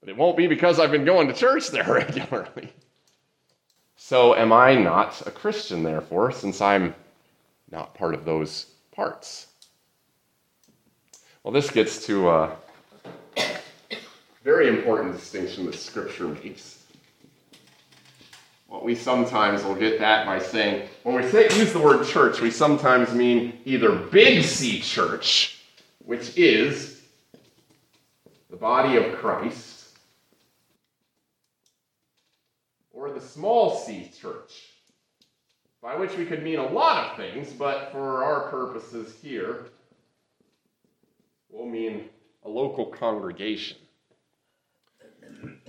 but 0.00 0.08
it 0.08 0.16
won't 0.16 0.36
be 0.36 0.46
because 0.46 0.78
I've 0.78 0.90
been 0.90 1.04
going 1.04 1.28
to 1.28 1.34
church 1.34 1.68
there 1.68 1.84
regularly. 1.88 2.72
So, 3.96 4.34
am 4.34 4.52
I 4.52 4.74
not 4.74 5.26
a 5.26 5.30
Christian, 5.30 5.82
therefore, 5.82 6.30
since 6.32 6.60
I'm 6.60 6.94
not 7.70 7.94
part 7.94 8.14
of 8.14 8.24
those 8.24 8.73
parts. 8.94 9.48
Well, 11.42 11.52
this 11.52 11.70
gets 11.70 12.06
to 12.06 12.30
a 12.30 12.56
very 14.42 14.68
important 14.68 15.14
distinction 15.14 15.66
that 15.66 15.74
Scripture 15.74 16.28
makes. 16.28 16.84
What 18.68 18.84
we 18.84 18.94
sometimes 18.94 19.62
will 19.62 19.74
get 19.74 19.98
that 20.00 20.26
by 20.26 20.38
saying, 20.38 20.88
when 21.02 21.14
we 21.14 21.28
say, 21.30 21.44
use 21.56 21.72
the 21.72 21.78
word 21.78 22.06
church, 22.06 22.40
we 22.40 22.50
sometimes 22.50 23.12
mean 23.12 23.60
either 23.64 23.92
big 23.92 24.42
C 24.42 24.80
church, 24.80 25.62
which 26.04 26.36
is 26.36 27.02
the 28.50 28.56
body 28.56 28.96
of 28.96 29.16
Christ, 29.16 29.88
or 32.92 33.12
the 33.12 33.20
small 33.20 33.76
c 33.76 34.10
church, 34.20 34.73
by 35.84 35.94
which 35.94 36.16
we 36.16 36.24
could 36.24 36.42
mean 36.42 36.58
a 36.58 36.66
lot 36.66 37.10
of 37.10 37.16
things, 37.18 37.52
but 37.52 37.92
for 37.92 38.24
our 38.24 38.48
purposes 38.48 39.14
here, 39.20 39.66
we'll 41.50 41.66
mean 41.66 42.08
a 42.44 42.48
local 42.48 42.86
congregation. 42.86 43.76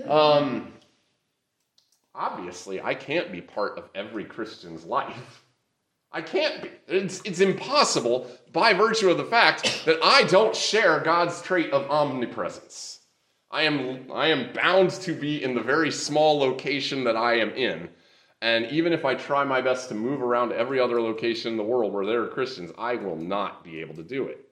Um, 0.07 0.71
obviously, 2.15 2.81
I 2.81 2.93
can't 2.93 3.29
be 3.29 3.41
part 3.41 3.77
of 3.77 3.89
every 3.93 4.23
Christian's 4.23 4.85
life. 4.85 5.43
I 6.13 6.21
can't 6.21 6.63
be. 6.63 6.69
It's, 6.87 7.21
it's 7.25 7.41
impossible 7.41 8.31
by 8.53 8.71
virtue 8.71 9.09
of 9.09 9.17
the 9.17 9.25
fact 9.25 9.83
that 9.85 9.99
I 10.01 10.23
don't 10.23 10.55
share 10.55 11.01
God's 11.01 11.41
trait 11.41 11.73
of 11.73 11.91
omnipresence. 11.91 13.01
I 13.51 13.63
am, 13.63 14.09
I 14.13 14.27
am 14.27 14.53
bound 14.53 14.91
to 14.91 15.11
be 15.11 15.43
in 15.43 15.55
the 15.55 15.61
very 15.61 15.91
small 15.91 16.39
location 16.39 17.03
that 17.03 17.17
I 17.17 17.39
am 17.39 17.49
in. 17.49 17.89
And 18.41 18.65
even 18.67 18.93
if 18.93 19.05
I 19.05 19.15
try 19.15 19.43
my 19.43 19.61
best 19.61 19.89
to 19.89 19.95
move 19.95 20.21
around 20.21 20.51
every 20.51 20.79
other 20.79 21.01
location 21.01 21.51
in 21.51 21.57
the 21.57 21.63
world 21.63 21.93
where 21.93 22.05
there 22.05 22.23
are 22.23 22.27
Christians, 22.27 22.71
I 22.77 22.95
will 22.95 23.15
not 23.15 23.63
be 23.63 23.79
able 23.81 23.95
to 23.95 24.03
do 24.03 24.27
it. 24.27 24.47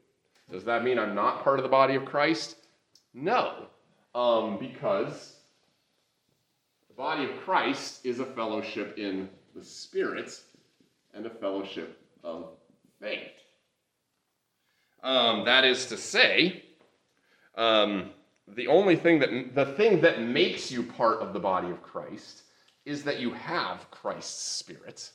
Does 0.52 0.64
that 0.66 0.84
mean 0.84 0.98
I'm 0.98 1.16
not 1.16 1.44
part 1.44 1.60
of 1.60 1.64
the 1.64 1.70
body 1.70 1.96
of 1.96 2.06
Christ? 2.06 2.56
No, 3.14 3.68
um, 4.16 4.58
because 4.58 5.36
the 6.88 6.96
body 6.96 7.26
of 7.26 7.38
Christ 7.42 8.06
is 8.06 8.20
a 8.20 8.26
fellowship 8.26 8.98
in 8.98 9.30
the 9.56 9.64
Spirit 9.64 10.40
and 11.14 11.26
a 11.26 11.30
fellowship 11.30 12.00
of 12.24 12.50
faith. 13.00 13.32
Um, 15.04 15.46
that 15.46 15.66
is 15.66 15.86
to 15.88 15.98
say, 15.98 16.64
um, 17.56 18.12
the 18.48 18.68
only 18.68 18.96
thing 18.96 19.20
that 19.20 19.54
the 19.54 19.66
thing 19.66 20.02
that 20.02 20.22
makes 20.22 20.72
you 20.72 20.84
part 20.84 21.20
of 21.20 21.34
the 21.34 21.40
body 21.40 21.70
of 21.70 21.82
Christ 21.82 22.44
is 22.86 23.04
that 23.04 23.20
you 23.20 23.34
have 23.34 23.90
Christ's 23.92 24.44
Spirit, 24.58 25.12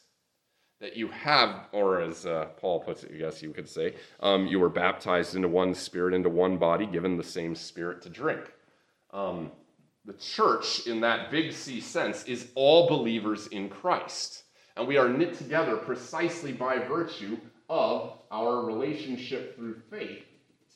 that 0.80 0.96
you 0.96 1.08
have, 1.08 1.66
or 1.72 2.00
as 2.00 2.24
uh, 2.24 2.46
Paul 2.56 2.80
puts 2.80 3.04
it, 3.04 3.12
I 3.14 3.18
guess 3.18 3.42
you 3.42 3.50
could 3.52 3.68
say, 3.68 3.94
um, 4.20 4.46
you 4.46 4.60
were 4.60 4.68
baptized 4.68 5.34
into 5.34 5.48
one 5.48 5.74
Spirit, 5.74 6.14
into 6.14 6.28
one 6.28 6.56
body, 6.56 6.86
given 6.86 7.16
the 7.16 7.24
same 7.24 7.54
Spirit 7.54 8.02
to 8.02 8.10
drink. 8.10 8.52
Um, 9.12 9.50
the 10.04 10.14
church, 10.14 10.86
in 10.86 11.00
that 11.00 11.30
big 11.30 11.52
C 11.52 11.80
sense, 11.80 12.24
is 12.24 12.48
all 12.54 12.88
believers 12.88 13.48
in 13.48 13.68
Christ. 13.68 14.44
And 14.76 14.86
we 14.86 14.96
are 14.96 15.08
knit 15.08 15.34
together 15.36 15.76
precisely 15.76 16.52
by 16.52 16.78
virtue 16.78 17.36
of 17.68 18.12
our 18.30 18.64
relationship 18.64 19.56
through 19.56 19.82
faith 19.90 20.24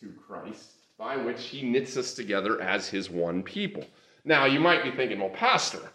to 0.00 0.12
Christ, 0.26 0.72
by 0.98 1.16
which 1.16 1.44
he 1.44 1.62
knits 1.62 1.96
us 1.96 2.12
together 2.12 2.60
as 2.60 2.88
his 2.88 3.08
one 3.08 3.42
people. 3.42 3.84
Now, 4.24 4.44
you 4.44 4.60
might 4.60 4.84
be 4.84 4.90
thinking, 4.90 5.20
well, 5.20 5.30
Pastor, 5.30 5.91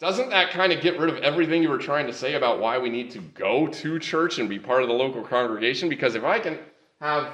doesn't 0.00 0.30
that 0.30 0.50
kind 0.50 0.72
of 0.72 0.80
get 0.80 0.98
rid 0.98 1.10
of 1.10 1.18
everything 1.18 1.62
you 1.62 1.68
were 1.68 1.78
trying 1.78 2.06
to 2.06 2.12
say 2.12 2.34
about 2.34 2.58
why 2.58 2.78
we 2.78 2.88
need 2.88 3.10
to 3.10 3.18
go 3.18 3.66
to 3.66 3.98
church 3.98 4.38
and 4.38 4.48
be 4.48 4.58
part 4.58 4.82
of 4.82 4.88
the 4.88 4.94
local 4.94 5.22
congregation? 5.22 5.90
Because 5.90 6.14
if 6.14 6.24
I 6.24 6.40
can 6.40 6.58
have, 7.02 7.28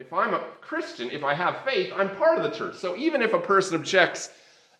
if 0.00 0.12
I'm 0.12 0.34
a 0.34 0.40
Christian, 0.60 1.08
if 1.10 1.22
I 1.22 1.34
have 1.34 1.64
faith, 1.64 1.92
I'm 1.94 2.14
part 2.16 2.36
of 2.36 2.42
the 2.42 2.50
church. 2.50 2.74
So 2.76 2.96
even 2.96 3.22
if 3.22 3.32
a 3.32 3.38
person 3.38 3.76
objects, 3.76 4.30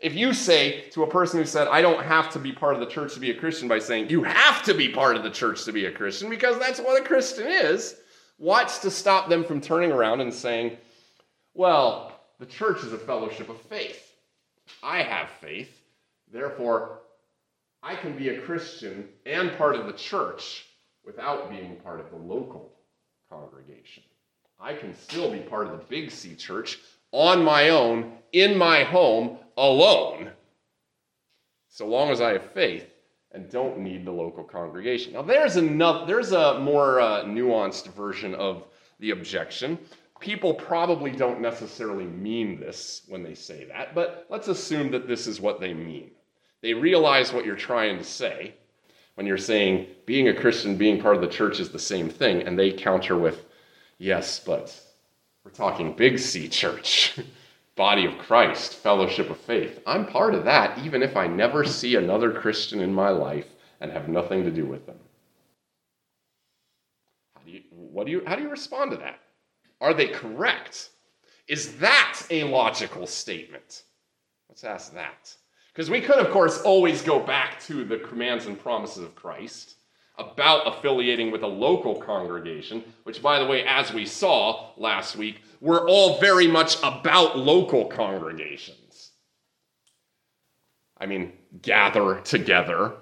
if 0.00 0.12
you 0.12 0.34
say 0.34 0.88
to 0.90 1.04
a 1.04 1.06
person 1.06 1.38
who 1.38 1.46
said, 1.46 1.68
I 1.68 1.80
don't 1.80 2.02
have 2.02 2.30
to 2.30 2.40
be 2.40 2.50
part 2.50 2.74
of 2.74 2.80
the 2.80 2.86
church 2.86 3.14
to 3.14 3.20
be 3.20 3.30
a 3.30 3.38
Christian 3.38 3.68
by 3.68 3.78
saying, 3.78 4.10
you 4.10 4.24
have 4.24 4.64
to 4.64 4.74
be 4.74 4.88
part 4.88 5.14
of 5.14 5.22
the 5.22 5.30
church 5.30 5.64
to 5.66 5.72
be 5.72 5.86
a 5.86 5.92
Christian 5.92 6.30
because 6.30 6.58
that's 6.58 6.80
what 6.80 7.00
a 7.00 7.04
Christian 7.04 7.46
is, 7.46 7.94
what's 8.38 8.78
to 8.78 8.90
stop 8.90 9.28
them 9.28 9.44
from 9.44 9.60
turning 9.60 9.92
around 9.92 10.20
and 10.20 10.34
saying, 10.34 10.78
well, 11.54 12.18
the 12.40 12.46
church 12.46 12.82
is 12.82 12.92
a 12.92 12.98
fellowship 12.98 13.48
of 13.48 13.60
faith. 13.60 14.16
I 14.82 15.02
have 15.02 15.28
faith, 15.40 15.80
therefore, 16.32 16.99
I 17.82 17.94
can 17.94 18.16
be 18.16 18.28
a 18.28 18.40
Christian 18.42 19.08
and 19.24 19.56
part 19.56 19.76
of 19.76 19.86
the 19.86 19.92
church 19.92 20.66
without 21.04 21.50
being 21.50 21.76
part 21.76 22.00
of 22.00 22.10
the 22.10 22.16
local 22.16 22.72
congregation. 23.30 24.02
I 24.60 24.74
can 24.74 24.94
still 24.94 25.30
be 25.30 25.38
part 25.38 25.66
of 25.66 25.72
the 25.72 25.84
Big 25.84 26.10
C 26.10 26.34
church 26.34 26.78
on 27.12 27.42
my 27.42 27.70
own, 27.70 28.12
in 28.32 28.56
my 28.56 28.84
home, 28.84 29.38
alone, 29.56 30.30
so 31.68 31.86
long 31.86 32.10
as 32.10 32.20
I 32.20 32.32
have 32.32 32.52
faith 32.52 32.86
and 33.32 33.48
don't 33.48 33.78
need 33.78 34.04
the 34.04 34.10
local 34.10 34.44
congregation. 34.44 35.12
Now, 35.12 35.22
there's 35.22 35.56
enough, 35.56 36.06
there's 36.06 36.32
a 36.32 36.58
more 36.58 37.00
uh, 37.00 37.24
nuanced 37.24 37.86
version 37.94 38.34
of 38.34 38.64
the 38.98 39.10
objection. 39.12 39.78
People 40.18 40.52
probably 40.52 41.12
don't 41.12 41.40
necessarily 41.40 42.04
mean 42.04 42.60
this 42.60 43.02
when 43.08 43.22
they 43.22 43.34
say 43.34 43.64
that, 43.64 43.94
but 43.94 44.26
let's 44.28 44.48
assume 44.48 44.90
that 44.90 45.08
this 45.08 45.26
is 45.26 45.40
what 45.40 45.60
they 45.60 45.72
mean. 45.72 46.10
They 46.62 46.74
realize 46.74 47.32
what 47.32 47.44
you're 47.44 47.56
trying 47.56 47.98
to 47.98 48.04
say 48.04 48.54
when 49.14 49.26
you're 49.26 49.38
saying 49.38 49.86
being 50.06 50.28
a 50.28 50.34
Christian, 50.34 50.76
being 50.76 51.00
part 51.00 51.16
of 51.16 51.22
the 51.22 51.28
church 51.28 51.60
is 51.60 51.70
the 51.70 51.78
same 51.78 52.08
thing, 52.08 52.42
and 52.42 52.58
they 52.58 52.72
counter 52.72 53.16
with, 53.16 53.44
yes, 53.98 54.40
but 54.40 54.78
we're 55.44 55.50
talking 55.50 55.94
big 55.94 56.18
C 56.18 56.48
church, 56.48 57.18
body 57.76 58.04
of 58.06 58.18
Christ, 58.18 58.74
fellowship 58.74 59.30
of 59.30 59.38
faith. 59.38 59.80
I'm 59.86 60.06
part 60.06 60.34
of 60.34 60.44
that, 60.44 60.78
even 60.78 61.02
if 61.02 61.16
I 61.16 61.26
never 61.26 61.64
see 61.64 61.96
another 61.96 62.32
Christian 62.32 62.80
in 62.80 62.92
my 62.92 63.10
life 63.10 63.46
and 63.80 63.90
have 63.90 64.08
nothing 64.08 64.44
to 64.44 64.50
do 64.50 64.66
with 64.66 64.86
them. 64.86 64.98
How 67.34 67.42
do 67.44 67.50
you, 67.50 67.62
what 67.70 68.06
do 68.06 68.12
you, 68.12 68.22
how 68.26 68.36
do 68.36 68.42
you 68.42 68.50
respond 68.50 68.90
to 68.90 68.96
that? 68.98 69.18
Are 69.80 69.94
they 69.94 70.08
correct? 70.08 70.90
Is 71.48 71.78
that 71.78 72.20
a 72.30 72.44
logical 72.44 73.06
statement? 73.06 73.82
Let's 74.48 74.64
ask 74.64 74.92
that. 74.94 75.34
Because 75.72 75.90
we 75.90 76.00
could, 76.00 76.18
of 76.18 76.30
course, 76.30 76.60
always 76.62 77.02
go 77.02 77.20
back 77.20 77.60
to 77.64 77.84
the 77.84 77.98
commands 77.98 78.46
and 78.46 78.58
promises 78.58 79.04
of 79.04 79.14
Christ 79.14 79.76
about 80.18 80.66
affiliating 80.66 81.30
with 81.30 81.42
a 81.42 81.46
local 81.46 81.94
congregation, 81.94 82.82
which, 83.04 83.22
by 83.22 83.38
the 83.38 83.46
way, 83.46 83.64
as 83.64 83.92
we 83.92 84.04
saw 84.04 84.70
last 84.76 85.16
week, 85.16 85.42
were 85.60 85.88
all 85.88 86.20
very 86.20 86.46
much 86.46 86.78
about 86.82 87.38
local 87.38 87.86
congregations. 87.86 89.12
I 90.98 91.06
mean, 91.06 91.32
gather 91.62 92.20
together, 92.20 92.92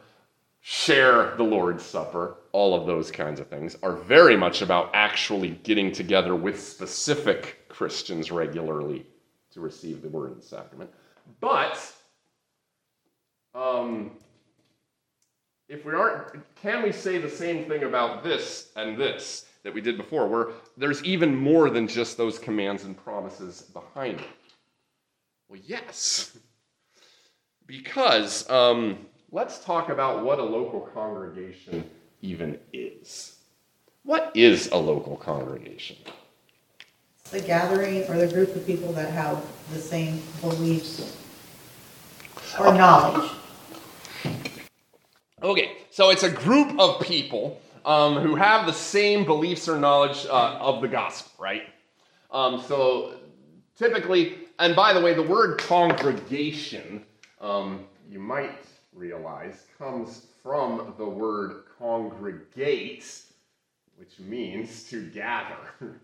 share 0.61 1.35
the 1.37 1.43
Lord's 1.43 1.85
Supper, 1.85 2.37
all 2.53 2.79
of 2.79 2.87
those 2.87 3.11
kinds 3.11 3.41
of 3.41 3.49
things 3.49 3.77
are 3.83 3.97
very 3.97 4.37
much 4.37 4.63
about 4.63 4.91
actually 4.95 5.51
getting 5.65 5.91
together 5.91 6.35
with 6.37 6.61
specific 6.61 7.69
Christians 7.69 8.31
regularly 8.31 9.07
to 9.53 9.61
receive 9.61 10.03
the 10.03 10.09
Word 10.09 10.33
and 10.33 10.43
Sacrament. 10.43 10.91
But 11.41 11.93
um, 13.55 14.11
if 15.69 15.85
we 15.85 15.93
aren't, 15.93 16.43
can 16.57 16.83
we 16.83 16.93
say 16.93 17.19
the 17.19 17.29
same 17.29 17.67
thing 17.67 17.85
about 17.85 18.25
this 18.25 18.71
and 18.77 18.97
this 18.97 19.47
that 19.65 19.75
we 19.75 19.81
did 19.81 19.97
before, 19.97 20.27
where 20.27 20.49
there's 20.77 21.03
even 21.05 21.35
more 21.35 21.69
than 21.69 21.87
just 21.87 22.17
those 22.17 22.39
commands 22.39 22.85
and 22.85 22.97
promises 22.97 23.63
behind 23.63 24.21
it? 24.21 24.27
Well, 25.49 25.61
yes. 25.65 26.37
Because 27.67 28.49
um, 28.49 28.97
let's 29.31 29.63
talk 29.63 29.91
about 29.91 30.25
what 30.25 30.39
a 30.39 30.43
local 30.43 30.89
congregation 30.95 31.85
even 32.23 32.59
is. 32.73 33.37
What 34.05 34.33
is 34.35 34.69
a 34.69 34.77
local 34.79 35.19
congregation? 35.19 35.99
The 37.31 37.43
gathering 37.43 38.05
or 38.05 38.17
the 38.17 38.27
group 38.27 38.57
of 38.57 38.67
people 38.67 38.91
that 38.95 39.11
have 39.11 39.45
the 39.71 39.79
same 39.79 40.23
beliefs 40.41 41.15
or 42.59 42.73
knowledge. 42.73 43.31
Okay, 45.41 45.77
so 45.91 46.11
it's 46.11 46.25
a 46.25 46.31
group 46.31 46.81
of 46.81 47.01
people 47.01 47.61
um, 47.85 48.17
who 48.17 48.35
have 48.35 48.67
the 48.67 48.73
same 48.73 49.25
beliefs 49.25 49.69
or 49.69 49.79
knowledge 49.79 50.27
uh, 50.27 50.59
of 50.61 50.81
the 50.81 50.89
gospel, 50.89 51.31
right? 51.39 51.63
Um, 52.33 52.61
so 52.67 53.15
typically, 53.77 54.37
and 54.59 54.75
by 54.75 54.93
the 54.93 55.01
way, 55.01 55.15
the 55.15 55.23
word 55.23 55.61
congregation, 55.61 57.05
um, 57.41 57.87
you 58.11 58.19
might 58.19 58.59
realize, 58.93 59.67
comes 59.79 60.27
from 60.43 60.95
the 60.99 61.07
word 61.07 61.63
congregate, 61.79 63.23
which 63.97 64.19
means 64.19 64.85
to 64.85 65.09
gather. 65.11 65.57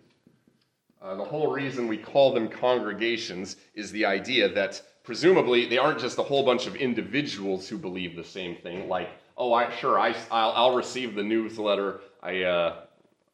Uh, 1.03 1.15
the 1.17 1.25
whole 1.25 1.53
reason 1.53 1.87
we 1.87 1.99
call 1.99 2.33
them 2.33 2.49
congregations 2.49 3.57
is 3.75 3.93
the 3.93 4.07
idea 4.07 4.49
that 4.49 4.81
presumably 5.03 5.69
they 5.69 5.77
aren't 5.77 6.01
just 6.01 6.17
a 6.17 6.23
whole 6.23 6.43
bunch 6.43 6.67
of 6.67 6.75
individuals 6.77 7.69
who 7.69 7.77
believe 7.77 8.17
the 8.17 8.25
same 8.25 8.57
thing, 8.57 8.89
like, 8.89 9.11
oh, 9.37 9.53
I, 9.53 9.75
sure, 9.77 9.99
I, 9.99 10.15
I'll, 10.31 10.53
I'll 10.53 10.75
receive 10.75 11.15
the 11.15 11.23
newsletter. 11.23 12.01
I, 12.23 12.43
uh, 12.43 12.77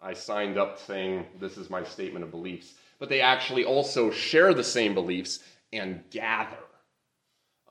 I 0.03 0.15
signed 0.15 0.59
up 0.59 0.79
saying 0.79 1.27
this 1.39 1.57
is 1.57 1.71
my 1.71 1.85
statement 1.85 2.25
of 2.25 2.31
beliefs. 2.31 2.75
But 2.99 3.09
they 3.09 3.21
actually 3.21 3.65
also 3.65 4.11
share 4.11 4.53
the 4.53 4.65
same 4.65 4.95
beliefs 4.95 5.41
and 5.73 6.03
gather 6.11 6.57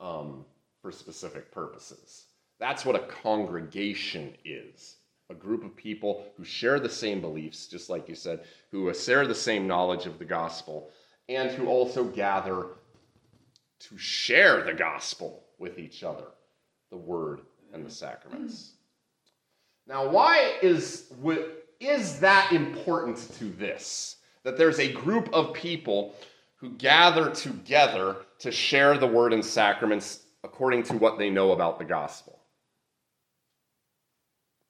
um, 0.00 0.44
for 0.82 0.90
specific 0.90 1.52
purposes. 1.52 2.24
That's 2.58 2.84
what 2.84 2.96
a 2.96 3.06
congregation 3.22 4.34
is 4.44 4.96
a 5.30 5.34
group 5.34 5.64
of 5.64 5.76
people 5.76 6.24
who 6.36 6.44
share 6.44 6.80
the 6.80 6.88
same 6.88 7.20
beliefs, 7.20 7.68
just 7.68 7.88
like 7.88 8.08
you 8.08 8.16
said, 8.16 8.40
who 8.72 8.92
share 8.92 9.26
the 9.26 9.34
same 9.34 9.66
knowledge 9.66 10.04
of 10.04 10.18
the 10.18 10.24
gospel, 10.24 10.90
and 11.28 11.50
who 11.52 11.68
also 11.68 12.04
gather 12.04 12.66
to 13.78 13.96
share 13.96 14.64
the 14.64 14.74
gospel 14.74 15.44
with 15.58 15.78
each 15.78 16.02
other, 16.02 16.26
the 16.90 16.96
word 16.96 17.40
and 17.72 17.84
the 17.84 17.90
sacraments. 17.90 18.72
Now, 19.86 20.08
why 20.08 20.54
is, 20.62 21.12
is 21.80 22.20
that 22.20 22.52
important 22.52 23.18
to 23.38 23.44
this? 23.44 24.16
That 24.44 24.56
there's 24.56 24.78
a 24.78 24.92
group 24.92 25.28
of 25.32 25.52
people 25.52 26.14
who 26.56 26.70
gather 26.70 27.30
together 27.30 28.16
to 28.38 28.52
share 28.52 28.96
the 28.98 29.06
word 29.06 29.32
and 29.32 29.44
sacraments 29.44 30.20
according 30.44 30.82
to 30.84 30.94
what 30.94 31.18
they 31.18 31.30
know 31.30 31.52
about 31.52 31.78
the 31.78 31.84
gospel. 31.84 32.38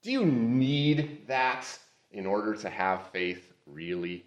Do 0.01 0.11
you 0.11 0.25
need 0.25 1.27
that 1.27 1.67
in 2.11 2.25
order 2.25 2.55
to 2.55 2.69
have 2.69 3.07
faith, 3.09 3.53
really? 3.67 4.25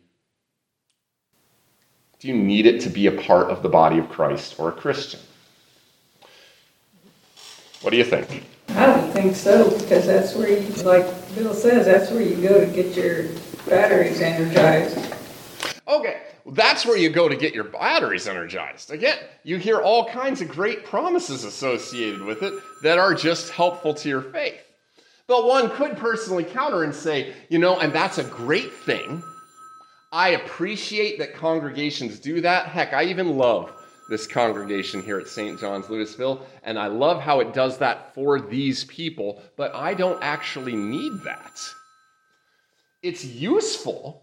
Do 2.21 2.29
you 2.29 2.35
need 2.35 2.67
it 2.67 2.81
to 2.83 2.91
be 2.91 3.07
a 3.07 3.13
part 3.13 3.51
of 3.51 3.63
the 3.63 3.69
body 3.69 3.99
of 3.99 4.09
Christ 4.09 4.55
or 4.59 4.69
a 4.69 4.73
Christian? 4.73 5.21
What 7.83 7.91
do 7.91 7.97
you 7.97 8.05
think? 8.05 8.45
I 8.75 8.87
don't 8.87 9.13
think 9.13 9.37
so, 9.37 9.71
because 9.79 10.07
that's 10.07 10.35
where 10.35 10.49
you, 10.49 10.69
like 10.83 11.07
Bill 11.37 11.55
says, 11.55 11.87
that's 11.87 12.11
where 12.11 12.23
you 12.23 12.37
go 12.37 12.59
to 12.59 12.67
get 12.67 12.97
your 12.97 13.29
batteries 13.69 14.21
energized. 14.21 15.15
Okay, 15.87 16.23
that's 16.47 16.85
where 16.85 16.97
you 16.97 17.09
go 17.09 17.29
to 17.29 17.37
get 17.37 17.55
your 17.55 17.65
batteries 17.65 18.27
energized. 18.27 18.91
Again, 18.91 19.19
you 19.45 19.59
hear 19.59 19.81
all 19.81 20.09
kinds 20.09 20.41
of 20.41 20.49
great 20.49 20.85
promises 20.85 21.45
associated 21.45 22.23
with 22.23 22.43
it 22.43 22.53
that 22.83 22.99
are 22.99 23.15
just 23.15 23.51
helpful 23.51 23.95
to 23.95 24.09
your 24.09 24.23
faith. 24.23 24.61
But 25.29 25.47
one 25.47 25.71
could 25.71 25.97
personally 25.97 26.45
counter 26.45 26.83
and 26.83 26.95
say, 26.95 27.33
you 27.49 27.59
know, 27.59 27.79
and 27.79 27.93
that's 27.93 28.19
a 28.19 28.25
great 28.25 28.73
thing. 28.73 29.23
I 30.11 30.31
appreciate 30.31 31.19
that 31.21 31.35
congregations 31.35 32.19
do 32.19 32.41
that. 32.41 32.67
Heck, 32.67 32.93
I 32.93 33.05
even 33.05 33.37
love 33.37 33.71
this 34.09 34.27
congregation 34.27 35.03
here 35.03 35.19
at 35.19 35.29
St. 35.29 35.59
John's 35.59 35.89
Louisville, 35.89 36.47
and 36.63 36.79
I 36.79 36.89
love 36.89 37.21
how 37.21 37.41
it 37.41 37.53
does 37.53 37.79
that 37.79 38.15
for 38.15 38.41
these 38.41 38.85
people, 38.85 39.43
but 39.57 39.75
I 39.75 39.95
don't 39.95 40.23
actually 40.23 40.77
need 40.77 41.13
that. 41.25 41.61
It's 43.03 43.25
useful, 43.25 44.23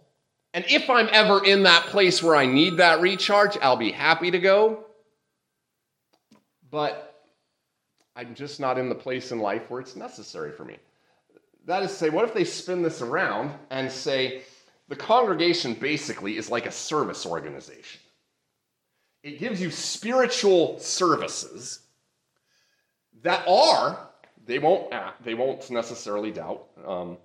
and 0.54 0.66
if 0.68 0.90
I'm 0.90 1.10
ever 1.12 1.44
in 1.46 1.64
that 1.64 1.86
place 1.86 2.22
where 2.22 2.36
I 2.36 2.46
need 2.46 2.78
that 2.78 3.02
recharge, 3.02 3.58
I'll 3.62 3.78
be 3.78 3.92
happy 3.92 4.32
to 4.32 4.40
go. 4.40 4.86
But 6.70 7.12
I'm 8.16 8.36
just 8.36 8.60
not 8.60 8.78
in 8.78 8.90
the 8.90 8.96
place 8.96 9.32
in 9.32 9.40
life 9.40 9.70
where 9.70 9.82
it's 9.82 9.96
necessary 9.96 10.52
for 10.52 10.66
me. 10.66 10.78
that 11.66 11.84
is 11.84 11.92
to 11.92 11.96
say, 11.96 12.10
what 12.10 12.26
if 12.26 12.34
they 12.34 12.44
spin 12.44 12.82
this 12.82 13.02
around 13.02 13.52
and 13.70 13.92
say 13.92 14.42
the 14.90 14.96
congregation 14.96 15.74
basically 15.74 16.38
is 16.38 16.50
like 16.50 16.66
a 16.66 16.72
service 16.72 17.26
organization? 17.26 18.01
It 19.24 19.40
gives 19.40 19.62
you 19.62 19.70
spiritual 19.70 20.80
services 20.80 21.80
that 23.22 23.48
are, 23.48 24.10
they 24.46 24.58
won't, 24.58 24.92
act, 24.92 25.24
they 25.24 25.36
won't 25.36 25.70
necessarily 25.70 26.32
doubt, 26.32 26.66
um, 26.86 27.18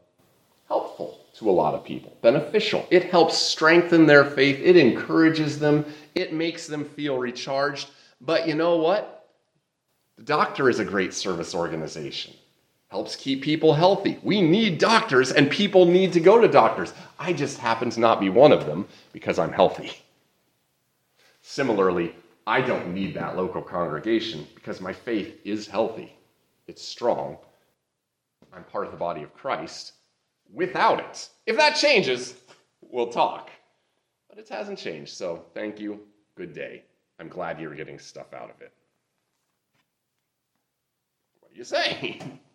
helpful 0.68 1.24
to 1.34 1.48
a 1.48 1.52
lot 1.52 1.74
of 1.74 1.84
people, 1.84 2.16
beneficial. 2.20 2.86
It 2.90 3.04
helps 3.04 3.36
strengthen 3.38 4.06
their 4.06 4.24
faith, 4.24 4.60
it 4.62 4.76
encourages 4.76 5.58
them, 5.58 5.86
it 6.14 6.32
makes 6.32 6.66
them 6.66 6.84
feel 6.84 7.18
recharged. 7.18 7.88
But 8.20 8.46
you 8.46 8.54
know 8.54 8.76
what? 8.76 9.28
The 10.16 10.24
doctor 10.24 10.68
is 10.68 10.78
a 10.78 10.84
great 10.84 11.14
service 11.14 11.54
organization. 11.54 12.34
Helps 12.88 13.16
keep 13.16 13.42
people 13.42 13.74
healthy. 13.74 14.18
We 14.22 14.40
need 14.40 14.78
doctors, 14.78 15.32
and 15.32 15.50
people 15.50 15.86
need 15.86 16.12
to 16.12 16.20
go 16.20 16.40
to 16.40 16.48
doctors. 16.48 16.94
I 17.18 17.32
just 17.32 17.58
happen 17.58 17.90
to 17.90 18.00
not 18.00 18.20
be 18.20 18.28
one 18.28 18.52
of 18.52 18.64
them 18.64 18.86
because 19.12 19.38
I'm 19.38 19.52
healthy. 19.52 19.92
Similarly, 21.48 22.12
I 22.44 22.60
don't 22.60 22.92
need 22.92 23.14
that 23.14 23.36
local 23.36 23.62
congregation 23.62 24.48
because 24.56 24.80
my 24.80 24.92
faith 24.92 25.38
is 25.44 25.68
healthy, 25.68 26.12
it's 26.66 26.82
strong. 26.82 27.38
I'm 28.52 28.64
part 28.64 28.86
of 28.86 28.90
the 28.90 28.98
body 28.98 29.22
of 29.22 29.32
Christ. 29.32 29.92
Without 30.52 30.98
it, 30.98 31.28
if 31.46 31.56
that 31.56 31.76
changes, 31.76 32.34
we'll 32.80 33.12
talk. 33.12 33.50
But 34.28 34.38
it 34.38 34.48
hasn't 34.48 34.80
changed, 34.80 35.14
so 35.14 35.44
thank 35.54 35.78
you. 35.78 36.00
Good 36.34 36.52
day. 36.52 36.82
I'm 37.20 37.28
glad 37.28 37.60
you're 37.60 37.76
getting 37.76 38.00
stuff 38.00 38.34
out 38.34 38.50
of 38.50 38.60
it. 38.60 38.72
What 41.38 41.52
do 41.52 41.56
you 41.56 41.64
say? 41.64 42.20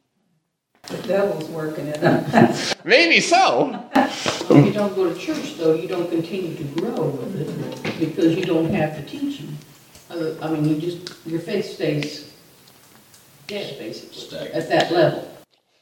The 0.84 0.98
devil's 1.08 1.50
working 1.50 1.88
it 1.88 2.04
out. 2.04 2.76
Maybe 2.86 3.20
so. 3.20 3.88
If 3.96 4.50
you 4.50 4.74
don't 4.74 4.96
go 4.96 5.14
to 5.14 5.20
church, 5.20 5.58
though, 5.58 5.74
you 5.74 5.88
don't 5.88 6.10
continue 6.10 6.56
to 6.56 6.64
grow 6.64 7.08
with 7.10 7.36
it, 7.36 8.00
because 8.00 8.36
you 8.36 8.44
don't 8.44 8.74
have 8.74 8.96
the 8.98 9.10
teaching. 9.10 9.58
Uh, 10.10 10.34
I 10.42 10.50
mean, 10.50 10.66
you 10.66 10.82
just, 10.82 11.26
your 11.26 11.40
faith 11.40 11.66
stays 11.66 12.34
dead, 13.48 13.78
basically, 13.80 14.18
Stagnant. 14.18 14.56
at 14.56 14.70
that 14.70 14.92
level. 14.92 15.38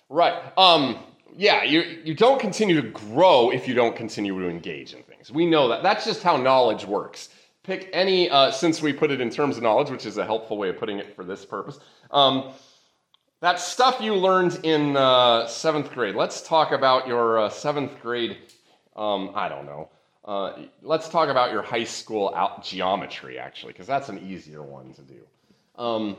Right. 0.09 0.35
Um, 0.57 0.99
yeah, 1.35 1.63
you, 1.63 1.81
you 2.03 2.13
don't 2.13 2.39
continue 2.39 2.79
to 2.81 2.87
grow 2.89 3.51
if 3.51 3.67
you 3.67 3.73
don't 3.73 3.95
continue 3.95 4.37
to 4.39 4.49
engage 4.49 4.93
in 4.93 5.03
things. 5.03 5.31
We 5.31 5.45
know 5.45 5.67
that. 5.69 5.81
That's 5.81 6.05
just 6.05 6.21
how 6.21 6.37
knowledge 6.37 6.85
works. 6.85 7.29
Pick 7.63 7.89
any, 7.93 8.29
uh, 8.29 8.51
since 8.51 8.81
we 8.81 8.93
put 8.93 9.11
it 9.11 9.21
in 9.21 9.29
terms 9.29 9.57
of 9.57 9.63
knowledge, 9.63 9.89
which 9.89 10.05
is 10.05 10.17
a 10.17 10.25
helpful 10.25 10.57
way 10.57 10.69
of 10.69 10.77
putting 10.77 10.99
it 10.99 11.15
for 11.15 11.23
this 11.23 11.45
purpose. 11.45 11.79
Um, 12.11 12.51
that 13.41 13.59
stuff 13.59 14.01
you 14.01 14.15
learned 14.15 14.59
in 14.63 14.97
uh, 14.97 15.47
seventh 15.47 15.91
grade. 15.91 16.15
Let's 16.15 16.41
talk 16.41 16.71
about 16.71 17.07
your 17.07 17.39
uh, 17.39 17.49
seventh 17.49 18.01
grade, 18.01 18.37
um, 18.95 19.31
I 19.35 19.47
don't 19.49 19.65
know. 19.65 19.89
Uh, 20.25 20.63
let's 20.81 21.07
talk 21.09 21.29
about 21.29 21.51
your 21.51 21.61
high 21.61 21.85
school 21.85 22.33
out 22.35 22.63
geometry, 22.63 23.39
actually, 23.39 23.73
because 23.73 23.87
that's 23.87 24.09
an 24.09 24.19
easier 24.19 24.61
one 24.61 24.93
to 24.93 25.01
do. 25.01 25.21
Um, 25.81 26.17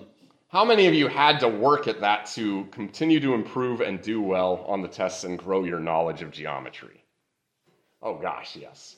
how 0.49 0.65
many 0.65 0.87
of 0.87 0.95
you 0.95 1.07
had 1.07 1.39
to 1.41 1.49
work 1.49 1.87
at 1.87 2.01
that 2.01 2.27
to 2.35 2.65
continue 2.73 3.21
to 3.21 3.35
improve 3.35 3.83
and 3.83 4.01
do 4.01 4.21
well 4.21 4.65
on 4.67 4.83
the 4.83 4.89
tests 4.89 5.25
and 5.25 5.39
grow 5.39 5.65
your 5.65 5.79
knowledge 5.79 6.23
of 6.23 6.31
geometry? 6.33 7.05
Oh 8.03 8.15
gosh, 8.15 8.57
yes. 8.57 8.97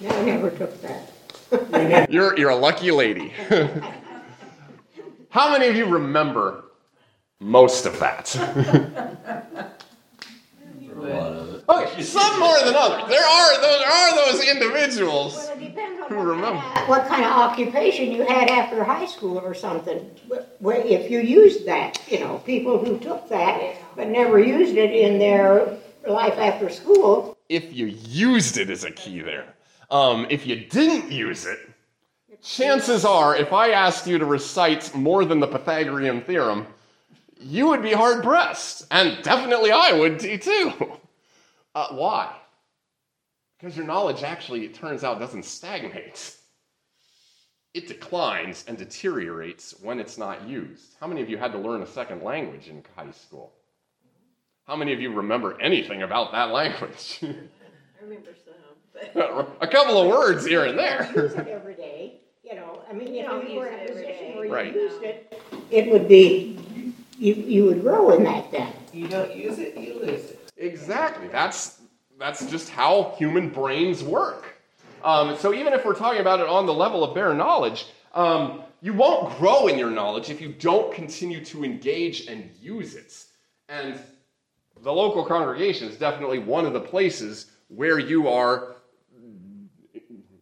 No, 0.00 0.10
I 0.10 0.24
never 0.24 0.50
took 0.50 0.82
that. 0.82 1.10
You're, 2.10 2.38
you're 2.38 2.50
a 2.50 2.56
lucky 2.56 2.92
lady. 2.92 3.32
How 5.30 5.50
many 5.50 5.66
of 5.66 5.74
you 5.74 5.86
remember 5.86 6.64
most 7.40 7.86
of 7.86 7.98
that? 8.00 8.28
For 8.28 8.40
a 10.98 11.02
lot 11.02 11.32
of 11.32 11.54
it. 11.54 11.64
okay, 11.68 12.02
some 12.02 12.38
more 12.38 12.58
than 12.64 12.74
others. 12.76 13.08
There 13.08 13.24
are 13.26 13.60
those, 13.60 13.82
are 13.82 14.16
those 14.32 14.48
individuals. 14.48 15.34
Well, 15.36 15.58
it 15.58 15.78
on 15.78 16.10
Who 16.10 16.16
what 16.16 16.26
remember? 16.26 16.60
kind 16.60 16.78
of- 16.80 16.88
what 16.88 17.06
kind 17.08 17.24
of 17.24 17.30
occupation 17.32 18.12
you 18.12 18.24
had 18.26 18.50
after 18.50 18.84
high 18.84 19.06
school 19.06 19.38
or 19.38 19.54
something. 19.54 20.10
Where 20.58 20.76
if 20.84 21.10
you 21.10 21.20
used 21.20 21.64
that, 21.66 21.98
you 22.08 22.20
know, 22.20 22.38
people 22.38 22.78
who 22.84 22.98
took 22.98 23.28
that 23.30 23.76
but 23.96 24.08
never 24.08 24.38
used 24.38 24.76
it 24.76 24.92
in 24.94 25.18
their 25.18 25.76
life 26.06 26.38
after 26.38 26.68
school, 26.68 27.36
If 27.48 27.72
you 27.72 27.86
used 27.86 28.58
it 28.58 28.70
as 28.70 28.84
a 28.84 28.90
key 28.90 29.20
there. 29.20 29.54
Um, 29.90 30.26
if 30.30 30.46
you 30.46 30.56
didn't 30.56 31.10
use 31.10 31.46
it, 31.46 31.58
chances 32.42 33.04
are, 33.04 33.34
if 33.34 33.52
I 33.52 33.70
asked 33.70 34.06
you 34.06 34.18
to 34.18 34.24
recite 34.24 34.94
more 34.94 35.24
than 35.24 35.40
the 35.40 35.48
Pythagorean 35.48 36.22
theorem, 36.22 36.66
you 37.40 37.68
would 37.68 37.82
be 37.82 37.92
hard 37.92 38.22
pressed. 38.22 38.86
And 38.90 39.22
definitely 39.22 39.70
I 39.72 39.92
would 39.92 40.18
be 40.22 40.38
too. 40.38 40.72
Uh, 41.74 41.88
why? 41.92 42.34
Because 43.58 43.76
your 43.76 43.86
knowledge 43.86 44.22
actually, 44.22 44.64
it 44.64 44.74
turns 44.74 45.04
out, 45.04 45.18
doesn't 45.18 45.44
stagnate. 45.44 46.34
It 47.74 47.86
declines 47.86 48.64
and 48.66 48.76
deteriorates 48.76 49.74
when 49.80 50.00
it's 50.00 50.18
not 50.18 50.48
used. 50.48 50.94
How 51.00 51.06
many 51.06 51.22
of 51.22 51.30
you 51.30 51.38
had 51.38 51.52
to 51.52 51.58
learn 51.58 51.82
a 51.82 51.86
second 51.86 52.22
language 52.22 52.68
in 52.68 52.82
high 52.96 53.10
school? 53.12 53.52
How 54.66 54.76
many 54.76 54.92
of 54.92 55.00
you 55.00 55.12
remember 55.12 55.60
anything 55.60 56.02
about 56.02 56.32
that 56.32 56.50
language? 56.50 57.18
I 57.22 58.02
remember 58.02 58.30
some, 58.44 58.54
but. 59.14 59.56
a 59.60 59.66
couple 59.68 60.00
of 60.00 60.08
words 60.08 60.44
here 60.44 60.64
and 60.64 60.74
use 60.74 61.32
there. 61.32 61.42
it 61.42 61.48
every 61.48 61.74
day, 61.74 62.20
you 62.42 62.54
know, 62.56 62.82
I 62.88 62.92
mean, 62.92 63.14
if 63.14 63.26
don't 63.26 63.48
you 63.48 63.58
were 63.58 63.66
in 63.68 63.74
a 63.80 63.86
position 63.86 64.06
day. 64.08 64.32
where 64.34 64.44
you 64.46 64.52
Right. 64.52 64.74
used 64.74 65.02
it, 65.02 65.40
it 65.70 65.90
would 65.92 66.08
be, 66.08 66.58
you, 67.20 67.34
you 67.34 67.64
would 67.66 67.82
grow 67.82 68.10
in 68.10 68.24
that 68.24 68.50
then. 68.50 68.72
You 68.92 69.06
don't 69.06 69.34
use 69.36 69.58
it, 69.58 69.76
you 69.76 70.00
lose 70.00 70.30
it. 70.30 70.50
Exactly. 70.56 71.28
That's 71.28 71.80
that's 72.18 72.44
just 72.50 72.68
how 72.70 73.14
human 73.16 73.48
brains 73.48 74.02
work. 74.02 74.56
Um, 75.02 75.36
so 75.36 75.54
even 75.54 75.72
if 75.72 75.84
we're 75.84 75.94
talking 75.94 76.20
about 76.20 76.40
it 76.40 76.46
on 76.46 76.66
the 76.66 76.74
level 76.74 77.02
of 77.02 77.14
bare 77.14 77.32
knowledge, 77.32 77.86
um, 78.14 78.62
you 78.82 78.92
won't 78.92 79.38
grow 79.38 79.68
in 79.68 79.78
your 79.78 79.90
knowledge 79.90 80.28
if 80.28 80.40
you 80.40 80.52
don't 80.52 80.92
continue 80.92 81.42
to 81.46 81.64
engage 81.64 82.26
and 82.26 82.50
use 82.60 82.94
it. 82.94 83.24
And 83.70 83.98
the 84.82 84.92
local 84.92 85.24
congregation 85.24 85.88
is 85.88 85.96
definitely 85.96 86.40
one 86.40 86.66
of 86.66 86.74
the 86.74 86.80
places 86.80 87.50
where 87.68 87.98
you 87.98 88.28
are 88.28 88.76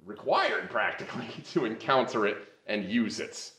required 0.05 0.71
practically 0.71 1.29
to 1.53 1.65
encounter 1.65 2.27
it 2.27 2.39
and 2.67 2.91
use 2.91 3.21
it. 3.21 3.53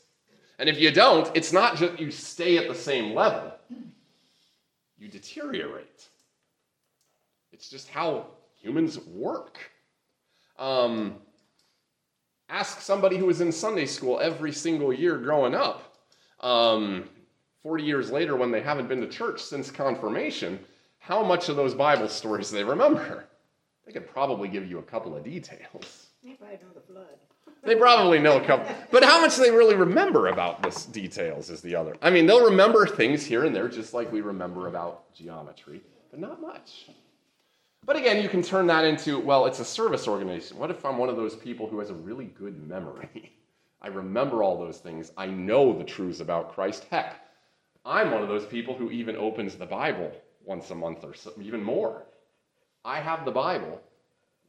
And 0.60 0.68
if 0.68 0.78
you 0.78 0.90
don't, 0.90 1.34
it's 1.34 1.54
not 1.54 1.76
just 1.76 1.98
you 1.98 2.10
stay 2.10 2.58
at 2.58 2.68
the 2.68 2.74
same 2.74 3.14
level, 3.14 3.50
you 4.98 5.08
deteriorate. 5.08 6.06
It's 7.50 7.70
just 7.70 7.88
how 7.88 8.26
humans 8.60 8.98
work. 8.98 9.58
Um, 10.58 11.16
ask 12.50 12.82
somebody 12.82 13.16
who 13.16 13.24
was 13.24 13.40
in 13.40 13.50
Sunday 13.52 13.86
school 13.86 14.20
every 14.20 14.52
single 14.52 14.92
year 14.92 15.16
growing 15.16 15.54
up. 15.54 15.96
Um, 16.40 17.08
40 17.62 17.82
years 17.82 18.10
later, 18.10 18.36
when 18.36 18.50
they 18.50 18.60
haven't 18.60 18.86
been 18.86 19.00
to 19.00 19.08
church 19.08 19.42
since 19.42 19.70
confirmation, 19.70 20.58
how 20.98 21.22
much 21.22 21.48
of 21.48 21.56
those 21.56 21.72
Bible 21.72 22.08
stories 22.08 22.50
they 22.50 22.64
remember. 22.64 23.24
They 23.86 23.92
could 23.92 24.06
probably 24.06 24.48
give 24.48 24.70
you 24.70 24.78
a 24.78 24.82
couple 24.82 25.16
of 25.16 25.24
details. 25.24 26.08
If 26.22 26.42
I 26.42 26.52
know 26.52 26.68
the 26.74 26.82
flood. 26.82 27.16
They 27.62 27.76
probably 27.76 28.18
know 28.18 28.38
a 28.38 28.44
couple, 28.44 28.74
but 28.90 29.04
how 29.04 29.20
much 29.20 29.36
they 29.36 29.50
really 29.50 29.74
remember 29.74 30.28
about 30.28 30.62
this 30.62 30.86
details 30.86 31.50
is 31.50 31.60
the 31.60 31.74
other. 31.74 31.94
I 32.00 32.08
mean, 32.08 32.26
they'll 32.26 32.44
remember 32.44 32.86
things 32.86 33.24
here 33.24 33.44
and 33.44 33.54
there, 33.54 33.68
just 33.68 33.92
like 33.92 34.10
we 34.10 34.22
remember 34.22 34.66
about 34.66 35.12
geometry, 35.14 35.82
but 36.10 36.20
not 36.20 36.40
much. 36.40 36.86
But 37.84 37.96
again, 37.96 38.22
you 38.22 38.28
can 38.28 38.42
turn 38.42 38.66
that 38.68 38.84
into 38.84 39.18
well, 39.18 39.46
it's 39.46 39.60
a 39.60 39.64
service 39.64 40.08
organization. 40.08 40.56
What 40.56 40.70
if 40.70 40.84
I'm 40.84 40.96
one 40.96 41.10
of 41.10 41.16
those 41.16 41.36
people 41.36 41.66
who 41.66 41.78
has 41.80 41.90
a 41.90 41.94
really 41.94 42.26
good 42.26 42.66
memory? 42.66 43.32
I 43.82 43.88
remember 43.88 44.42
all 44.42 44.58
those 44.58 44.78
things. 44.78 45.12
I 45.16 45.26
know 45.26 45.76
the 45.76 45.84
truths 45.84 46.20
about 46.20 46.54
Christ. 46.54 46.86
Heck, 46.90 47.16
I'm 47.84 48.10
one 48.10 48.22
of 48.22 48.28
those 48.28 48.44
people 48.46 48.74
who 48.74 48.90
even 48.90 49.16
opens 49.16 49.56
the 49.56 49.66
Bible 49.66 50.12
once 50.44 50.70
a 50.70 50.74
month 50.74 51.04
or 51.04 51.14
so, 51.14 51.32
even 51.40 51.62
more. 51.62 52.04
I 52.84 53.00
have 53.00 53.24
the 53.24 53.30
Bible. 53.30 53.80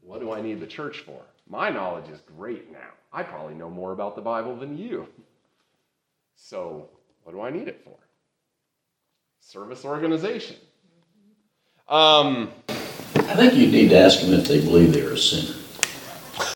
What 0.01 0.19
do 0.19 0.31
I 0.31 0.41
need 0.41 0.59
the 0.59 0.67
church 0.67 0.99
for? 0.99 1.21
My 1.51 1.69
knowledge 1.69 2.09
is 2.09 2.21
great 2.37 2.71
now. 2.71 2.79
I 3.11 3.23
probably 3.23 3.55
know 3.55 3.69
more 3.69 3.91
about 3.91 4.15
the 4.15 4.21
Bible 4.21 4.55
than 4.55 4.77
you. 4.77 5.05
So, 6.37 6.87
what 7.23 7.33
do 7.33 7.41
I 7.41 7.49
need 7.49 7.67
it 7.67 7.81
for? 7.83 7.97
Service 9.41 9.83
organization. 9.83 10.55
Um, 11.89 12.51
I 12.69 13.35
think 13.35 13.55
you 13.55 13.67
need 13.67 13.89
to 13.89 13.97
ask 13.97 14.21
them 14.21 14.33
if 14.33 14.47
they 14.47 14.61
believe 14.61 14.93
they're 14.93 15.11
a 15.11 15.17
sinner. 15.17 15.59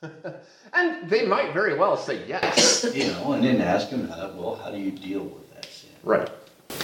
and 0.73 1.09
they 1.09 1.25
might 1.25 1.51
very 1.53 1.77
well 1.77 1.97
say 1.97 2.25
yes. 2.25 2.85
You 2.95 3.07
know, 3.07 3.33
and 3.33 3.43
then 3.43 3.59
ask 3.59 3.89
them, 3.89 4.07
how, 4.07 4.31
well, 4.37 4.55
how 4.55 4.71
do 4.71 4.77
you 4.77 4.91
deal 4.91 5.23
with 5.23 5.53
that 5.55 5.65
sin? 5.65 5.89
Right. 6.03 6.29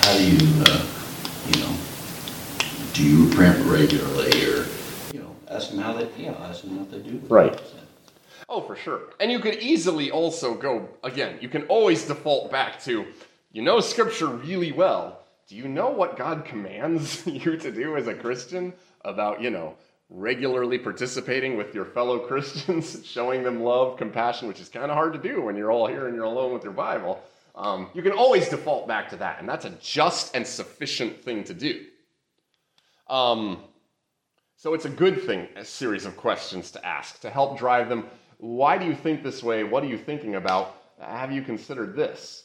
How 0.02 0.18
do 0.18 0.24
you, 0.30 0.64
uh, 0.66 0.86
you 1.48 1.62
know, 1.62 1.78
do 2.92 3.04
you 3.06 3.30
repent 3.30 3.66
regularly 3.68 4.32
or, 4.52 4.66
you 5.14 5.22
know, 5.22 5.34
ask 5.50 5.70
them 5.70 5.80
how 5.80 5.94
they, 5.94 6.10
you 6.22 6.30
know, 6.30 6.38
ask 6.42 6.64
them 6.64 6.78
what 6.78 6.92
they 6.92 7.00
do 7.00 7.16
with 7.16 7.32
Right. 7.32 7.54
that 7.54 7.68
sin. 7.68 7.81
Oh, 8.54 8.60
for 8.60 8.76
sure. 8.76 9.04
And 9.22 9.32
you 9.32 9.40
could 9.40 9.56
easily 9.56 10.12
also 10.12 10.54
go, 10.54 10.90
again, 11.06 11.38
you 11.40 11.48
can 11.48 11.64
always 11.68 12.04
default 12.04 12.52
back 12.52 12.84
to, 12.84 13.06
you 13.54 13.62
know 13.62 13.80
Scripture 13.80 14.28
really 14.28 14.74
well. 14.74 15.24
do 15.48 15.56
you 15.56 15.70
know 15.70 15.90
what 15.90 16.18
God 16.18 16.44
commands 16.44 17.26
you 17.26 17.56
to 17.56 17.72
do 17.72 17.96
as 17.96 18.08
a 18.08 18.14
Christian 18.14 18.74
about, 19.06 19.42
you 19.42 19.52
know, 19.52 19.76
regularly 20.10 20.78
participating 20.78 21.56
with 21.56 21.74
your 21.74 21.86
fellow 21.86 22.20
Christians, 22.20 23.02
showing 23.06 23.44
them 23.44 23.64
love, 23.64 23.98
compassion, 23.98 24.50
which 24.50 24.60
is 24.60 24.68
kind 24.68 24.92
of 24.92 24.98
hard 24.98 25.14
to 25.14 25.20
do 25.20 25.42
when 25.42 25.56
you're 25.56 25.72
all 25.72 25.88
here 25.88 26.08
and 26.08 26.16
you're 26.16 26.26
alone 26.26 26.54
with 26.54 26.66
your 26.66 26.74
Bible. 26.74 27.24
Um, 27.56 27.90
you 27.94 28.02
can 28.02 28.12
always 28.12 28.50
default 28.50 28.86
back 28.86 29.10
to 29.12 29.16
that, 29.18 29.40
and 29.40 29.48
that's 29.48 29.64
a 29.64 29.70
just 29.82 30.36
and 30.36 30.46
sufficient 30.46 31.24
thing 31.24 31.46
to 31.46 31.54
do. 31.54 31.86
Um, 33.10 33.64
so 34.58 34.74
it's 34.74 34.86
a 34.86 34.90
good 34.90 35.24
thing, 35.24 35.48
a 35.56 35.64
series 35.64 36.06
of 36.06 36.18
questions 36.18 36.72
to 36.72 36.86
ask 36.86 37.22
to 37.22 37.30
help 37.30 37.58
drive 37.58 37.88
them. 37.88 38.10
Why 38.42 38.80
do 38.80 38.86
you 38.86 38.96
think 38.96 39.22
this 39.22 39.44
way? 39.44 39.64
What 39.64 39.84
are 39.84 39.88
you 39.88 40.00
thinking 40.00 40.34
about? 40.34 40.76
Have 41.00 41.32
you 41.32 41.44
considered 41.44 41.96
this? 41.96 42.44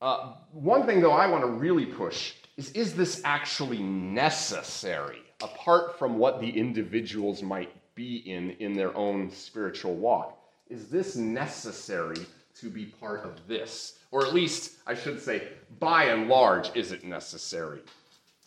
Uh, 0.00 0.34
one 0.52 0.86
thing, 0.86 1.00
though, 1.00 1.12
I 1.12 1.26
want 1.26 1.42
to 1.42 1.50
really 1.50 1.84
push 1.84 2.34
is 2.56 2.70
is 2.72 2.94
this 2.94 3.20
actually 3.24 3.82
necessary, 3.82 5.18
apart 5.42 5.98
from 5.98 6.16
what 6.16 6.40
the 6.40 6.48
individuals 6.48 7.42
might 7.42 7.72
be 7.96 8.18
in 8.18 8.52
in 8.60 8.72
their 8.72 8.96
own 8.96 9.32
spiritual 9.32 9.96
walk? 9.96 10.38
Is 10.70 10.88
this 10.88 11.16
necessary 11.16 12.24
to 12.60 12.70
be 12.70 12.86
part 12.86 13.24
of 13.24 13.48
this? 13.48 13.98
Or 14.12 14.24
at 14.24 14.32
least, 14.32 14.76
I 14.86 14.94
should 14.94 15.20
say, 15.20 15.48
by 15.80 16.04
and 16.04 16.28
large, 16.28 16.70
is 16.76 16.92
it 16.92 17.02
necessary 17.02 17.80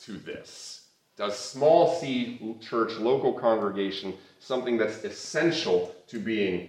to 0.04 0.14
this? 0.14 0.81
Does 1.22 1.38
small 1.38 1.94
c 2.00 2.58
church, 2.62 2.94
local 2.94 3.32
congregation, 3.32 4.16
something 4.40 4.76
that's 4.76 5.04
essential 5.04 5.94
to 6.08 6.18
being 6.18 6.68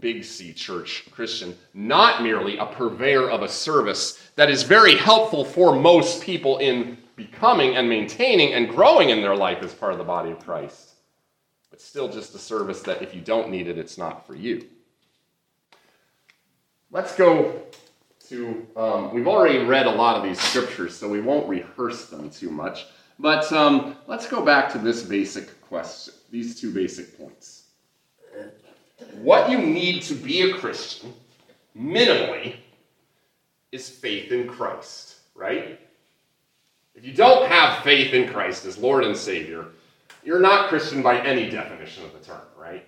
big 0.00 0.24
C 0.24 0.54
church 0.54 1.06
Christian, 1.10 1.54
not 1.74 2.22
merely 2.22 2.56
a 2.56 2.64
purveyor 2.64 3.28
of 3.28 3.42
a 3.42 3.48
service 3.50 4.30
that 4.36 4.48
is 4.48 4.62
very 4.62 4.96
helpful 4.96 5.44
for 5.44 5.76
most 5.76 6.22
people 6.22 6.56
in 6.56 6.96
becoming 7.16 7.76
and 7.76 7.86
maintaining 7.86 8.54
and 8.54 8.70
growing 8.70 9.10
in 9.10 9.20
their 9.20 9.36
life 9.36 9.62
as 9.62 9.74
part 9.74 9.92
of 9.92 9.98
the 9.98 10.04
body 10.04 10.30
of 10.30 10.38
Christ, 10.38 10.94
but 11.70 11.78
still 11.78 12.08
just 12.08 12.34
a 12.34 12.38
service 12.38 12.80
that 12.80 13.02
if 13.02 13.14
you 13.14 13.20
don't 13.20 13.50
need 13.50 13.68
it, 13.68 13.76
it's 13.76 13.98
not 13.98 14.26
for 14.26 14.34
you. 14.34 14.64
Let's 16.90 17.14
go 17.14 17.60
to, 18.30 18.66
um, 18.74 19.12
we've 19.12 19.28
already 19.28 19.58
read 19.58 19.84
a 19.84 19.90
lot 19.92 20.16
of 20.16 20.22
these 20.22 20.40
scriptures, 20.40 20.96
so 20.96 21.10
we 21.10 21.20
won't 21.20 21.46
rehearse 21.46 22.06
them 22.06 22.30
too 22.30 22.48
much. 22.48 22.86
But 23.22 23.50
um, 23.52 23.96
let's 24.06 24.28
go 24.28 24.44
back 24.44 24.70
to 24.72 24.78
this 24.78 25.02
basic 25.02 25.58
question, 25.62 26.12
these 26.30 26.60
two 26.60 26.70
basic 26.70 27.16
points 27.16 27.62
what 29.20 29.50
you 29.50 29.58
need 29.58 30.02
to 30.02 30.14
be 30.14 30.42
a 30.42 30.54
Christian, 30.54 31.12
minimally, 31.76 32.56
is 33.70 33.88
faith 33.88 34.32
in 34.32 34.48
Christ, 34.48 35.16
right? 35.34 35.80
If 36.94 37.04
you 37.04 37.14
don't 37.14 37.48
have 37.48 37.82
faith 37.82 38.12
in 38.12 38.28
Christ 38.28 38.64
as 38.66 38.76
Lord 38.78 39.04
and 39.04 39.16
Savior, 39.16 39.66
you're 40.24 40.40
not 40.40 40.68
Christian 40.68 41.02
by 41.02 41.18
any 41.20 41.50
definition 41.50 42.04
of 42.04 42.12
the 42.12 42.18
term, 42.20 42.42
right? 42.58 42.86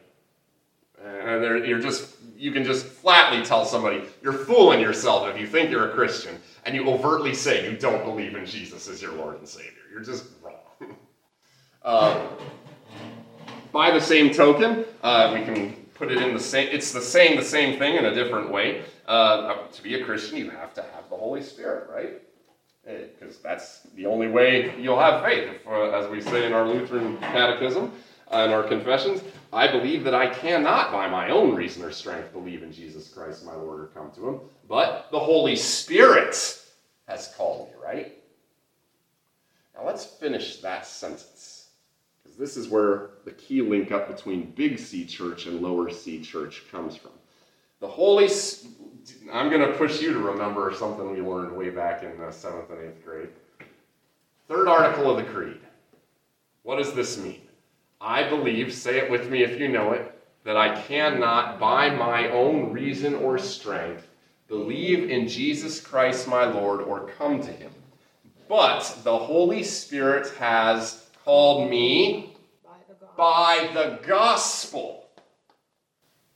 And 1.03 1.67
you're 1.67 1.81
just, 1.81 2.17
you 2.37 2.53
can 2.53 2.65
just 2.65 2.87
flatly 2.87 3.45
tell 3.45 3.65
somebody, 3.65 4.03
you're 4.23 4.33
fooling 4.33 4.81
yourself 4.81 5.29
if 5.29 5.39
you 5.39 5.47
think 5.47 5.71
you're 5.71 5.91
a 5.91 5.95
Christian 5.95 6.39
and 6.65 6.75
you 6.75 6.89
overtly 6.89 7.35
say 7.35 7.71
you 7.71 7.77
don't 7.77 8.05
believe 8.05 8.35
in 8.35 8.47
Jesus 8.47 8.89
as 8.89 9.03
your 9.03 9.13
Lord 9.13 9.39
and 9.39 9.49
Savior. 9.49 9.84
You're 9.95 10.03
just 10.03 10.27
wrong. 10.43 10.57
uh, 11.85 12.27
by 13.71 13.93
the 13.93 14.01
same 14.01 14.35
token, 14.35 14.85
uh, 15.05 15.31
we 15.33 15.45
can 15.45 15.73
put 15.95 16.11
it 16.11 16.21
in 16.21 16.35
the 16.35 16.41
same, 16.41 16.69
it's 16.73 16.91
the 16.91 17.01
same, 17.01 17.37
the 17.37 17.45
same 17.45 17.79
thing 17.79 17.95
in 17.95 18.07
a 18.07 18.13
different 18.13 18.51
way. 18.51 18.83
Uh, 19.07 19.69
to 19.69 19.83
be 19.85 19.95
a 19.95 20.05
Christian, 20.05 20.37
you 20.39 20.51
have 20.51 20.75
to 20.75 20.83
have 20.83 21.09
the 21.11 21.17
Holy 21.17 21.41
Spirit, 21.45 21.89
right? 21.89 22.21
Because 22.85 23.39
that's 23.39 23.83
the 23.95 24.05
only 24.07 24.27
way 24.27 24.75
you'll 24.81 24.99
have 24.99 25.23
faith. 25.23 25.49
If, 25.49 25.65
uh, 25.69 25.91
as 25.91 26.11
we 26.11 26.21
say 26.21 26.45
in 26.45 26.53
our 26.53 26.67
Lutheran 26.67 27.17
catechism 27.19 27.93
and 28.33 28.51
uh, 28.51 28.57
our 28.57 28.65
confessions, 28.65 29.23
I 29.53 29.71
believe 29.71 30.03
that 30.03 30.15
I 30.15 30.27
cannot, 30.27 30.91
by 30.91 31.09
my 31.09 31.31
own 31.31 31.55
reason 31.55 31.85
or 31.85 31.93
strength, 31.93 32.33
believe 32.33 32.65
in 32.65 32.73
Jesus 32.73 33.07
Christ, 33.07 33.47
my 33.47 33.55
Lord, 33.55 33.79
or 33.79 33.87
come 33.95 34.11
to 34.17 34.29
Him, 34.29 34.41
but 34.69 35.07
the 35.13 35.21
Holy 35.21 35.55
Spirit 35.55 36.35
has 37.07 37.33
called 37.37 37.69
me, 37.69 37.75
right? 37.81 38.24
Now 39.77 39.87
let's 39.87 40.05
finish 40.05 40.59
that 40.59 40.87
sentence 40.87 41.69
because 42.23 42.39
this 42.39 42.57
is 42.57 42.69
where 42.69 43.11
the 43.25 43.33
key 43.33 43.61
link 43.61 43.93
up 43.93 44.09
between 44.09 44.53
big 44.53 44.79
C 44.79 45.05
church 45.05 45.47
and 45.47 45.61
lower 45.61 45.91
C 45.91 46.21
church 46.21 46.65
comes 46.71 46.97
from. 46.97 47.13
The 47.81 47.89
Holy, 47.89 48.29
I'm 49.33 49.51
going 49.51 49.61
to 49.61 49.77
push 49.77 50.01
you 50.01 50.13
to 50.15 50.19
remember 50.19 50.73
something 50.75 51.11
we 51.11 51.21
learned 51.21 51.57
way 51.57 51.71
back 51.71 52.03
in 52.03 52.19
the 52.19 52.31
seventh 52.31 52.71
and 52.71 52.81
eighth 52.81 53.05
grade. 53.05 53.29
Third 54.49 54.69
article 54.69 55.11
of 55.11 55.17
the 55.17 55.31
Creed. 55.31 55.61
What 56.63 56.77
does 56.77 56.95
this 56.95 57.19
mean? 57.19 57.43
I 58.01 58.29
believe, 58.29 58.73
say 58.73 58.99
it 58.99 59.11
with 59.11 59.31
me 59.31 59.43
if 59.43 59.61
you 59.61 59.69
know 59.69 59.93
it, 59.93 60.11
that 60.45 60.57
I 60.57 60.81
cannot, 60.83 61.59
by 61.59 61.91
my 61.91 62.29
own 62.31 62.73
reason 62.73 63.15
or 63.15 63.39
strength, 63.39 64.09
believe 64.49 65.11
in 65.11 65.27
Jesus 65.27 65.81
Christ 65.81 66.29
my 66.29 66.45
Lord 66.45 66.81
or 66.81 67.09
come 67.19 67.41
to 67.43 67.53
him. 67.53 67.73
But 68.57 68.99
the 69.03 69.19
Holy 69.19 69.65
Spirit 69.65 70.33
has 70.37 71.07
called 71.25 71.69
me 71.69 72.37
by 73.17 73.69
the 73.75 73.99
gospel, 74.07 75.09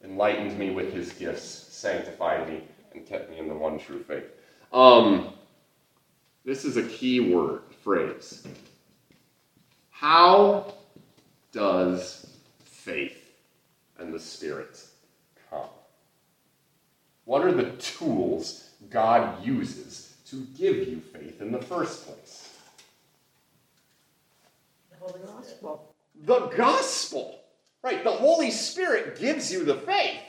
enlightened 0.02 0.58
me 0.58 0.70
with 0.70 0.92
his 0.92 1.12
gifts, 1.12 1.44
sanctified 1.44 2.48
me, 2.48 2.64
and 2.92 3.06
kept 3.06 3.30
me 3.30 3.38
in 3.38 3.46
the 3.46 3.54
one 3.54 3.78
true 3.78 4.02
faith. 4.02 4.24
Um, 4.72 5.32
this 6.44 6.64
is 6.64 6.76
a 6.76 6.82
key 6.82 7.20
word, 7.20 7.62
phrase. 7.84 8.44
How 9.90 10.74
does 11.52 12.36
faith 12.64 13.30
and 13.96 14.12
the 14.12 14.18
Spirit 14.18 14.84
come? 15.48 15.70
What 17.26 17.44
are 17.44 17.52
the 17.52 17.70
tools 17.76 18.70
God 18.90 19.44
uses 19.46 20.07
to 20.30 20.46
give 20.56 20.76
you 20.88 21.00
faith 21.00 21.40
in 21.40 21.52
the 21.52 21.60
first 21.62 22.06
place? 22.06 22.56
The 24.90 24.96
Holy 24.96 25.20
Gospel. 25.20 25.94
The 26.24 26.46
gospel. 26.48 27.40
Right, 27.82 28.02
the 28.02 28.10
Holy 28.10 28.50
Spirit 28.50 29.18
gives 29.18 29.52
you 29.52 29.64
the 29.64 29.76
faith. 29.76 30.20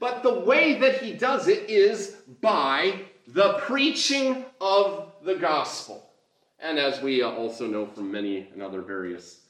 But 0.00 0.22
the 0.22 0.40
way 0.40 0.78
that 0.80 1.02
he 1.02 1.12
does 1.12 1.48
it 1.48 1.68
is 1.70 2.16
by 2.40 3.02
the 3.28 3.58
preaching 3.60 4.44
of 4.60 5.12
the 5.22 5.36
gospel. 5.36 6.10
And 6.58 6.78
as 6.78 7.00
we 7.00 7.22
also 7.22 7.66
know 7.66 7.86
from 7.86 8.10
many 8.10 8.48
and 8.52 8.62
other 8.62 8.80
various 8.80 9.42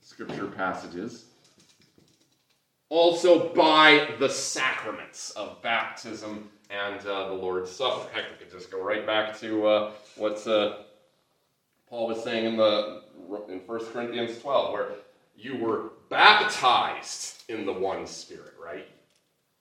scripture 0.00 0.46
passages, 0.46 1.26
also 2.88 3.52
by 3.54 4.14
the 4.18 4.28
sacraments 4.28 5.30
of 5.32 5.60
baptism 5.62 6.48
and 6.70 7.00
uh, 7.06 7.28
the 7.28 7.34
Lord's 7.34 7.70
Supper. 7.70 8.08
Heck, 8.12 8.24
we 8.30 8.44
could 8.44 8.52
just 8.52 8.70
go 8.70 8.82
right 8.82 9.06
back 9.06 9.38
to 9.40 9.66
uh, 9.66 9.92
what's 10.16 10.46
uh, 10.46 10.82
Paul 11.88 12.08
was 12.08 12.22
saying 12.22 12.44
in 12.44 12.56
the 12.56 13.02
in 13.48 13.60
1 13.66 13.86
Corinthians 13.86 14.38
12, 14.40 14.72
where 14.72 14.88
you 15.36 15.56
were 15.56 15.92
baptized 16.10 17.44
in 17.48 17.64
the 17.64 17.72
one 17.72 18.06
spirit, 18.06 18.54
right? 18.62 18.86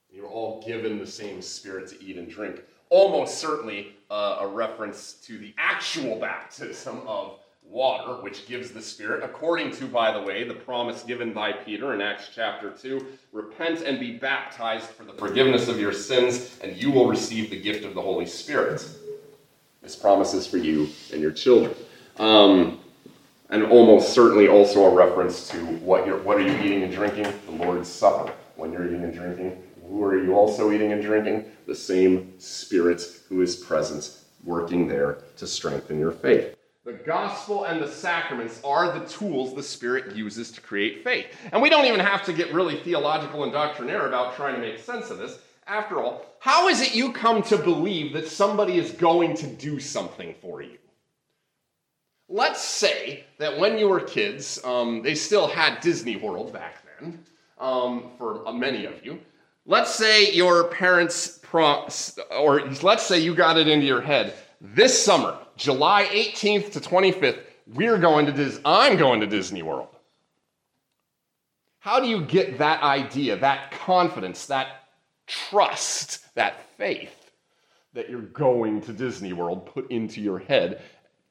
You 0.10 0.24
were 0.24 0.30
all 0.30 0.62
given 0.66 0.98
the 0.98 1.08
same 1.08 1.42
spirit 1.42 1.88
to 1.90 2.04
eat 2.04 2.18
and 2.18 2.30
drink. 2.30 2.62
Almost 2.90 3.38
certainly 3.38 3.96
uh, 4.10 4.38
a 4.42 4.48
reference 4.48 5.14
to 5.26 5.38
the 5.38 5.54
actual 5.58 6.20
baptism 6.20 7.02
of 7.06 7.40
water, 7.70 8.22
which 8.22 8.48
gives 8.48 8.72
the 8.72 8.82
Spirit, 8.82 9.24
according 9.24 9.72
to, 9.72 9.86
by 9.88 10.12
the 10.12 10.22
way, 10.22 10.44
the 10.44 10.54
promise 10.54 11.04
given 11.04 11.34
by 11.34 11.52
Peter 11.52 11.94
in 11.94 12.02
Acts 12.02 12.30
chapter 12.34 12.72
2 12.72 13.06
repent 13.32 13.82
and 13.82 14.00
be 14.00 14.18
baptized 14.18 14.86
for 14.86 15.04
the 15.04 15.14
forgiveness 15.14 15.68
of 15.68 15.80
your 15.80 15.94
sins, 15.94 16.58
and 16.64 16.76
you 16.76 16.92
will 16.92 17.08
receive 17.08 17.50
the 17.50 17.60
gift 17.60 17.86
of 17.86 17.94
the 17.94 18.02
Holy 18.02 18.26
Spirit. 18.26 18.88
This 19.82 19.96
promise 19.96 20.34
is 20.34 20.48
for 20.48 20.58
you 20.58 20.90
and 21.12 21.22
your 21.22 21.32
children. 21.32 21.76
Um, 22.18 22.80
and 23.50 23.64
almost 23.64 24.14
certainly 24.14 24.48
also 24.48 24.84
a 24.86 24.94
reference 24.94 25.48
to 25.50 25.58
what 25.58 26.06
you're, 26.06 26.18
what 26.20 26.38
are 26.38 26.42
you 26.42 26.54
eating 26.64 26.84
and 26.84 26.92
drinking? 26.92 27.32
The 27.46 27.64
Lord's 27.64 27.90
Supper. 27.90 28.34
When 28.56 28.72
you're 28.72 28.88
eating 28.88 29.04
and 29.04 29.14
drinking, 29.14 29.62
who 29.88 30.04
are 30.04 30.22
you 30.22 30.34
also 30.34 30.72
eating 30.72 30.92
and 30.92 31.02
drinking? 31.02 31.46
The 31.68 31.76
same 31.76 32.34
Spirit 32.40 33.04
who 33.30 33.42
is 33.42 33.56
present, 33.56 34.18
working 34.44 34.88
there 34.88 35.20
to 35.38 35.46
strengthen 35.46 36.00
your 36.00 36.12
faith. 36.12 36.56
The 36.88 36.94
gospel 36.94 37.66
and 37.66 37.82
the 37.82 37.92
sacraments 37.92 38.62
are 38.64 38.98
the 38.98 39.06
tools 39.08 39.54
the 39.54 39.62
Spirit 39.62 40.16
uses 40.16 40.54
to 40.54 40.62
create 40.62 41.04
faith. 41.04 41.26
And 41.52 41.62
we 41.62 41.70
don't 41.70 41.84
even 41.84 42.00
have 42.00 42.24
to 42.24 42.32
get 42.32 42.54
really 42.54 42.78
theological 42.78 43.44
and 43.44 43.52
doctrinaire 43.52 44.08
about 44.08 44.38
trying 44.38 44.56
to 44.56 44.62
make 44.62 44.80
sense 44.80 45.10
of 45.10 45.18
this. 45.18 45.38
After 45.68 46.02
all, 46.02 46.26
how 46.40 46.70
is 46.70 46.80
it 46.80 46.96
you 46.96 47.12
come 47.12 47.44
to 47.44 47.58
believe 47.58 48.14
that 48.14 48.30
somebody 48.30 48.78
is 48.78 48.92
going 48.92 49.36
to 49.36 49.48
do 49.48 49.82
something 49.82 50.34
for 50.42 50.62
you? 50.62 50.78
Let's 52.30 52.64
say 52.64 53.26
that 53.38 53.60
when 53.60 53.78
you 53.78 53.90
were 53.90 54.00
kids, 54.00 54.58
um, 54.64 55.02
they 55.02 55.14
still 55.14 55.48
had 55.48 55.82
Disney 55.82 56.16
World 56.16 56.54
back 56.54 56.76
then, 57.02 57.22
um, 57.60 58.12
for 58.18 58.50
many 58.54 58.86
of 58.86 59.06
you. 59.06 59.20
Let's 59.66 59.94
say 59.94 60.32
your 60.32 60.70
parents, 60.70 61.38
prom- 61.44 61.90
or 62.32 62.62
let's 62.82 63.06
say 63.06 63.20
you 63.20 63.36
got 63.36 63.58
it 63.58 63.68
into 63.68 63.86
your 63.86 64.00
head 64.00 64.34
this 64.62 65.04
summer, 65.04 65.38
July 65.56 66.06
18th 66.12 66.72
to 66.74 66.80
25th, 66.80 67.40
we're 67.74 67.98
going 67.98 68.26
to 68.26 68.32
Dis- 68.32 68.60
I'm 68.66 68.98
going 68.98 69.20
to 69.22 69.28
Disney 69.28 69.62
World. 69.62 69.90
How 71.80 72.00
do 72.00 72.08
you 72.08 72.22
get 72.22 72.58
that 72.58 72.82
idea, 72.82 73.38
that 73.38 73.72
confidence, 73.72 74.48
that 74.48 74.68
trust, 75.26 76.34
that 76.36 76.60
faith 76.78 77.32
that 77.94 78.10
you're 78.10 78.22
going 78.22 78.82
to 78.82 78.94
Disney 78.94 79.34
World 79.34 79.66
put 79.66 79.90
into 79.90 80.22
your 80.22 80.40
head 80.40 80.82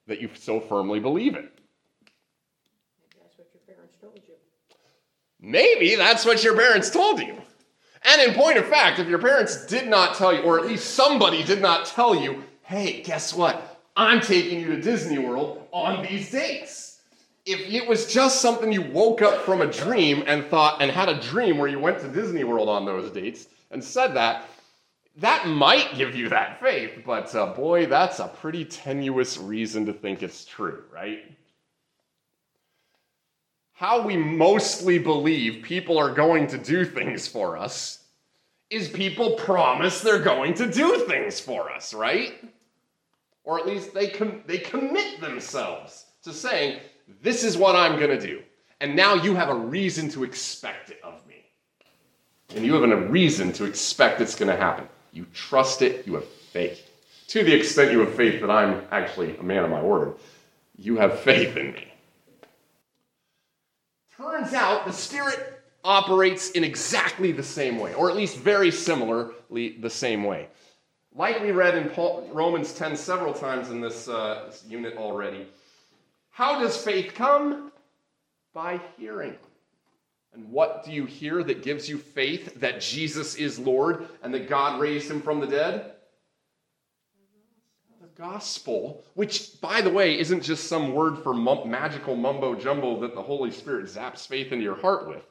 that 0.06 0.20
you 0.20 0.30
so 0.34 0.60
firmly 0.60 1.00
believe 1.00 1.34
in? 1.34 1.48
Maybe 1.50 3.14
that's 3.16 3.36
what 3.36 3.48
your 3.54 3.74
parents 3.74 3.96
told 4.00 4.20
you. 4.26 4.34
Maybe 5.40 5.94
that's 5.96 6.24
what 6.24 6.44
your 6.44 6.56
parents 6.56 6.90
told 6.90 7.20
you. 7.20 7.36
And 8.02 8.22
in 8.22 8.34
point 8.34 8.56
of 8.56 8.66
fact, 8.66 8.98
if 8.98 9.08
your 9.08 9.18
parents 9.18 9.66
did 9.66 9.88
not 9.88 10.14
tell 10.14 10.32
you, 10.32 10.40
or 10.42 10.58
at 10.58 10.66
least 10.66 10.94
somebody 10.94 11.42
did 11.42 11.60
not 11.60 11.86
tell 11.86 12.14
you, 12.14 12.44
hey, 12.66 13.00
guess 13.02 13.32
what? 13.32 13.80
I'm 13.96 14.20
taking 14.20 14.60
you 14.60 14.66
to 14.74 14.80
Disney 14.80 15.18
World 15.18 15.66
on 15.72 16.04
these 16.04 16.30
dates. 16.30 17.00
If 17.46 17.60
it 17.60 17.88
was 17.88 18.12
just 18.12 18.40
something 18.40 18.72
you 18.72 18.82
woke 18.82 19.22
up 19.22 19.42
from 19.42 19.60
a 19.60 19.70
dream 19.70 20.24
and 20.26 20.44
thought, 20.46 20.82
and 20.82 20.90
had 20.90 21.08
a 21.08 21.20
dream 21.20 21.58
where 21.58 21.68
you 21.68 21.78
went 21.78 22.00
to 22.00 22.08
Disney 22.08 22.42
World 22.42 22.68
on 22.68 22.84
those 22.84 23.12
dates 23.12 23.46
and 23.70 23.82
said 23.82 24.14
that, 24.14 24.48
that 25.18 25.46
might 25.46 25.94
give 25.94 26.16
you 26.16 26.28
that 26.28 26.60
faith, 26.60 27.02
but 27.06 27.32
uh, 27.36 27.54
boy, 27.54 27.86
that's 27.86 28.18
a 28.18 28.26
pretty 28.26 28.64
tenuous 28.64 29.38
reason 29.38 29.86
to 29.86 29.92
think 29.92 30.22
it's 30.22 30.44
true, 30.44 30.82
right? 30.92 31.24
How 33.74 34.02
we 34.02 34.16
mostly 34.16 34.98
believe 34.98 35.62
people 35.62 35.98
are 35.98 36.12
going 36.12 36.48
to 36.48 36.58
do 36.58 36.84
things 36.84 37.28
for 37.28 37.56
us 37.56 38.02
is 38.70 38.88
people 38.88 39.36
promise 39.36 40.00
they're 40.00 40.18
going 40.18 40.54
to 40.54 40.70
do 40.70 41.04
things 41.06 41.38
for 41.38 41.70
us, 41.70 41.94
right? 41.94 42.34
Or 43.47 43.59
at 43.59 43.66
least 43.66 43.94
they, 43.94 44.09
com- 44.09 44.42
they 44.47 44.59
commit 44.59 45.20
themselves 45.20 46.07
to 46.24 46.32
saying, 46.34 46.80
This 47.22 47.44
is 47.44 47.57
what 47.57 47.74
I'm 47.74 47.99
going 47.99 48.11
to 48.11 48.20
do. 48.20 48.42
And 48.80 48.94
now 48.94 49.14
you 49.14 49.34
have 49.34 49.49
a 49.49 49.55
reason 49.55 50.11
to 50.11 50.24
expect 50.24 50.90
it 50.90 51.01
of 51.03 51.26
me. 51.26 51.47
And 52.55 52.66
you 52.66 52.74
have 52.74 52.82
a 52.82 52.97
reason 53.09 53.53
to 53.55 53.64
expect 53.64 54.20
it's 54.20 54.34
going 54.34 54.51
to 54.51 54.57
happen. 54.57 54.86
You 55.12 55.24
trust 55.32 55.80
it, 55.80 56.07
you 56.07 56.14
have 56.14 56.26
faith. 56.26 56.90
To 57.28 57.42
the 57.42 57.55
extent 57.55 57.92
you 57.92 58.01
have 58.01 58.14
faith 58.14 58.40
that 58.40 58.51
I'm 58.51 58.82
actually 58.90 59.36
a 59.38 59.42
man 59.42 59.64
of 59.64 59.70
my 59.70 59.82
word, 59.82 60.14
you 60.76 60.97
have 60.97 61.20
faith 61.20 61.57
in 61.57 61.72
me. 61.72 61.88
Turns 64.16 64.53
out 64.53 64.86
the 64.86 64.92
Spirit 64.92 65.62
operates 65.84 66.51
in 66.51 66.64
exactly 66.64 67.32
the 67.32 67.42
same 67.42 67.78
way, 67.78 67.94
or 67.94 68.11
at 68.11 68.16
least 68.16 68.36
very 68.38 68.70
similarly 68.70 69.76
the 69.78 69.90
same 69.90 70.24
way. 70.24 70.49
We 71.16 71.50
read 71.50 71.78
in 71.78 71.88
Paul, 71.88 72.28
Romans 72.30 72.74
10 72.74 72.94
several 72.94 73.32
times 73.32 73.70
in 73.70 73.80
this 73.80 74.06
uh, 74.06 74.52
unit 74.68 74.98
already, 74.98 75.46
how 76.28 76.60
does 76.60 76.76
faith 76.76 77.14
come? 77.14 77.72
By 78.52 78.78
hearing. 78.98 79.34
And 80.34 80.50
what 80.50 80.84
do 80.84 80.92
you 80.92 81.06
hear 81.06 81.42
that 81.42 81.62
gives 81.62 81.88
you 81.88 81.96
faith 81.96 82.60
that 82.60 82.82
Jesus 82.82 83.34
is 83.36 83.58
Lord 83.58 84.06
and 84.22 84.34
that 84.34 84.46
God 84.46 84.78
raised 84.78 85.10
him 85.10 85.22
from 85.22 85.40
the 85.40 85.46
dead? 85.46 85.92
The 88.02 88.08
gospel, 88.22 89.02
which, 89.14 89.58
by 89.62 89.80
the 89.80 89.88
way, 89.88 90.18
isn't 90.18 90.42
just 90.42 90.68
some 90.68 90.92
word 90.92 91.22
for 91.22 91.32
mum- 91.32 91.70
magical 91.70 92.14
mumbo 92.14 92.54
jumbo 92.54 93.00
that 93.00 93.14
the 93.14 93.22
Holy 93.22 93.50
Spirit 93.50 93.86
zaps 93.86 94.26
faith 94.26 94.52
into 94.52 94.64
your 94.64 94.76
heart 94.76 95.08
with. 95.08 95.24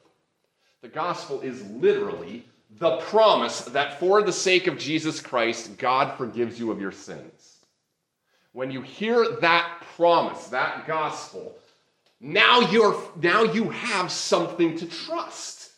The 0.82 0.88
gospel 0.88 1.40
is 1.42 1.62
literally 1.70 2.44
the 2.70 2.98
promise 2.98 3.62
that 3.62 3.98
for 3.98 4.22
the 4.22 4.32
sake 4.32 4.66
of 4.66 4.78
Jesus 4.78 5.20
Christ, 5.20 5.78
God 5.78 6.16
forgives 6.16 6.58
you 6.58 6.70
of 6.70 6.80
your 6.80 6.92
sins. 6.92 7.58
When 8.52 8.70
you 8.70 8.82
hear 8.82 9.36
that 9.40 9.82
promise, 9.96 10.48
that 10.48 10.86
gospel, 10.86 11.56
now 12.20 12.60
you're 12.60 13.00
now 13.20 13.42
you 13.42 13.70
have 13.70 14.10
something 14.10 14.78
to 14.78 14.86
trust. 14.86 15.70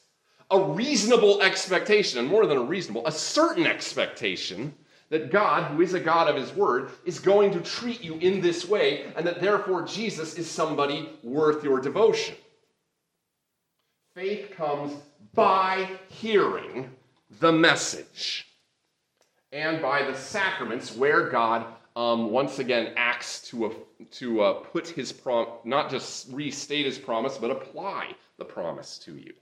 A 0.51 0.59
reasonable 0.59 1.43
expectation, 1.43 2.21
and 2.21 2.29
more 2.29 2.47
than 2.47 2.57
a 2.57 2.63
reasonable, 2.63 3.07
a 3.07 3.13
certain 3.13 3.67
expectation 3.67 4.75
that 5.11 5.31
God, 5.31 5.65
who 5.71 5.83
is 5.83 5.93
a 5.95 6.01
God 6.01 6.29
of 6.29 6.37
his 6.37 6.55
word, 6.55 6.91
is 7.05 7.19
going 7.19 7.51
to 7.53 7.61
treat 7.61 8.03
you 8.03 8.15
in 8.17 8.41
this 8.41 8.67
way, 8.67 9.13
and 9.17 9.27
that 9.27 9.41
therefore 9.41 9.83
Jesus 9.83 10.37
is 10.37 10.51
somebody 10.51 11.11
worth 11.23 11.65
your 11.65 11.81
devotion. 11.81 12.35
Faith 14.15 14.53
comes 14.57 14.95
by 15.35 15.89
hearing 16.09 16.91
the 17.41 17.53
message 17.53 18.47
and 19.53 19.81
by 19.81 20.03
the 20.03 20.15
sacraments 20.15 20.95
where 20.95 21.29
God 21.29 21.65
um, 21.97 22.31
once 22.31 22.59
again 22.59 22.93
acts 22.97 23.41
to, 23.49 23.67
uh, 23.67 23.71
to 24.13 24.41
uh, 24.41 24.53
put 24.55 24.87
his 24.87 25.13
prom 25.13 25.47
not 25.65 25.91
just 25.91 26.31
restate 26.33 26.87
his 26.87 26.99
promise, 26.99 27.39
but 27.39 27.51
apply 27.51 28.13
the 28.39 28.45
promise 28.45 28.99
to 28.99 29.17
you. 29.17 29.33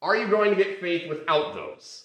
Are 0.00 0.16
you 0.16 0.28
going 0.28 0.50
to 0.50 0.56
get 0.56 0.80
faith 0.80 1.08
without 1.08 1.54
those? 1.54 2.04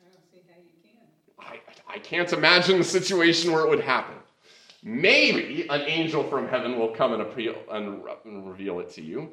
I 0.00 0.08
don't 0.08 0.22
see 0.30 0.42
how 0.48 0.60
you 0.60 0.70
can. 0.80 1.60
I, 1.88 1.94
I 1.94 1.98
can't 1.98 2.32
imagine 2.32 2.78
the 2.78 2.84
situation 2.84 3.50
where 3.50 3.62
it 3.62 3.68
would 3.68 3.80
happen. 3.80 4.17
Maybe 4.88 5.66
an 5.68 5.82
angel 5.82 6.24
from 6.24 6.48
heaven 6.48 6.78
will 6.78 6.88
come 6.88 7.12
and 7.12 7.20
appeal 7.20 7.56
and, 7.70 8.00
and 8.24 8.48
reveal 8.48 8.80
it 8.80 8.90
to 8.92 9.02
you. 9.02 9.28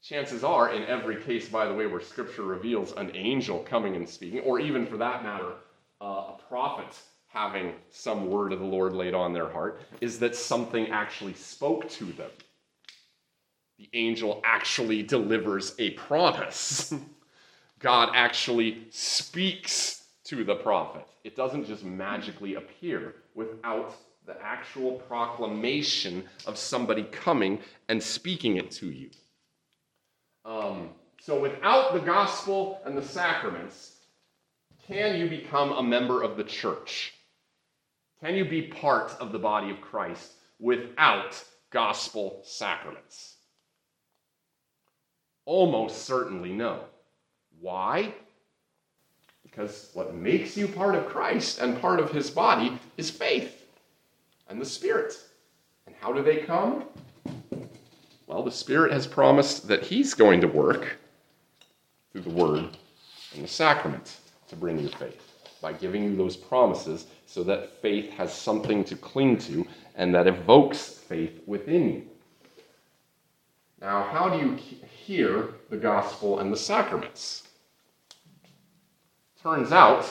Chances 0.00 0.44
are, 0.44 0.72
in 0.72 0.84
every 0.84 1.20
case, 1.20 1.48
by 1.48 1.66
the 1.66 1.74
way, 1.74 1.86
where 1.86 2.00
Scripture 2.00 2.44
reveals 2.44 2.92
an 2.92 3.10
angel 3.16 3.58
coming 3.68 3.96
and 3.96 4.08
speaking, 4.08 4.38
or 4.40 4.60
even 4.60 4.86
for 4.86 4.98
that 4.98 5.24
matter, 5.24 5.54
uh, 6.00 6.04
a 6.04 6.36
prophet 6.48 6.96
having 7.26 7.72
some 7.90 8.30
word 8.30 8.52
of 8.52 8.60
the 8.60 8.64
Lord 8.64 8.92
laid 8.92 9.14
on 9.14 9.32
their 9.32 9.48
heart, 9.48 9.80
is 10.00 10.20
that 10.20 10.36
something 10.36 10.90
actually 10.90 11.34
spoke 11.34 11.88
to 11.90 12.04
them. 12.04 12.30
The 13.78 13.88
angel 13.94 14.40
actually 14.44 15.02
delivers 15.02 15.74
a 15.80 15.90
promise. 15.90 16.94
God 17.80 18.10
actually 18.14 18.86
speaks 18.90 20.04
to 20.22 20.44
the 20.44 20.54
prophet. 20.54 21.04
It 21.24 21.34
doesn't 21.34 21.66
just 21.66 21.82
magically 21.82 22.54
appear 22.54 23.16
without 23.34 23.92
the 24.26 24.36
actual 24.42 24.92
proclamation 25.08 26.24
of 26.46 26.58
somebody 26.58 27.04
coming 27.04 27.60
and 27.88 28.02
speaking 28.02 28.56
it 28.56 28.70
to 28.72 28.90
you. 28.90 29.08
Um, 30.44 30.90
so, 31.20 31.40
without 31.40 31.92
the 31.92 32.00
gospel 32.00 32.80
and 32.84 32.96
the 32.96 33.02
sacraments, 33.02 33.92
can 34.86 35.16
you 35.16 35.28
become 35.28 35.72
a 35.72 35.82
member 35.82 36.22
of 36.22 36.36
the 36.36 36.44
church? 36.44 37.14
Can 38.20 38.34
you 38.34 38.44
be 38.44 38.62
part 38.62 39.14
of 39.20 39.32
the 39.32 39.38
body 39.38 39.70
of 39.70 39.80
Christ 39.80 40.32
without 40.58 41.42
gospel 41.70 42.40
sacraments? 42.44 43.36
Almost 45.44 46.04
certainly 46.04 46.52
no. 46.52 46.80
Why? 47.60 48.12
Because 49.42 49.90
what 49.94 50.14
makes 50.14 50.56
you 50.56 50.66
part 50.66 50.96
of 50.96 51.06
Christ 51.06 51.60
and 51.60 51.80
part 51.80 52.00
of 52.00 52.10
his 52.10 52.30
body 52.30 52.78
is 52.96 53.10
faith 53.10 53.55
and 54.48 54.60
the 54.60 54.66
Spirit. 54.66 55.18
And 55.86 55.94
how 56.00 56.12
do 56.12 56.22
they 56.22 56.38
come? 56.38 56.84
Well, 58.26 58.42
the 58.42 58.50
Spirit 58.50 58.92
has 58.92 59.06
promised 59.06 59.68
that 59.68 59.84
he's 59.84 60.14
going 60.14 60.40
to 60.40 60.48
work 60.48 60.98
through 62.12 62.22
the 62.22 62.30
Word 62.30 62.76
and 63.34 63.44
the 63.44 63.48
sacrament 63.48 64.16
to 64.48 64.56
bring 64.56 64.78
you 64.78 64.88
faith 64.88 65.22
by 65.60 65.72
giving 65.72 66.04
you 66.04 66.16
those 66.16 66.36
promises 66.36 67.06
so 67.26 67.42
that 67.44 67.80
faith 67.80 68.10
has 68.10 68.32
something 68.32 68.84
to 68.84 68.96
cling 68.96 69.38
to 69.38 69.66
and 69.94 70.14
that 70.14 70.26
evokes 70.26 70.88
faith 70.88 71.40
within 71.46 71.92
you. 71.92 72.02
Now, 73.80 74.04
how 74.04 74.28
do 74.28 74.38
you 74.38 74.54
hear 74.54 75.48
the 75.70 75.76
gospel 75.76 76.38
and 76.38 76.52
the 76.52 76.56
sacraments? 76.56 77.46
Turns 79.42 79.70
out, 79.70 80.06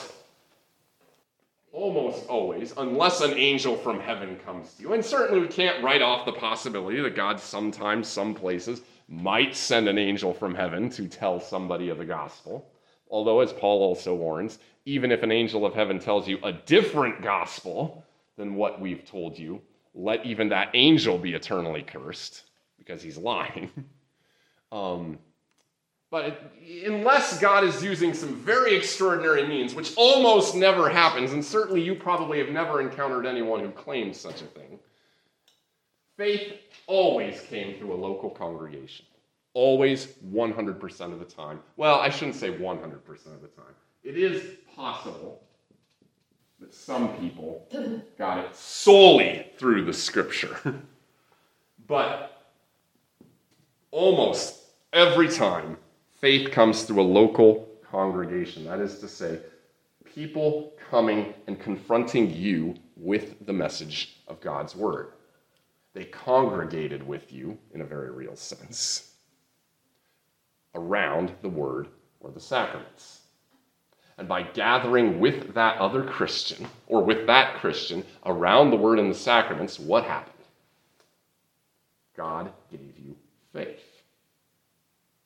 almost 1.76 2.26
always, 2.26 2.72
unless 2.78 3.20
an 3.20 3.34
angel 3.34 3.76
from 3.76 4.00
heaven 4.00 4.36
comes 4.46 4.72
to 4.72 4.82
you, 4.82 4.94
and 4.94 5.04
certainly 5.04 5.42
we 5.42 5.46
can't 5.46 5.84
write 5.84 6.00
off 6.00 6.24
the 6.24 6.32
possibility 6.32 7.02
that 7.02 7.14
God 7.14 7.38
sometimes, 7.38 8.08
some 8.08 8.34
places, 8.34 8.80
might 9.08 9.54
send 9.54 9.86
an 9.86 9.98
angel 9.98 10.32
from 10.32 10.54
heaven 10.54 10.88
to 10.90 11.06
tell 11.06 11.38
somebody 11.38 11.90
of 11.90 11.98
the 11.98 12.04
gospel. 12.06 12.66
Although, 13.10 13.40
as 13.40 13.52
Paul 13.52 13.82
also 13.82 14.14
warns, 14.14 14.58
even 14.86 15.12
if 15.12 15.22
an 15.22 15.30
angel 15.30 15.66
of 15.66 15.74
heaven 15.74 15.98
tells 15.98 16.26
you 16.26 16.38
a 16.42 16.52
different 16.52 17.20
gospel 17.20 18.04
than 18.38 18.54
what 18.54 18.80
we've 18.80 19.04
told 19.04 19.38
you, 19.38 19.60
let 19.94 20.24
even 20.24 20.48
that 20.48 20.70
angel 20.72 21.18
be 21.18 21.34
eternally 21.34 21.82
cursed 21.82 22.44
because 22.78 23.02
he's 23.02 23.18
lying. 23.18 23.70
um, 24.72 25.18
but 26.10 26.52
unless 26.84 27.40
God 27.40 27.64
is 27.64 27.82
using 27.82 28.14
some 28.14 28.36
very 28.36 28.76
extraordinary 28.76 29.46
means, 29.46 29.74
which 29.74 29.92
almost 29.96 30.54
never 30.54 30.88
happens, 30.88 31.32
and 31.32 31.44
certainly 31.44 31.82
you 31.82 31.94
probably 31.94 32.38
have 32.38 32.50
never 32.50 32.80
encountered 32.80 33.26
anyone 33.26 33.60
who 33.60 33.70
claims 33.70 34.18
such 34.18 34.40
a 34.40 34.46
thing, 34.46 34.78
faith 36.16 36.54
always 36.86 37.40
came 37.42 37.76
through 37.78 37.92
a 37.92 37.96
local 37.96 38.30
congregation. 38.30 39.04
Always 39.52 40.06
100% 40.30 41.12
of 41.12 41.18
the 41.18 41.24
time. 41.24 41.60
Well, 41.76 41.98
I 41.98 42.10
shouldn't 42.10 42.36
say 42.36 42.50
100% 42.50 43.26
of 43.26 43.42
the 43.42 43.48
time. 43.48 43.74
It 44.04 44.16
is 44.16 44.58
possible 44.76 45.42
that 46.60 46.72
some 46.72 47.16
people 47.16 47.66
got 48.18 48.38
it 48.38 48.54
solely 48.54 49.50
through 49.58 49.84
the 49.84 49.92
scripture. 49.92 50.56
but 51.88 52.52
almost 53.90 54.62
every 54.92 55.28
time, 55.28 55.76
faith 56.20 56.50
comes 56.50 56.82
through 56.82 57.00
a 57.00 57.02
local 57.02 57.68
congregation. 57.90 58.64
That 58.64 58.80
is 58.80 58.98
to 59.00 59.08
say, 59.08 59.40
people 60.14 60.72
coming 60.90 61.34
and 61.46 61.60
confronting 61.60 62.30
you 62.30 62.74
with 62.96 63.46
the 63.46 63.52
message 63.52 64.18
of 64.26 64.40
God's 64.40 64.74
word. 64.74 65.12
They 65.92 66.04
congregated 66.04 67.06
with 67.06 67.32
you, 67.32 67.58
in 67.72 67.80
a 67.80 67.86
very 67.86 68.10
real 68.10 68.36
sense, 68.36 69.14
around 70.74 71.32
the 71.42 71.48
word 71.48 71.88
or 72.20 72.30
the 72.30 72.40
sacraments. 72.40 73.20
And 74.18 74.28
by 74.28 74.42
gathering 74.42 75.20
with 75.20 75.54
that 75.54 75.78
other 75.78 76.02
Christian, 76.02 76.66
or 76.86 77.02
with 77.02 77.26
that 77.26 77.56
Christian, 77.56 78.04
around 78.24 78.70
the 78.70 78.76
word 78.76 78.98
and 78.98 79.10
the 79.10 79.18
sacraments, 79.18 79.78
what 79.78 80.04
happened? 80.04 80.32
God 82.16 82.50
gave 82.70 82.94
you 82.98 83.14
faith. 83.52 83.84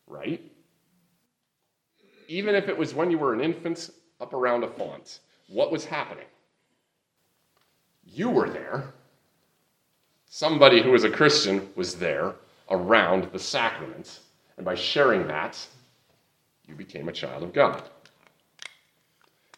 Right? 0.08 0.49
Even 2.30 2.54
if 2.54 2.68
it 2.68 2.78
was 2.78 2.94
when 2.94 3.10
you 3.10 3.18
were 3.18 3.34
an 3.34 3.40
infant 3.40 3.90
up 4.20 4.32
around 4.32 4.62
a 4.62 4.68
font, 4.68 5.18
what 5.48 5.72
was 5.72 5.84
happening? 5.84 6.28
You 8.04 8.30
were 8.30 8.48
there. 8.48 8.94
Somebody 10.26 10.80
who 10.80 10.92
was 10.92 11.02
a 11.02 11.10
Christian 11.10 11.68
was 11.74 11.96
there 11.96 12.36
around 12.70 13.32
the 13.32 13.38
sacrament. 13.40 14.20
And 14.56 14.64
by 14.64 14.76
sharing 14.76 15.26
that, 15.26 15.58
you 16.68 16.76
became 16.76 17.08
a 17.08 17.12
child 17.12 17.42
of 17.42 17.52
God. 17.52 17.82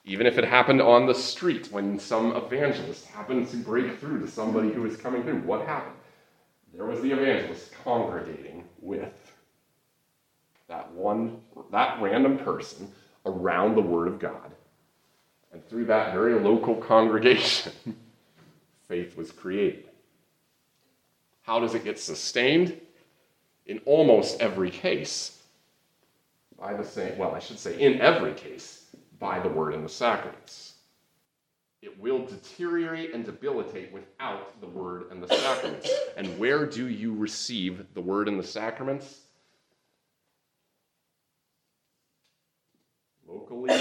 Even 0.06 0.26
if 0.26 0.38
it 0.38 0.44
happened 0.44 0.80
on 0.80 1.04
the 1.04 1.14
street 1.14 1.70
when 1.70 1.98
some 1.98 2.34
evangelist 2.34 3.04
happened 3.04 3.48
to 3.50 3.58
break 3.58 3.98
through 4.00 4.20
to 4.20 4.26
somebody 4.26 4.72
who 4.72 4.80
was 4.80 4.96
coming 4.96 5.22
through, 5.24 5.40
what 5.40 5.66
happened? 5.66 5.96
There 6.72 6.86
was 6.86 7.02
the 7.02 7.12
evangelist 7.12 7.70
congregating 7.84 8.64
with 8.80 9.12
that 10.72 10.90
one, 10.92 11.38
that 11.70 12.00
random 12.00 12.38
person 12.38 12.90
around 13.26 13.74
the 13.74 13.82
Word 13.82 14.08
of 14.08 14.18
God. 14.18 14.50
And 15.52 15.66
through 15.68 15.84
that 15.86 16.14
very 16.14 16.40
local 16.40 16.74
congregation, 16.76 17.72
faith 18.88 19.14
was 19.14 19.30
created. 19.30 19.84
How 21.42 21.60
does 21.60 21.74
it 21.74 21.84
get 21.84 21.98
sustained? 21.98 22.80
In 23.66 23.80
almost 23.84 24.40
every 24.40 24.70
case, 24.70 25.42
by 26.58 26.72
the 26.72 26.84
same, 26.84 27.18
well, 27.18 27.34
I 27.34 27.38
should 27.38 27.58
say, 27.58 27.78
in 27.78 28.00
every 28.00 28.32
case, 28.32 28.86
by 29.18 29.38
the 29.40 29.48
word 29.48 29.74
and 29.74 29.84
the 29.84 29.90
sacraments. 29.90 30.74
It 31.82 32.00
will 32.00 32.24
deteriorate 32.24 33.12
and 33.12 33.24
debilitate 33.24 33.92
without 33.92 34.58
the 34.60 34.68
word 34.68 35.10
and 35.10 35.22
the 35.22 35.28
sacraments. 35.28 35.90
And 36.16 36.38
where 36.38 36.64
do 36.64 36.88
you 36.88 37.14
receive 37.14 37.84
the 37.94 38.00
word 38.00 38.28
and 38.28 38.38
the 38.38 38.46
sacraments? 38.46 39.21
Locally 43.52 43.78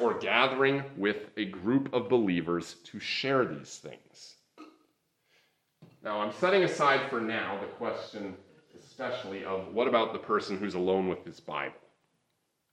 or 0.00 0.14
gathering 0.14 0.82
with 0.96 1.30
a 1.36 1.44
group 1.44 1.92
of 1.94 2.08
believers 2.08 2.76
to 2.84 2.98
share 2.98 3.44
these 3.44 3.78
things. 3.78 4.34
Now, 6.02 6.20
I'm 6.20 6.32
setting 6.32 6.64
aside 6.64 7.08
for 7.08 7.20
now 7.20 7.58
the 7.60 7.66
question, 7.66 8.36
especially 8.78 9.44
of 9.44 9.72
what 9.72 9.88
about 9.88 10.12
the 10.12 10.18
person 10.18 10.58
who's 10.58 10.74
alone 10.74 11.08
with 11.08 11.24
his 11.24 11.40
Bible? 11.40 11.74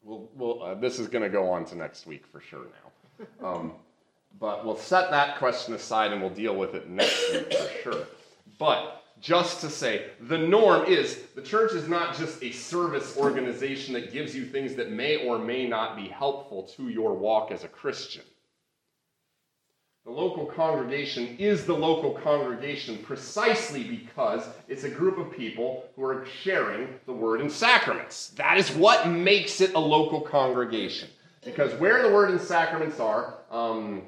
We'll, 0.02 0.30
we'll, 0.36 0.64
uh, 0.64 0.76
this 0.76 1.00
is 1.00 1.08
going 1.08 1.24
to 1.24 1.30
go 1.30 1.50
on 1.50 1.66
to 1.66 1.76
next 1.76 2.06
week 2.06 2.26
for 2.28 2.42
sure 2.42 2.66
now. 3.42 3.48
Um, 3.48 3.74
but 4.40 4.66
we'll 4.66 4.76
set 4.76 5.12
that 5.12 5.38
question 5.38 5.74
aside 5.76 6.12
and 6.12 6.22
we'll 6.22 6.32
deal 6.32 6.56
with 6.56 6.74
it 6.74 6.90
next 6.90 7.32
week 7.32 7.54
for 7.54 7.70
sure. 7.84 8.08
But 8.58 9.03
just 9.24 9.62
to 9.62 9.70
say, 9.70 10.08
the 10.20 10.38
norm 10.38 10.86
is 10.86 11.22
the 11.34 11.42
church 11.42 11.72
is 11.72 11.88
not 11.88 12.16
just 12.16 12.44
a 12.44 12.52
service 12.52 13.16
organization 13.16 13.94
that 13.94 14.12
gives 14.12 14.36
you 14.36 14.46
things 14.46 14.76
that 14.76 14.92
may 14.92 15.26
or 15.26 15.40
may 15.40 15.66
not 15.66 15.96
be 15.96 16.10
helpful 16.10 16.64
to 16.64 16.90
your 16.90 17.14
walk 17.14 17.50
as 17.50 17.64
a 17.64 17.70
Christian. 17.70 18.24
The 20.04 20.12
local 20.12 20.46
congregation 20.46 21.38
is 21.40 21.66
the 21.66 21.74
local 21.74 22.12
congregation 22.12 22.98
precisely 22.98 23.86
because 23.86 24.46
it's 24.68 24.84
a 24.84 24.90
group 24.90 25.18
of 25.18 25.32
people 25.32 25.86
who 25.96 26.04
are 26.04 26.26
sharing 26.42 26.90
the 27.06 27.14
word 27.14 27.40
and 27.40 27.50
sacraments. 27.50 28.28
That 28.32 28.58
is 28.58 28.72
what 28.72 29.08
makes 29.08 29.62
it 29.62 29.74
a 29.74 29.80
local 29.80 30.20
congregation. 30.20 31.08
Because 31.46 31.74
where 31.76 32.04
the 32.04 32.14
word 32.14 32.32
and 32.32 32.42
sacraments 32.42 33.00
are, 33.00 33.36
um, 33.50 34.02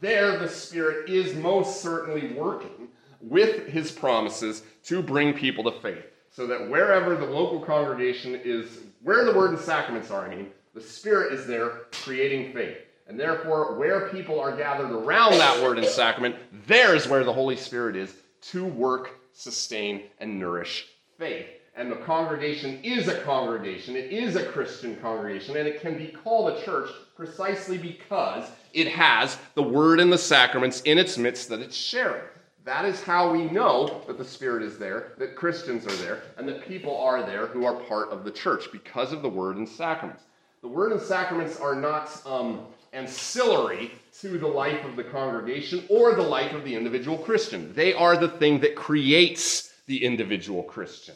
there 0.00 0.38
the 0.38 0.48
Spirit 0.48 1.10
is 1.10 1.34
most 1.34 1.82
certainly 1.82 2.32
working 2.32 2.87
with 3.20 3.66
his 3.66 3.90
promises 3.90 4.62
to 4.84 5.02
bring 5.02 5.32
people 5.32 5.64
to 5.64 5.80
faith. 5.80 6.04
So 6.30 6.46
that 6.46 6.68
wherever 6.70 7.16
the 7.16 7.26
local 7.26 7.60
congregation 7.60 8.40
is, 8.44 8.80
where 9.02 9.24
the 9.24 9.34
word 9.34 9.50
and 9.50 9.58
sacraments 9.58 10.10
are, 10.10 10.26
I 10.26 10.34
mean, 10.34 10.50
the 10.74 10.80
Spirit 10.80 11.32
is 11.32 11.46
there 11.46 11.70
creating 11.90 12.52
faith. 12.52 12.78
And 13.08 13.18
therefore, 13.18 13.74
where 13.76 14.08
people 14.10 14.38
are 14.38 14.54
gathered 14.54 14.90
around 14.90 15.32
that 15.32 15.62
word 15.62 15.78
and 15.78 15.86
sacrament, 15.86 16.36
there 16.66 16.94
is 16.94 17.08
where 17.08 17.24
the 17.24 17.32
Holy 17.32 17.56
Spirit 17.56 17.96
is 17.96 18.14
to 18.42 18.64
work, 18.64 19.18
sustain, 19.32 20.02
and 20.20 20.38
nourish 20.38 20.86
faith. 21.16 21.46
And 21.74 21.90
the 21.90 21.96
congregation 21.96 22.80
is 22.82 23.08
a 23.08 23.20
congregation, 23.20 23.96
it 23.96 24.12
is 24.12 24.36
a 24.36 24.44
Christian 24.46 24.96
congregation, 24.96 25.56
and 25.56 25.66
it 25.66 25.80
can 25.80 25.96
be 25.96 26.08
called 26.08 26.52
a 26.52 26.62
church 26.62 26.90
precisely 27.16 27.78
because 27.78 28.50
it 28.72 28.88
has 28.88 29.38
the 29.54 29.62
word 29.62 30.00
and 30.00 30.12
the 30.12 30.18
sacraments 30.18 30.80
in 30.82 30.98
its 30.98 31.16
midst 31.16 31.48
that 31.48 31.60
it's 31.60 31.76
sharing. 31.76 32.22
That 32.68 32.84
is 32.84 33.02
how 33.02 33.32
we 33.32 33.44
know 33.44 34.02
that 34.06 34.18
the 34.18 34.24
Spirit 34.26 34.62
is 34.62 34.76
there, 34.76 35.12
that 35.16 35.34
Christians 35.34 35.86
are 35.86 35.96
there, 36.04 36.22
and 36.36 36.46
that 36.46 36.68
people 36.68 36.94
are 36.98 37.22
there 37.22 37.46
who 37.46 37.64
are 37.64 37.74
part 37.74 38.10
of 38.10 38.24
the 38.24 38.30
church 38.30 38.70
because 38.70 39.10
of 39.10 39.22
the 39.22 39.28
word 39.28 39.56
and 39.56 39.66
sacraments. 39.66 40.24
The 40.60 40.68
word 40.68 40.92
and 40.92 41.00
sacraments 41.00 41.58
are 41.58 41.74
not. 41.74 42.20
Um, 42.26 42.66
ancillary 42.92 43.92
to 44.20 44.38
the 44.38 44.46
life 44.46 44.84
of 44.84 44.96
the 44.96 45.04
congregation 45.04 45.84
or 45.88 46.14
the 46.14 46.22
life 46.22 46.52
of 46.54 46.64
the 46.64 46.74
individual 46.74 47.18
Christian. 47.18 47.72
They 47.74 47.92
are 47.92 48.16
the 48.16 48.28
thing 48.28 48.60
that 48.60 48.74
creates 48.74 49.74
the 49.86 50.02
individual 50.04 50.62
Christian 50.62 51.14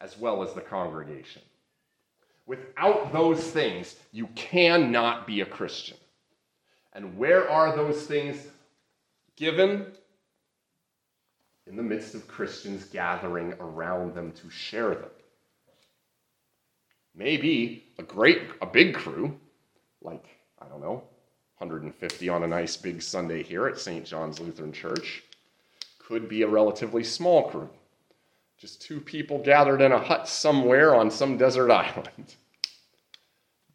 as 0.00 0.18
well 0.18 0.42
as 0.42 0.52
the 0.52 0.60
congregation. 0.60 1.42
Without 2.46 3.12
those 3.12 3.40
things, 3.40 3.96
you 4.12 4.26
cannot 4.34 5.26
be 5.26 5.40
a 5.40 5.46
Christian. 5.46 5.96
And 6.92 7.16
where 7.16 7.48
are 7.48 7.74
those 7.74 8.04
things 8.06 8.36
given? 9.36 9.86
In 11.66 11.76
the 11.76 11.82
midst 11.82 12.14
of 12.14 12.28
Christians 12.28 12.84
gathering 12.84 13.54
around 13.54 14.14
them 14.14 14.32
to 14.32 14.50
share 14.50 14.94
them. 14.94 15.10
Maybe 17.14 17.88
a 17.98 18.02
great, 18.02 18.42
a 18.60 18.66
big 18.66 18.94
crew, 18.94 19.38
like 20.00 20.24
I 20.60 20.66
don't 20.68 20.80
know, 20.80 21.02
150 21.58 22.28
on 22.28 22.42
a 22.42 22.46
nice 22.46 22.76
big 22.76 23.02
Sunday 23.02 23.42
here 23.42 23.66
at 23.66 23.78
St. 23.78 24.04
John's 24.04 24.38
Lutheran 24.38 24.72
Church. 24.72 25.22
Could 25.98 26.28
be 26.28 26.42
a 26.42 26.48
relatively 26.48 27.02
small 27.02 27.50
crew. 27.50 27.70
Just 28.58 28.80
two 28.80 29.00
people 29.00 29.42
gathered 29.42 29.80
in 29.80 29.92
a 29.92 29.98
hut 29.98 30.28
somewhere 30.28 30.94
on 30.94 31.10
some 31.10 31.36
desert 31.36 31.70
island. 31.70 32.34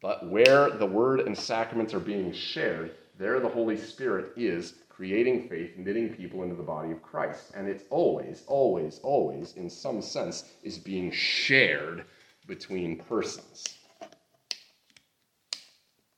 But 0.00 0.28
where 0.28 0.70
the 0.70 0.86
word 0.86 1.20
and 1.20 1.36
sacraments 1.36 1.94
are 1.94 2.00
being 2.00 2.32
shared, 2.32 2.92
there 3.18 3.38
the 3.38 3.48
Holy 3.48 3.76
Spirit 3.76 4.32
is 4.36 4.74
creating 4.94 5.48
faith, 5.48 5.76
knitting 5.76 6.10
people 6.10 6.42
into 6.42 6.54
the 6.54 6.62
body 6.62 6.90
of 6.92 7.02
Christ. 7.02 7.52
And 7.56 7.66
it's 7.66 7.84
always, 7.90 8.42
always, 8.46 9.00
always, 9.02 9.54
in 9.54 9.70
some 9.70 10.02
sense, 10.02 10.50
is 10.62 10.78
being 10.78 11.10
shared 11.10 12.04
between 12.46 12.98
persons. 12.98 13.78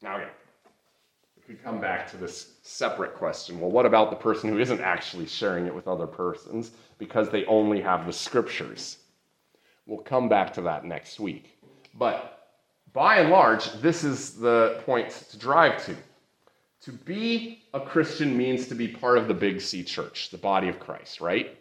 Now, 0.02 0.16
again, 0.16 0.28
we 1.36 1.42
could 1.42 1.62
come 1.62 1.80
back 1.80 2.10
to 2.10 2.16
this 2.16 2.54
separate 2.62 3.14
question. 3.14 3.60
Well, 3.60 3.70
what 3.70 3.86
about 3.86 4.10
the 4.10 4.16
person 4.16 4.50
who 4.50 4.58
isn't 4.58 4.80
actually 4.80 5.26
sharing 5.26 5.66
it 5.66 5.74
with 5.74 5.86
other 5.86 6.06
persons 6.06 6.72
because 6.98 7.30
they 7.30 7.44
only 7.44 7.80
have 7.80 8.06
the 8.06 8.12
scriptures? 8.12 8.98
We'll 9.86 9.98
come 9.98 10.28
back 10.28 10.52
to 10.54 10.62
that 10.62 10.84
next 10.84 11.20
week. 11.20 11.58
But 11.94 12.50
by 12.92 13.18
and 13.18 13.30
large, 13.30 13.72
this 13.74 14.02
is 14.02 14.34
the 14.34 14.82
point 14.84 15.10
to 15.30 15.38
drive 15.38 15.84
to. 15.86 15.94
To 16.84 16.92
be 16.92 17.62
a 17.72 17.80
Christian 17.80 18.36
means 18.36 18.68
to 18.68 18.74
be 18.74 18.88
part 18.88 19.16
of 19.16 19.26
the 19.26 19.32
big 19.32 19.62
C 19.62 19.82
church, 19.82 20.28
the 20.30 20.36
body 20.36 20.68
of 20.68 20.78
Christ, 20.78 21.22
right? 21.22 21.56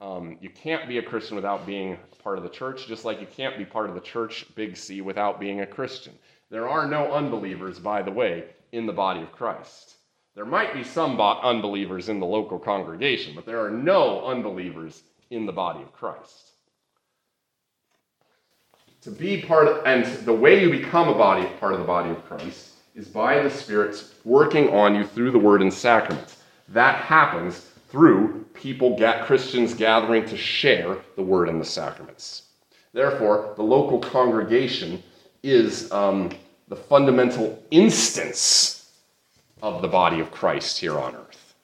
Um, 0.00 0.36
you 0.40 0.50
can't 0.50 0.88
be 0.88 0.98
a 0.98 1.02
Christian 1.02 1.36
without 1.36 1.64
being 1.64 1.96
part 2.24 2.36
of 2.36 2.42
the 2.42 2.50
church, 2.50 2.88
just 2.88 3.04
like 3.04 3.20
you 3.20 3.28
can't 3.36 3.56
be 3.56 3.64
part 3.64 3.88
of 3.88 3.94
the 3.94 4.00
church, 4.00 4.44
big 4.56 4.76
C, 4.76 5.00
without 5.00 5.38
being 5.38 5.60
a 5.60 5.66
Christian. 5.66 6.12
There 6.50 6.68
are 6.68 6.88
no 6.88 7.12
unbelievers, 7.12 7.78
by 7.78 8.02
the 8.02 8.10
way, 8.10 8.46
in 8.72 8.84
the 8.84 8.92
body 8.92 9.22
of 9.22 9.30
Christ. 9.30 9.94
There 10.34 10.44
might 10.44 10.74
be 10.74 10.82
some 10.82 11.20
unbelievers 11.20 12.08
in 12.08 12.18
the 12.18 12.26
local 12.26 12.58
congregation, 12.58 13.32
but 13.34 13.46
there 13.46 13.64
are 13.64 13.70
no 13.70 14.26
unbelievers 14.26 15.04
in 15.30 15.46
the 15.46 15.52
body 15.52 15.82
of 15.82 15.92
Christ. 15.92 16.50
To 19.02 19.12
be 19.12 19.40
part 19.40 19.68
of, 19.68 19.86
and 19.86 20.04
the 20.26 20.32
way 20.32 20.60
you 20.60 20.70
become 20.70 21.08
a 21.08 21.14
body, 21.14 21.46
part 21.60 21.74
of 21.74 21.78
the 21.78 21.86
body 21.86 22.10
of 22.10 22.24
Christ, 22.26 22.75
is 22.96 23.06
by 23.06 23.42
the 23.42 23.50
Spirit's 23.50 24.14
working 24.24 24.70
on 24.70 24.94
you 24.94 25.04
through 25.06 25.30
the 25.30 25.38
Word 25.38 25.60
and 25.60 25.72
sacraments. 25.72 26.38
That 26.68 26.96
happens 26.96 27.68
through 27.90 28.46
people, 28.54 28.96
Christians 29.24 29.74
gathering 29.74 30.24
to 30.26 30.36
share 30.36 30.96
the 31.14 31.22
Word 31.22 31.50
and 31.50 31.60
the 31.60 31.64
sacraments. 31.64 32.48
Therefore, 32.94 33.52
the 33.56 33.62
local 33.62 33.98
congregation 33.98 35.02
is 35.42 35.92
um, 35.92 36.30
the 36.68 36.76
fundamental 36.76 37.62
instance 37.70 38.90
of 39.62 39.82
the 39.82 39.88
body 39.88 40.20
of 40.20 40.30
Christ 40.30 40.78
here 40.78 40.98
on 40.98 41.14
earth. 41.14 41.54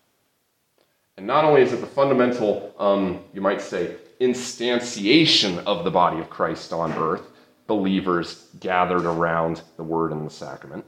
And 1.16 1.26
not 1.26 1.44
only 1.44 1.62
is 1.62 1.72
it 1.72 1.80
the 1.80 1.86
fundamental, 1.86 2.74
um, 2.78 3.24
you 3.32 3.40
might 3.40 3.62
say, 3.62 3.96
instantiation 4.20 5.64
of 5.64 5.84
the 5.84 5.90
body 5.90 6.18
of 6.18 6.28
Christ 6.28 6.72
on 6.72 6.92
earth, 6.92 7.22
believers 7.66 8.48
gathered 8.60 9.06
around 9.06 9.62
the 9.78 9.82
Word 9.82 10.12
and 10.12 10.26
the 10.26 10.30
sacrament, 10.30 10.84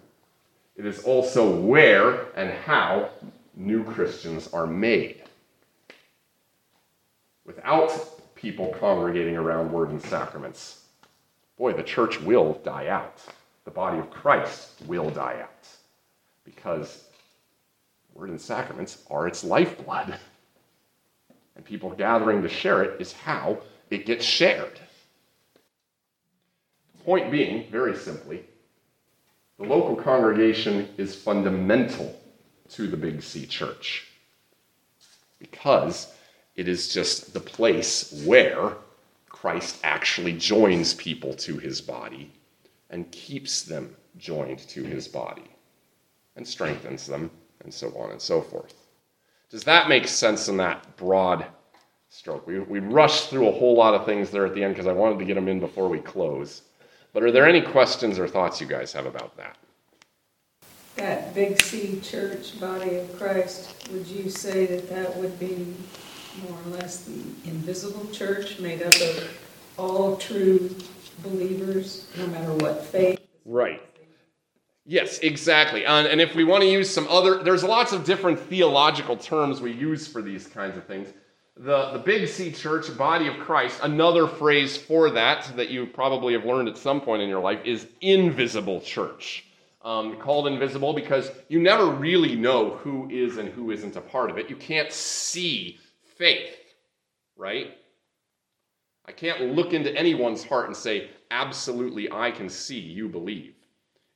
it 0.76 0.86
is 0.86 1.04
also 1.04 1.54
where 1.54 2.26
and 2.36 2.50
how 2.50 3.10
new 3.54 3.84
Christians 3.84 4.48
are 4.52 4.66
made. 4.66 5.22
Without 7.44 8.34
people 8.34 8.74
congregating 8.80 9.36
around 9.36 9.72
Word 9.72 9.90
and 9.90 10.02
sacraments, 10.02 10.84
boy, 11.56 11.72
the 11.72 11.82
church 11.82 12.20
will 12.20 12.54
die 12.64 12.88
out. 12.88 13.22
The 13.64 13.70
body 13.70 13.98
of 13.98 14.10
Christ 14.10 14.72
will 14.86 15.10
die 15.10 15.40
out 15.42 15.68
because 16.44 17.04
Word 18.14 18.30
and 18.30 18.40
sacraments 18.40 19.02
are 19.10 19.26
its 19.26 19.44
lifeblood. 19.44 20.18
And 21.56 21.64
people 21.64 21.90
gathering 21.90 22.42
to 22.42 22.48
share 22.48 22.82
it 22.82 23.00
is 23.00 23.12
how 23.12 23.58
it 23.88 24.06
gets 24.06 24.24
shared. 24.24 24.80
Point 27.04 27.30
being, 27.30 27.70
very 27.70 27.96
simply, 27.96 28.44
the 29.64 29.74
local 29.74 29.96
congregation 29.96 30.88
is 30.98 31.14
fundamental 31.14 32.18
to 32.70 32.86
the 32.86 32.96
Big 32.96 33.22
C 33.22 33.46
church 33.46 34.08
because 35.38 36.12
it 36.56 36.68
is 36.68 36.92
just 36.92 37.32
the 37.32 37.40
place 37.40 38.24
where 38.26 38.72
Christ 39.28 39.80
actually 39.82 40.32
joins 40.32 40.94
people 40.94 41.34
to 41.34 41.58
his 41.58 41.80
body 41.80 42.30
and 42.90 43.10
keeps 43.10 43.62
them 43.62 43.94
joined 44.16 44.60
to 44.68 44.84
his 44.84 45.08
body 45.08 45.50
and 46.36 46.46
strengthens 46.46 47.06
them 47.06 47.30
and 47.62 47.72
so 47.72 47.88
on 47.98 48.10
and 48.10 48.20
so 48.20 48.40
forth. 48.40 48.74
Does 49.50 49.64
that 49.64 49.88
make 49.88 50.06
sense 50.06 50.48
in 50.48 50.56
that 50.58 50.96
broad 50.96 51.46
stroke? 52.10 52.46
We, 52.46 52.60
we 52.60 52.80
rushed 52.80 53.30
through 53.30 53.48
a 53.48 53.52
whole 53.52 53.76
lot 53.76 53.94
of 53.94 54.04
things 54.04 54.30
there 54.30 54.46
at 54.46 54.54
the 54.54 54.62
end 54.62 54.74
because 54.74 54.86
I 54.86 54.92
wanted 54.92 55.18
to 55.18 55.24
get 55.24 55.34
them 55.34 55.48
in 55.48 55.60
before 55.60 55.88
we 55.88 56.00
close. 56.00 56.62
But 57.14 57.22
are 57.22 57.30
there 57.30 57.46
any 57.46 57.62
questions 57.62 58.18
or 58.18 58.26
thoughts 58.26 58.60
you 58.60 58.66
guys 58.66 58.92
have 58.92 59.06
about 59.06 59.36
that? 59.36 59.56
That 60.96 61.32
Big 61.32 61.62
C 61.62 62.00
church, 62.00 62.60
body 62.60 62.96
of 62.96 63.16
Christ, 63.16 63.88
would 63.90 64.06
you 64.06 64.28
say 64.28 64.66
that 64.66 64.90
that 64.90 65.16
would 65.16 65.38
be 65.38 65.74
more 66.42 66.58
or 66.66 66.70
less 66.70 67.04
the 67.04 67.20
invisible 67.48 68.06
church 68.12 68.58
made 68.58 68.82
up 68.82 68.94
of 68.94 69.40
all 69.78 70.16
true 70.16 70.74
believers, 71.22 72.08
no 72.18 72.26
matter 72.26 72.52
what 72.54 72.84
faith? 72.84 73.20
Right. 73.44 73.80
Yes, 74.84 75.20
exactly. 75.20 75.86
And, 75.86 76.08
and 76.08 76.20
if 76.20 76.34
we 76.34 76.42
want 76.42 76.62
to 76.62 76.68
use 76.68 76.92
some 76.92 77.06
other, 77.08 77.42
there's 77.42 77.62
lots 77.62 77.92
of 77.92 78.04
different 78.04 78.40
theological 78.40 79.16
terms 79.16 79.60
we 79.60 79.72
use 79.72 80.06
for 80.08 80.20
these 80.20 80.48
kinds 80.48 80.76
of 80.76 80.84
things. 80.84 81.08
The, 81.56 81.92
the 81.92 82.00
Big 82.00 82.28
C 82.28 82.50
Church, 82.50 82.96
body 82.98 83.28
of 83.28 83.38
Christ, 83.38 83.80
another 83.82 84.26
phrase 84.26 84.76
for 84.76 85.10
that 85.10 85.52
that 85.56 85.70
you 85.70 85.86
probably 85.86 86.32
have 86.32 86.44
learned 86.44 86.68
at 86.68 86.76
some 86.76 87.00
point 87.00 87.22
in 87.22 87.28
your 87.28 87.40
life 87.40 87.60
is 87.64 87.86
invisible 88.00 88.80
church 88.80 89.44
um, 89.84 90.16
called 90.16 90.46
invisible 90.46 90.94
because 90.94 91.30
you 91.48 91.60
never 91.60 91.86
really 91.86 92.34
know 92.34 92.70
who 92.70 93.08
is 93.10 93.36
and 93.36 93.50
who 93.50 93.70
isn't 93.70 93.96
a 93.96 94.00
part 94.00 94.30
of 94.30 94.38
it. 94.38 94.48
You 94.48 94.56
can't 94.56 94.90
see 94.90 95.78
faith, 96.16 96.56
right? 97.36 97.76
I 99.04 99.12
can't 99.12 99.54
look 99.54 99.74
into 99.74 99.94
anyone's 99.94 100.42
heart 100.42 100.66
and 100.66 100.76
say, 100.76 101.10
absolutely, 101.30 102.10
I 102.10 102.30
can 102.30 102.48
see 102.48 102.80
you 102.80 103.08
believe. 103.08 103.54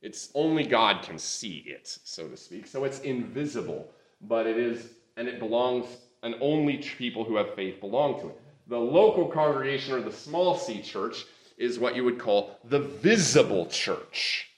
It's 0.01 0.29
only 0.33 0.65
God 0.65 1.03
can 1.03 1.19
see 1.19 1.63
it, 1.67 1.99
so 2.03 2.27
to 2.27 2.35
speak. 2.35 2.65
So 2.65 2.85
it's 2.85 2.99
invisible, 3.01 3.91
but 4.21 4.47
it 4.47 4.57
is, 4.57 4.89
and 5.17 5.27
it 5.27 5.37
belongs, 5.37 5.85
and 6.23 6.35
only 6.41 6.77
people 6.77 7.23
who 7.23 7.35
have 7.35 7.55
faith 7.55 7.79
belong 7.79 8.19
to 8.21 8.27
it. 8.27 8.41
The 8.67 8.77
local 8.77 9.27
congregation 9.27 9.93
or 9.93 10.01
the 10.01 10.11
small 10.11 10.57
c 10.57 10.81
church 10.81 11.25
is 11.57 11.79
what 11.79 11.95
you 11.95 12.03
would 12.03 12.19
call 12.19 12.57
the 12.63 12.79
visible 12.79 13.65
church. 13.65 14.49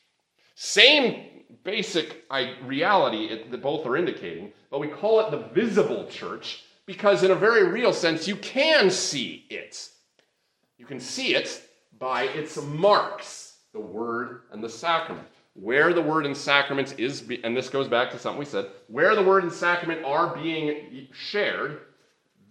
Same 0.55 1.43
basic 1.63 2.23
reality 2.63 3.49
that 3.49 3.61
both 3.61 3.85
are 3.85 3.97
indicating, 3.97 4.51
but 4.69 4.79
we 4.79 4.87
call 4.87 5.19
it 5.19 5.31
the 5.31 5.47
visible 5.53 6.07
church 6.07 6.63
because, 6.85 7.23
in 7.23 7.31
a 7.31 7.35
very 7.35 7.67
real 7.67 7.93
sense, 7.93 8.27
you 8.27 8.35
can 8.35 8.89
see 8.89 9.45
it. 9.49 9.89
You 10.77 10.85
can 10.85 10.99
see 10.99 11.35
it 11.35 11.61
by 11.97 12.23
its 12.23 12.61
marks, 12.61 13.57
the 13.73 13.79
word 13.79 14.41
and 14.51 14.63
the 14.63 14.69
sacrament. 14.69 15.27
Where 15.61 15.93
the 15.93 16.01
word 16.01 16.25
and 16.25 16.35
sacraments 16.35 16.93
is, 16.93 17.23
and 17.43 17.55
this 17.55 17.69
goes 17.69 17.87
back 17.87 18.09
to 18.11 18.17
something 18.17 18.39
we 18.39 18.45
said, 18.45 18.65
where 18.87 19.15
the 19.15 19.21
word 19.21 19.43
and 19.43 19.53
sacrament 19.53 20.03
are 20.03 20.35
being 20.35 21.07
shared, 21.13 21.81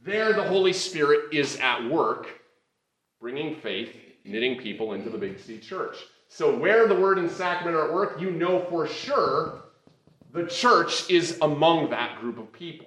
there 0.05 0.33
the 0.33 0.45
Holy 0.45 0.73
Spirit 0.73 1.35
is 1.35 1.57
at 1.57 1.91
work, 1.91 2.29
bringing 3.21 3.57
faith, 3.57 3.97
knitting 4.25 4.61
people 4.61 4.93
into 4.93 5.11
the 5.11 5.19
Big 5.19 5.41
C 5.41 5.59
church. 5.59 5.97
So, 6.29 6.57
where 6.57 6.87
the 6.87 6.95
word 6.95 7.19
and 7.19 7.29
sacrament 7.29 7.77
are 7.77 7.89
at 7.89 7.93
work, 7.93 8.21
you 8.21 8.31
know 8.31 8.65
for 8.67 8.87
sure 8.87 9.65
the 10.33 10.47
church 10.47 11.11
is 11.11 11.37
among 11.43 11.91
that 11.91 12.21
group 12.21 12.39
of 12.39 12.53
people. 12.53 12.87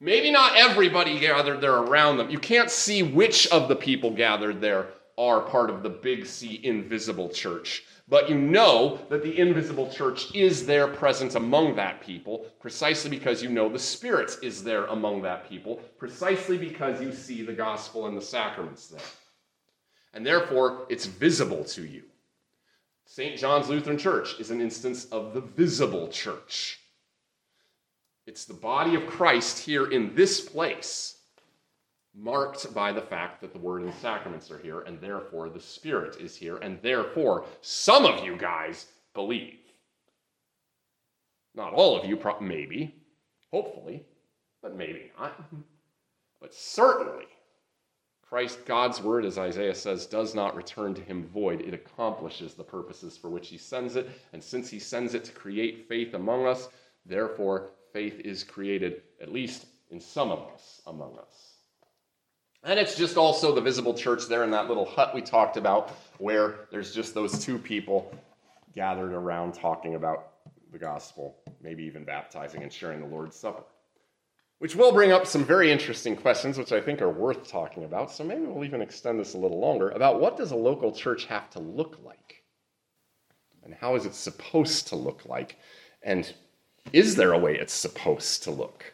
Maybe 0.00 0.32
not 0.32 0.56
everybody 0.56 1.20
gathered 1.20 1.60
there 1.60 1.76
around 1.76 2.16
them. 2.16 2.30
You 2.30 2.40
can't 2.40 2.68
see 2.70 3.04
which 3.04 3.46
of 3.46 3.68
the 3.68 3.76
people 3.76 4.10
gathered 4.10 4.60
there 4.60 4.88
are 5.16 5.40
part 5.40 5.70
of 5.70 5.84
the 5.84 5.88
big 5.88 6.26
C 6.26 6.60
invisible 6.64 7.28
church. 7.28 7.84
But 8.08 8.28
you 8.28 8.36
know 8.36 9.00
that 9.10 9.24
the 9.24 9.36
invisible 9.36 9.90
church 9.90 10.32
is 10.32 10.64
there 10.64 10.86
present 10.86 11.34
among 11.34 11.74
that 11.76 12.00
people, 12.00 12.46
precisely 12.60 13.10
because 13.10 13.42
you 13.42 13.48
know 13.48 13.68
the 13.68 13.80
Spirit 13.80 14.36
is 14.42 14.62
there 14.62 14.84
among 14.86 15.22
that 15.22 15.48
people, 15.48 15.76
precisely 15.98 16.56
because 16.56 17.00
you 17.00 17.12
see 17.12 17.42
the 17.42 17.52
gospel 17.52 18.06
and 18.06 18.16
the 18.16 18.22
sacraments 18.22 18.86
there. 18.86 19.00
And 20.14 20.24
therefore, 20.24 20.86
it's 20.88 21.06
visible 21.06 21.64
to 21.64 21.84
you. 21.84 22.04
St. 23.06 23.38
John's 23.38 23.68
Lutheran 23.68 23.98
Church 23.98 24.38
is 24.38 24.50
an 24.50 24.60
instance 24.60 25.06
of 25.06 25.34
the 25.34 25.40
visible 25.40 26.08
church. 26.08 26.78
It's 28.26 28.44
the 28.44 28.54
body 28.54 28.94
of 28.94 29.06
Christ 29.06 29.58
here 29.58 29.90
in 29.90 30.14
this 30.14 30.40
place, 30.40 31.15
marked 32.16 32.72
by 32.74 32.92
the 32.92 33.02
fact 33.02 33.40
that 33.40 33.52
the 33.52 33.58
Word 33.58 33.82
and 33.82 33.92
the 33.92 33.96
sacraments 33.98 34.50
are 34.50 34.58
here, 34.58 34.80
and 34.80 35.00
therefore 35.00 35.48
the 35.48 35.60
Spirit 35.60 36.16
is 36.20 36.34
here, 36.34 36.56
and 36.56 36.80
therefore 36.82 37.44
some 37.60 38.06
of 38.06 38.24
you 38.24 38.36
guys 38.36 38.86
believe. 39.14 39.58
Not 41.54 41.72
all 41.72 41.98
of 41.98 42.08
you, 42.08 42.18
maybe, 42.40 42.94
hopefully, 43.50 44.04
but 44.62 44.76
maybe 44.76 45.10
not. 45.18 45.40
But 46.40 46.54
certainly, 46.54 47.26
Christ, 48.22 48.66
God's 48.66 49.00
word, 49.00 49.24
as 49.24 49.38
Isaiah 49.38 49.74
says, 49.74 50.06
does 50.06 50.34
not 50.34 50.56
return 50.56 50.94
to 50.94 51.00
him 51.00 51.26
void. 51.28 51.60
It 51.60 51.72
accomplishes 51.72 52.54
the 52.54 52.64
purposes 52.64 53.16
for 53.16 53.30
which 53.30 53.48
he 53.48 53.56
sends 53.56 53.96
it. 53.96 54.10
And 54.32 54.42
since 54.42 54.68
he 54.68 54.78
sends 54.78 55.14
it 55.14 55.24
to 55.24 55.32
create 55.32 55.88
faith 55.88 56.12
among 56.14 56.44
us, 56.44 56.68
therefore 57.06 57.70
faith 57.92 58.20
is 58.20 58.44
created, 58.44 59.02
at 59.20 59.32
least 59.32 59.66
in 59.90 60.00
some 60.00 60.30
of 60.30 60.40
us, 60.52 60.82
among 60.86 61.16
us. 61.18 61.55
And 62.66 62.80
it's 62.80 62.96
just 62.96 63.16
also 63.16 63.54
the 63.54 63.60
visible 63.60 63.94
church 63.94 64.26
there 64.26 64.42
in 64.42 64.50
that 64.50 64.66
little 64.66 64.84
hut 64.84 65.14
we 65.14 65.22
talked 65.22 65.56
about, 65.56 65.90
where 66.18 66.66
there's 66.72 66.92
just 66.92 67.14
those 67.14 67.38
two 67.38 67.58
people 67.58 68.12
gathered 68.74 69.12
around 69.12 69.54
talking 69.54 69.94
about 69.94 70.32
the 70.72 70.78
gospel, 70.78 71.36
maybe 71.62 71.84
even 71.84 72.04
baptizing 72.04 72.64
and 72.64 72.72
sharing 72.72 73.00
the 73.00 73.06
Lord's 73.06 73.36
Supper. 73.36 73.62
Which 74.58 74.74
will 74.74 74.92
bring 74.92 75.12
up 75.12 75.28
some 75.28 75.44
very 75.44 75.70
interesting 75.70 76.16
questions, 76.16 76.58
which 76.58 76.72
I 76.72 76.80
think 76.80 77.00
are 77.00 77.08
worth 77.08 77.46
talking 77.46 77.84
about. 77.84 78.10
So 78.10 78.24
maybe 78.24 78.42
we'll 78.42 78.64
even 78.64 78.82
extend 78.82 79.20
this 79.20 79.34
a 79.34 79.38
little 79.38 79.60
longer 79.60 79.90
about 79.90 80.20
what 80.20 80.36
does 80.36 80.50
a 80.50 80.56
local 80.56 80.90
church 80.90 81.26
have 81.26 81.48
to 81.50 81.60
look 81.60 82.00
like? 82.04 82.42
And 83.62 83.74
how 83.74 83.94
is 83.94 84.06
it 84.06 84.14
supposed 84.14 84.88
to 84.88 84.96
look 84.96 85.24
like? 85.24 85.56
And 86.02 86.34
is 86.92 87.14
there 87.14 87.32
a 87.32 87.38
way 87.38 87.56
it's 87.56 87.72
supposed 87.72 88.42
to 88.42 88.50
look? 88.50 88.92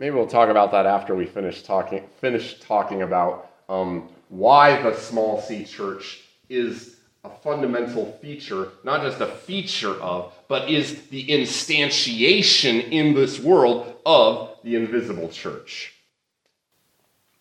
Maybe 0.00 0.14
we'll 0.14 0.26
talk 0.26 0.48
about 0.48 0.72
that 0.72 0.86
after 0.86 1.14
we 1.14 1.26
finish 1.26 1.60
talking, 1.62 2.02
finish 2.22 2.58
talking 2.58 3.02
about 3.02 3.50
um, 3.68 4.08
why 4.30 4.80
the 4.80 4.94
small 4.94 5.42
c 5.42 5.62
church 5.62 6.22
is 6.48 6.96
a 7.22 7.28
fundamental 7.28 8.10
feature, 8.22 8.70
not 8.82 9.02
just 9.02 9.20
a 9.20 9.26
feature 9.26 9.92
of, 10.00 10.32
but 10.48 10.70
is 10.70 11.02
the 11.08 11.26
instantiation 11.26 12.90
in 12.90 13.12
this 13.12 13.40
world 13.40 13.94
of 14.06 14.56
the 14.64 14.74
invisible 14.74 15.28
church, 15.28 15.92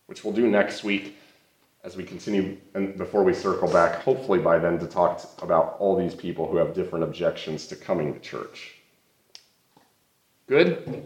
which 0.07 0.25
we'll 0.25 0.33
do 0.33 0.45
next 0.45 0.83
week. 0.83 1.15
as 1.85 1.95
we 1.95 2.03
continue 2.03 2.57
and 2.73 2.97
before 2.97 3.23
we 3.23 3.33
circle 3.33 3.71
back, 3.71 4.01
hopefully 4.01 4.39
by 4.39 4.59
then, 4.59 4.77
to 4.77 4.85
talk 4.85 5.23
about 5.41 5.77
all 5.79 5.95
these 5.95 6.13
people 6.13 6.45
who 6.45 6.57
have 6.57 6.73
different 6.73 7.05
objections 7.05 7.67
to 7.67 7.75
coming 7.77 8.13
to 8.13 8.19
church. 8.19 8.75
Good? 10.45 11.05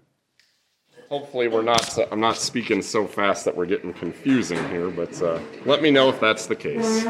Hopefully, 1.11 1.49
we're 1.49 1.61
not. 1.61 1.97
I'm 2.09 2.21
not 2.21 2.37
speaking 2.37 2.81
so 2.81 3.05
fast 3.05 3.43
that 3.43 3.53
we're 3.53 3.65
getting 3.65 3.91
confusing 3.91 4.65
here, 4.69 4.89
but 4.89 5.21
uh, 5.21 5.41
let 5.65 5.81
me 5.81 5.91
know 5.91 6.07
if 6.07 6.21
that's 6.21 6.45
the 6.45 6.55
case. 6.55 7.05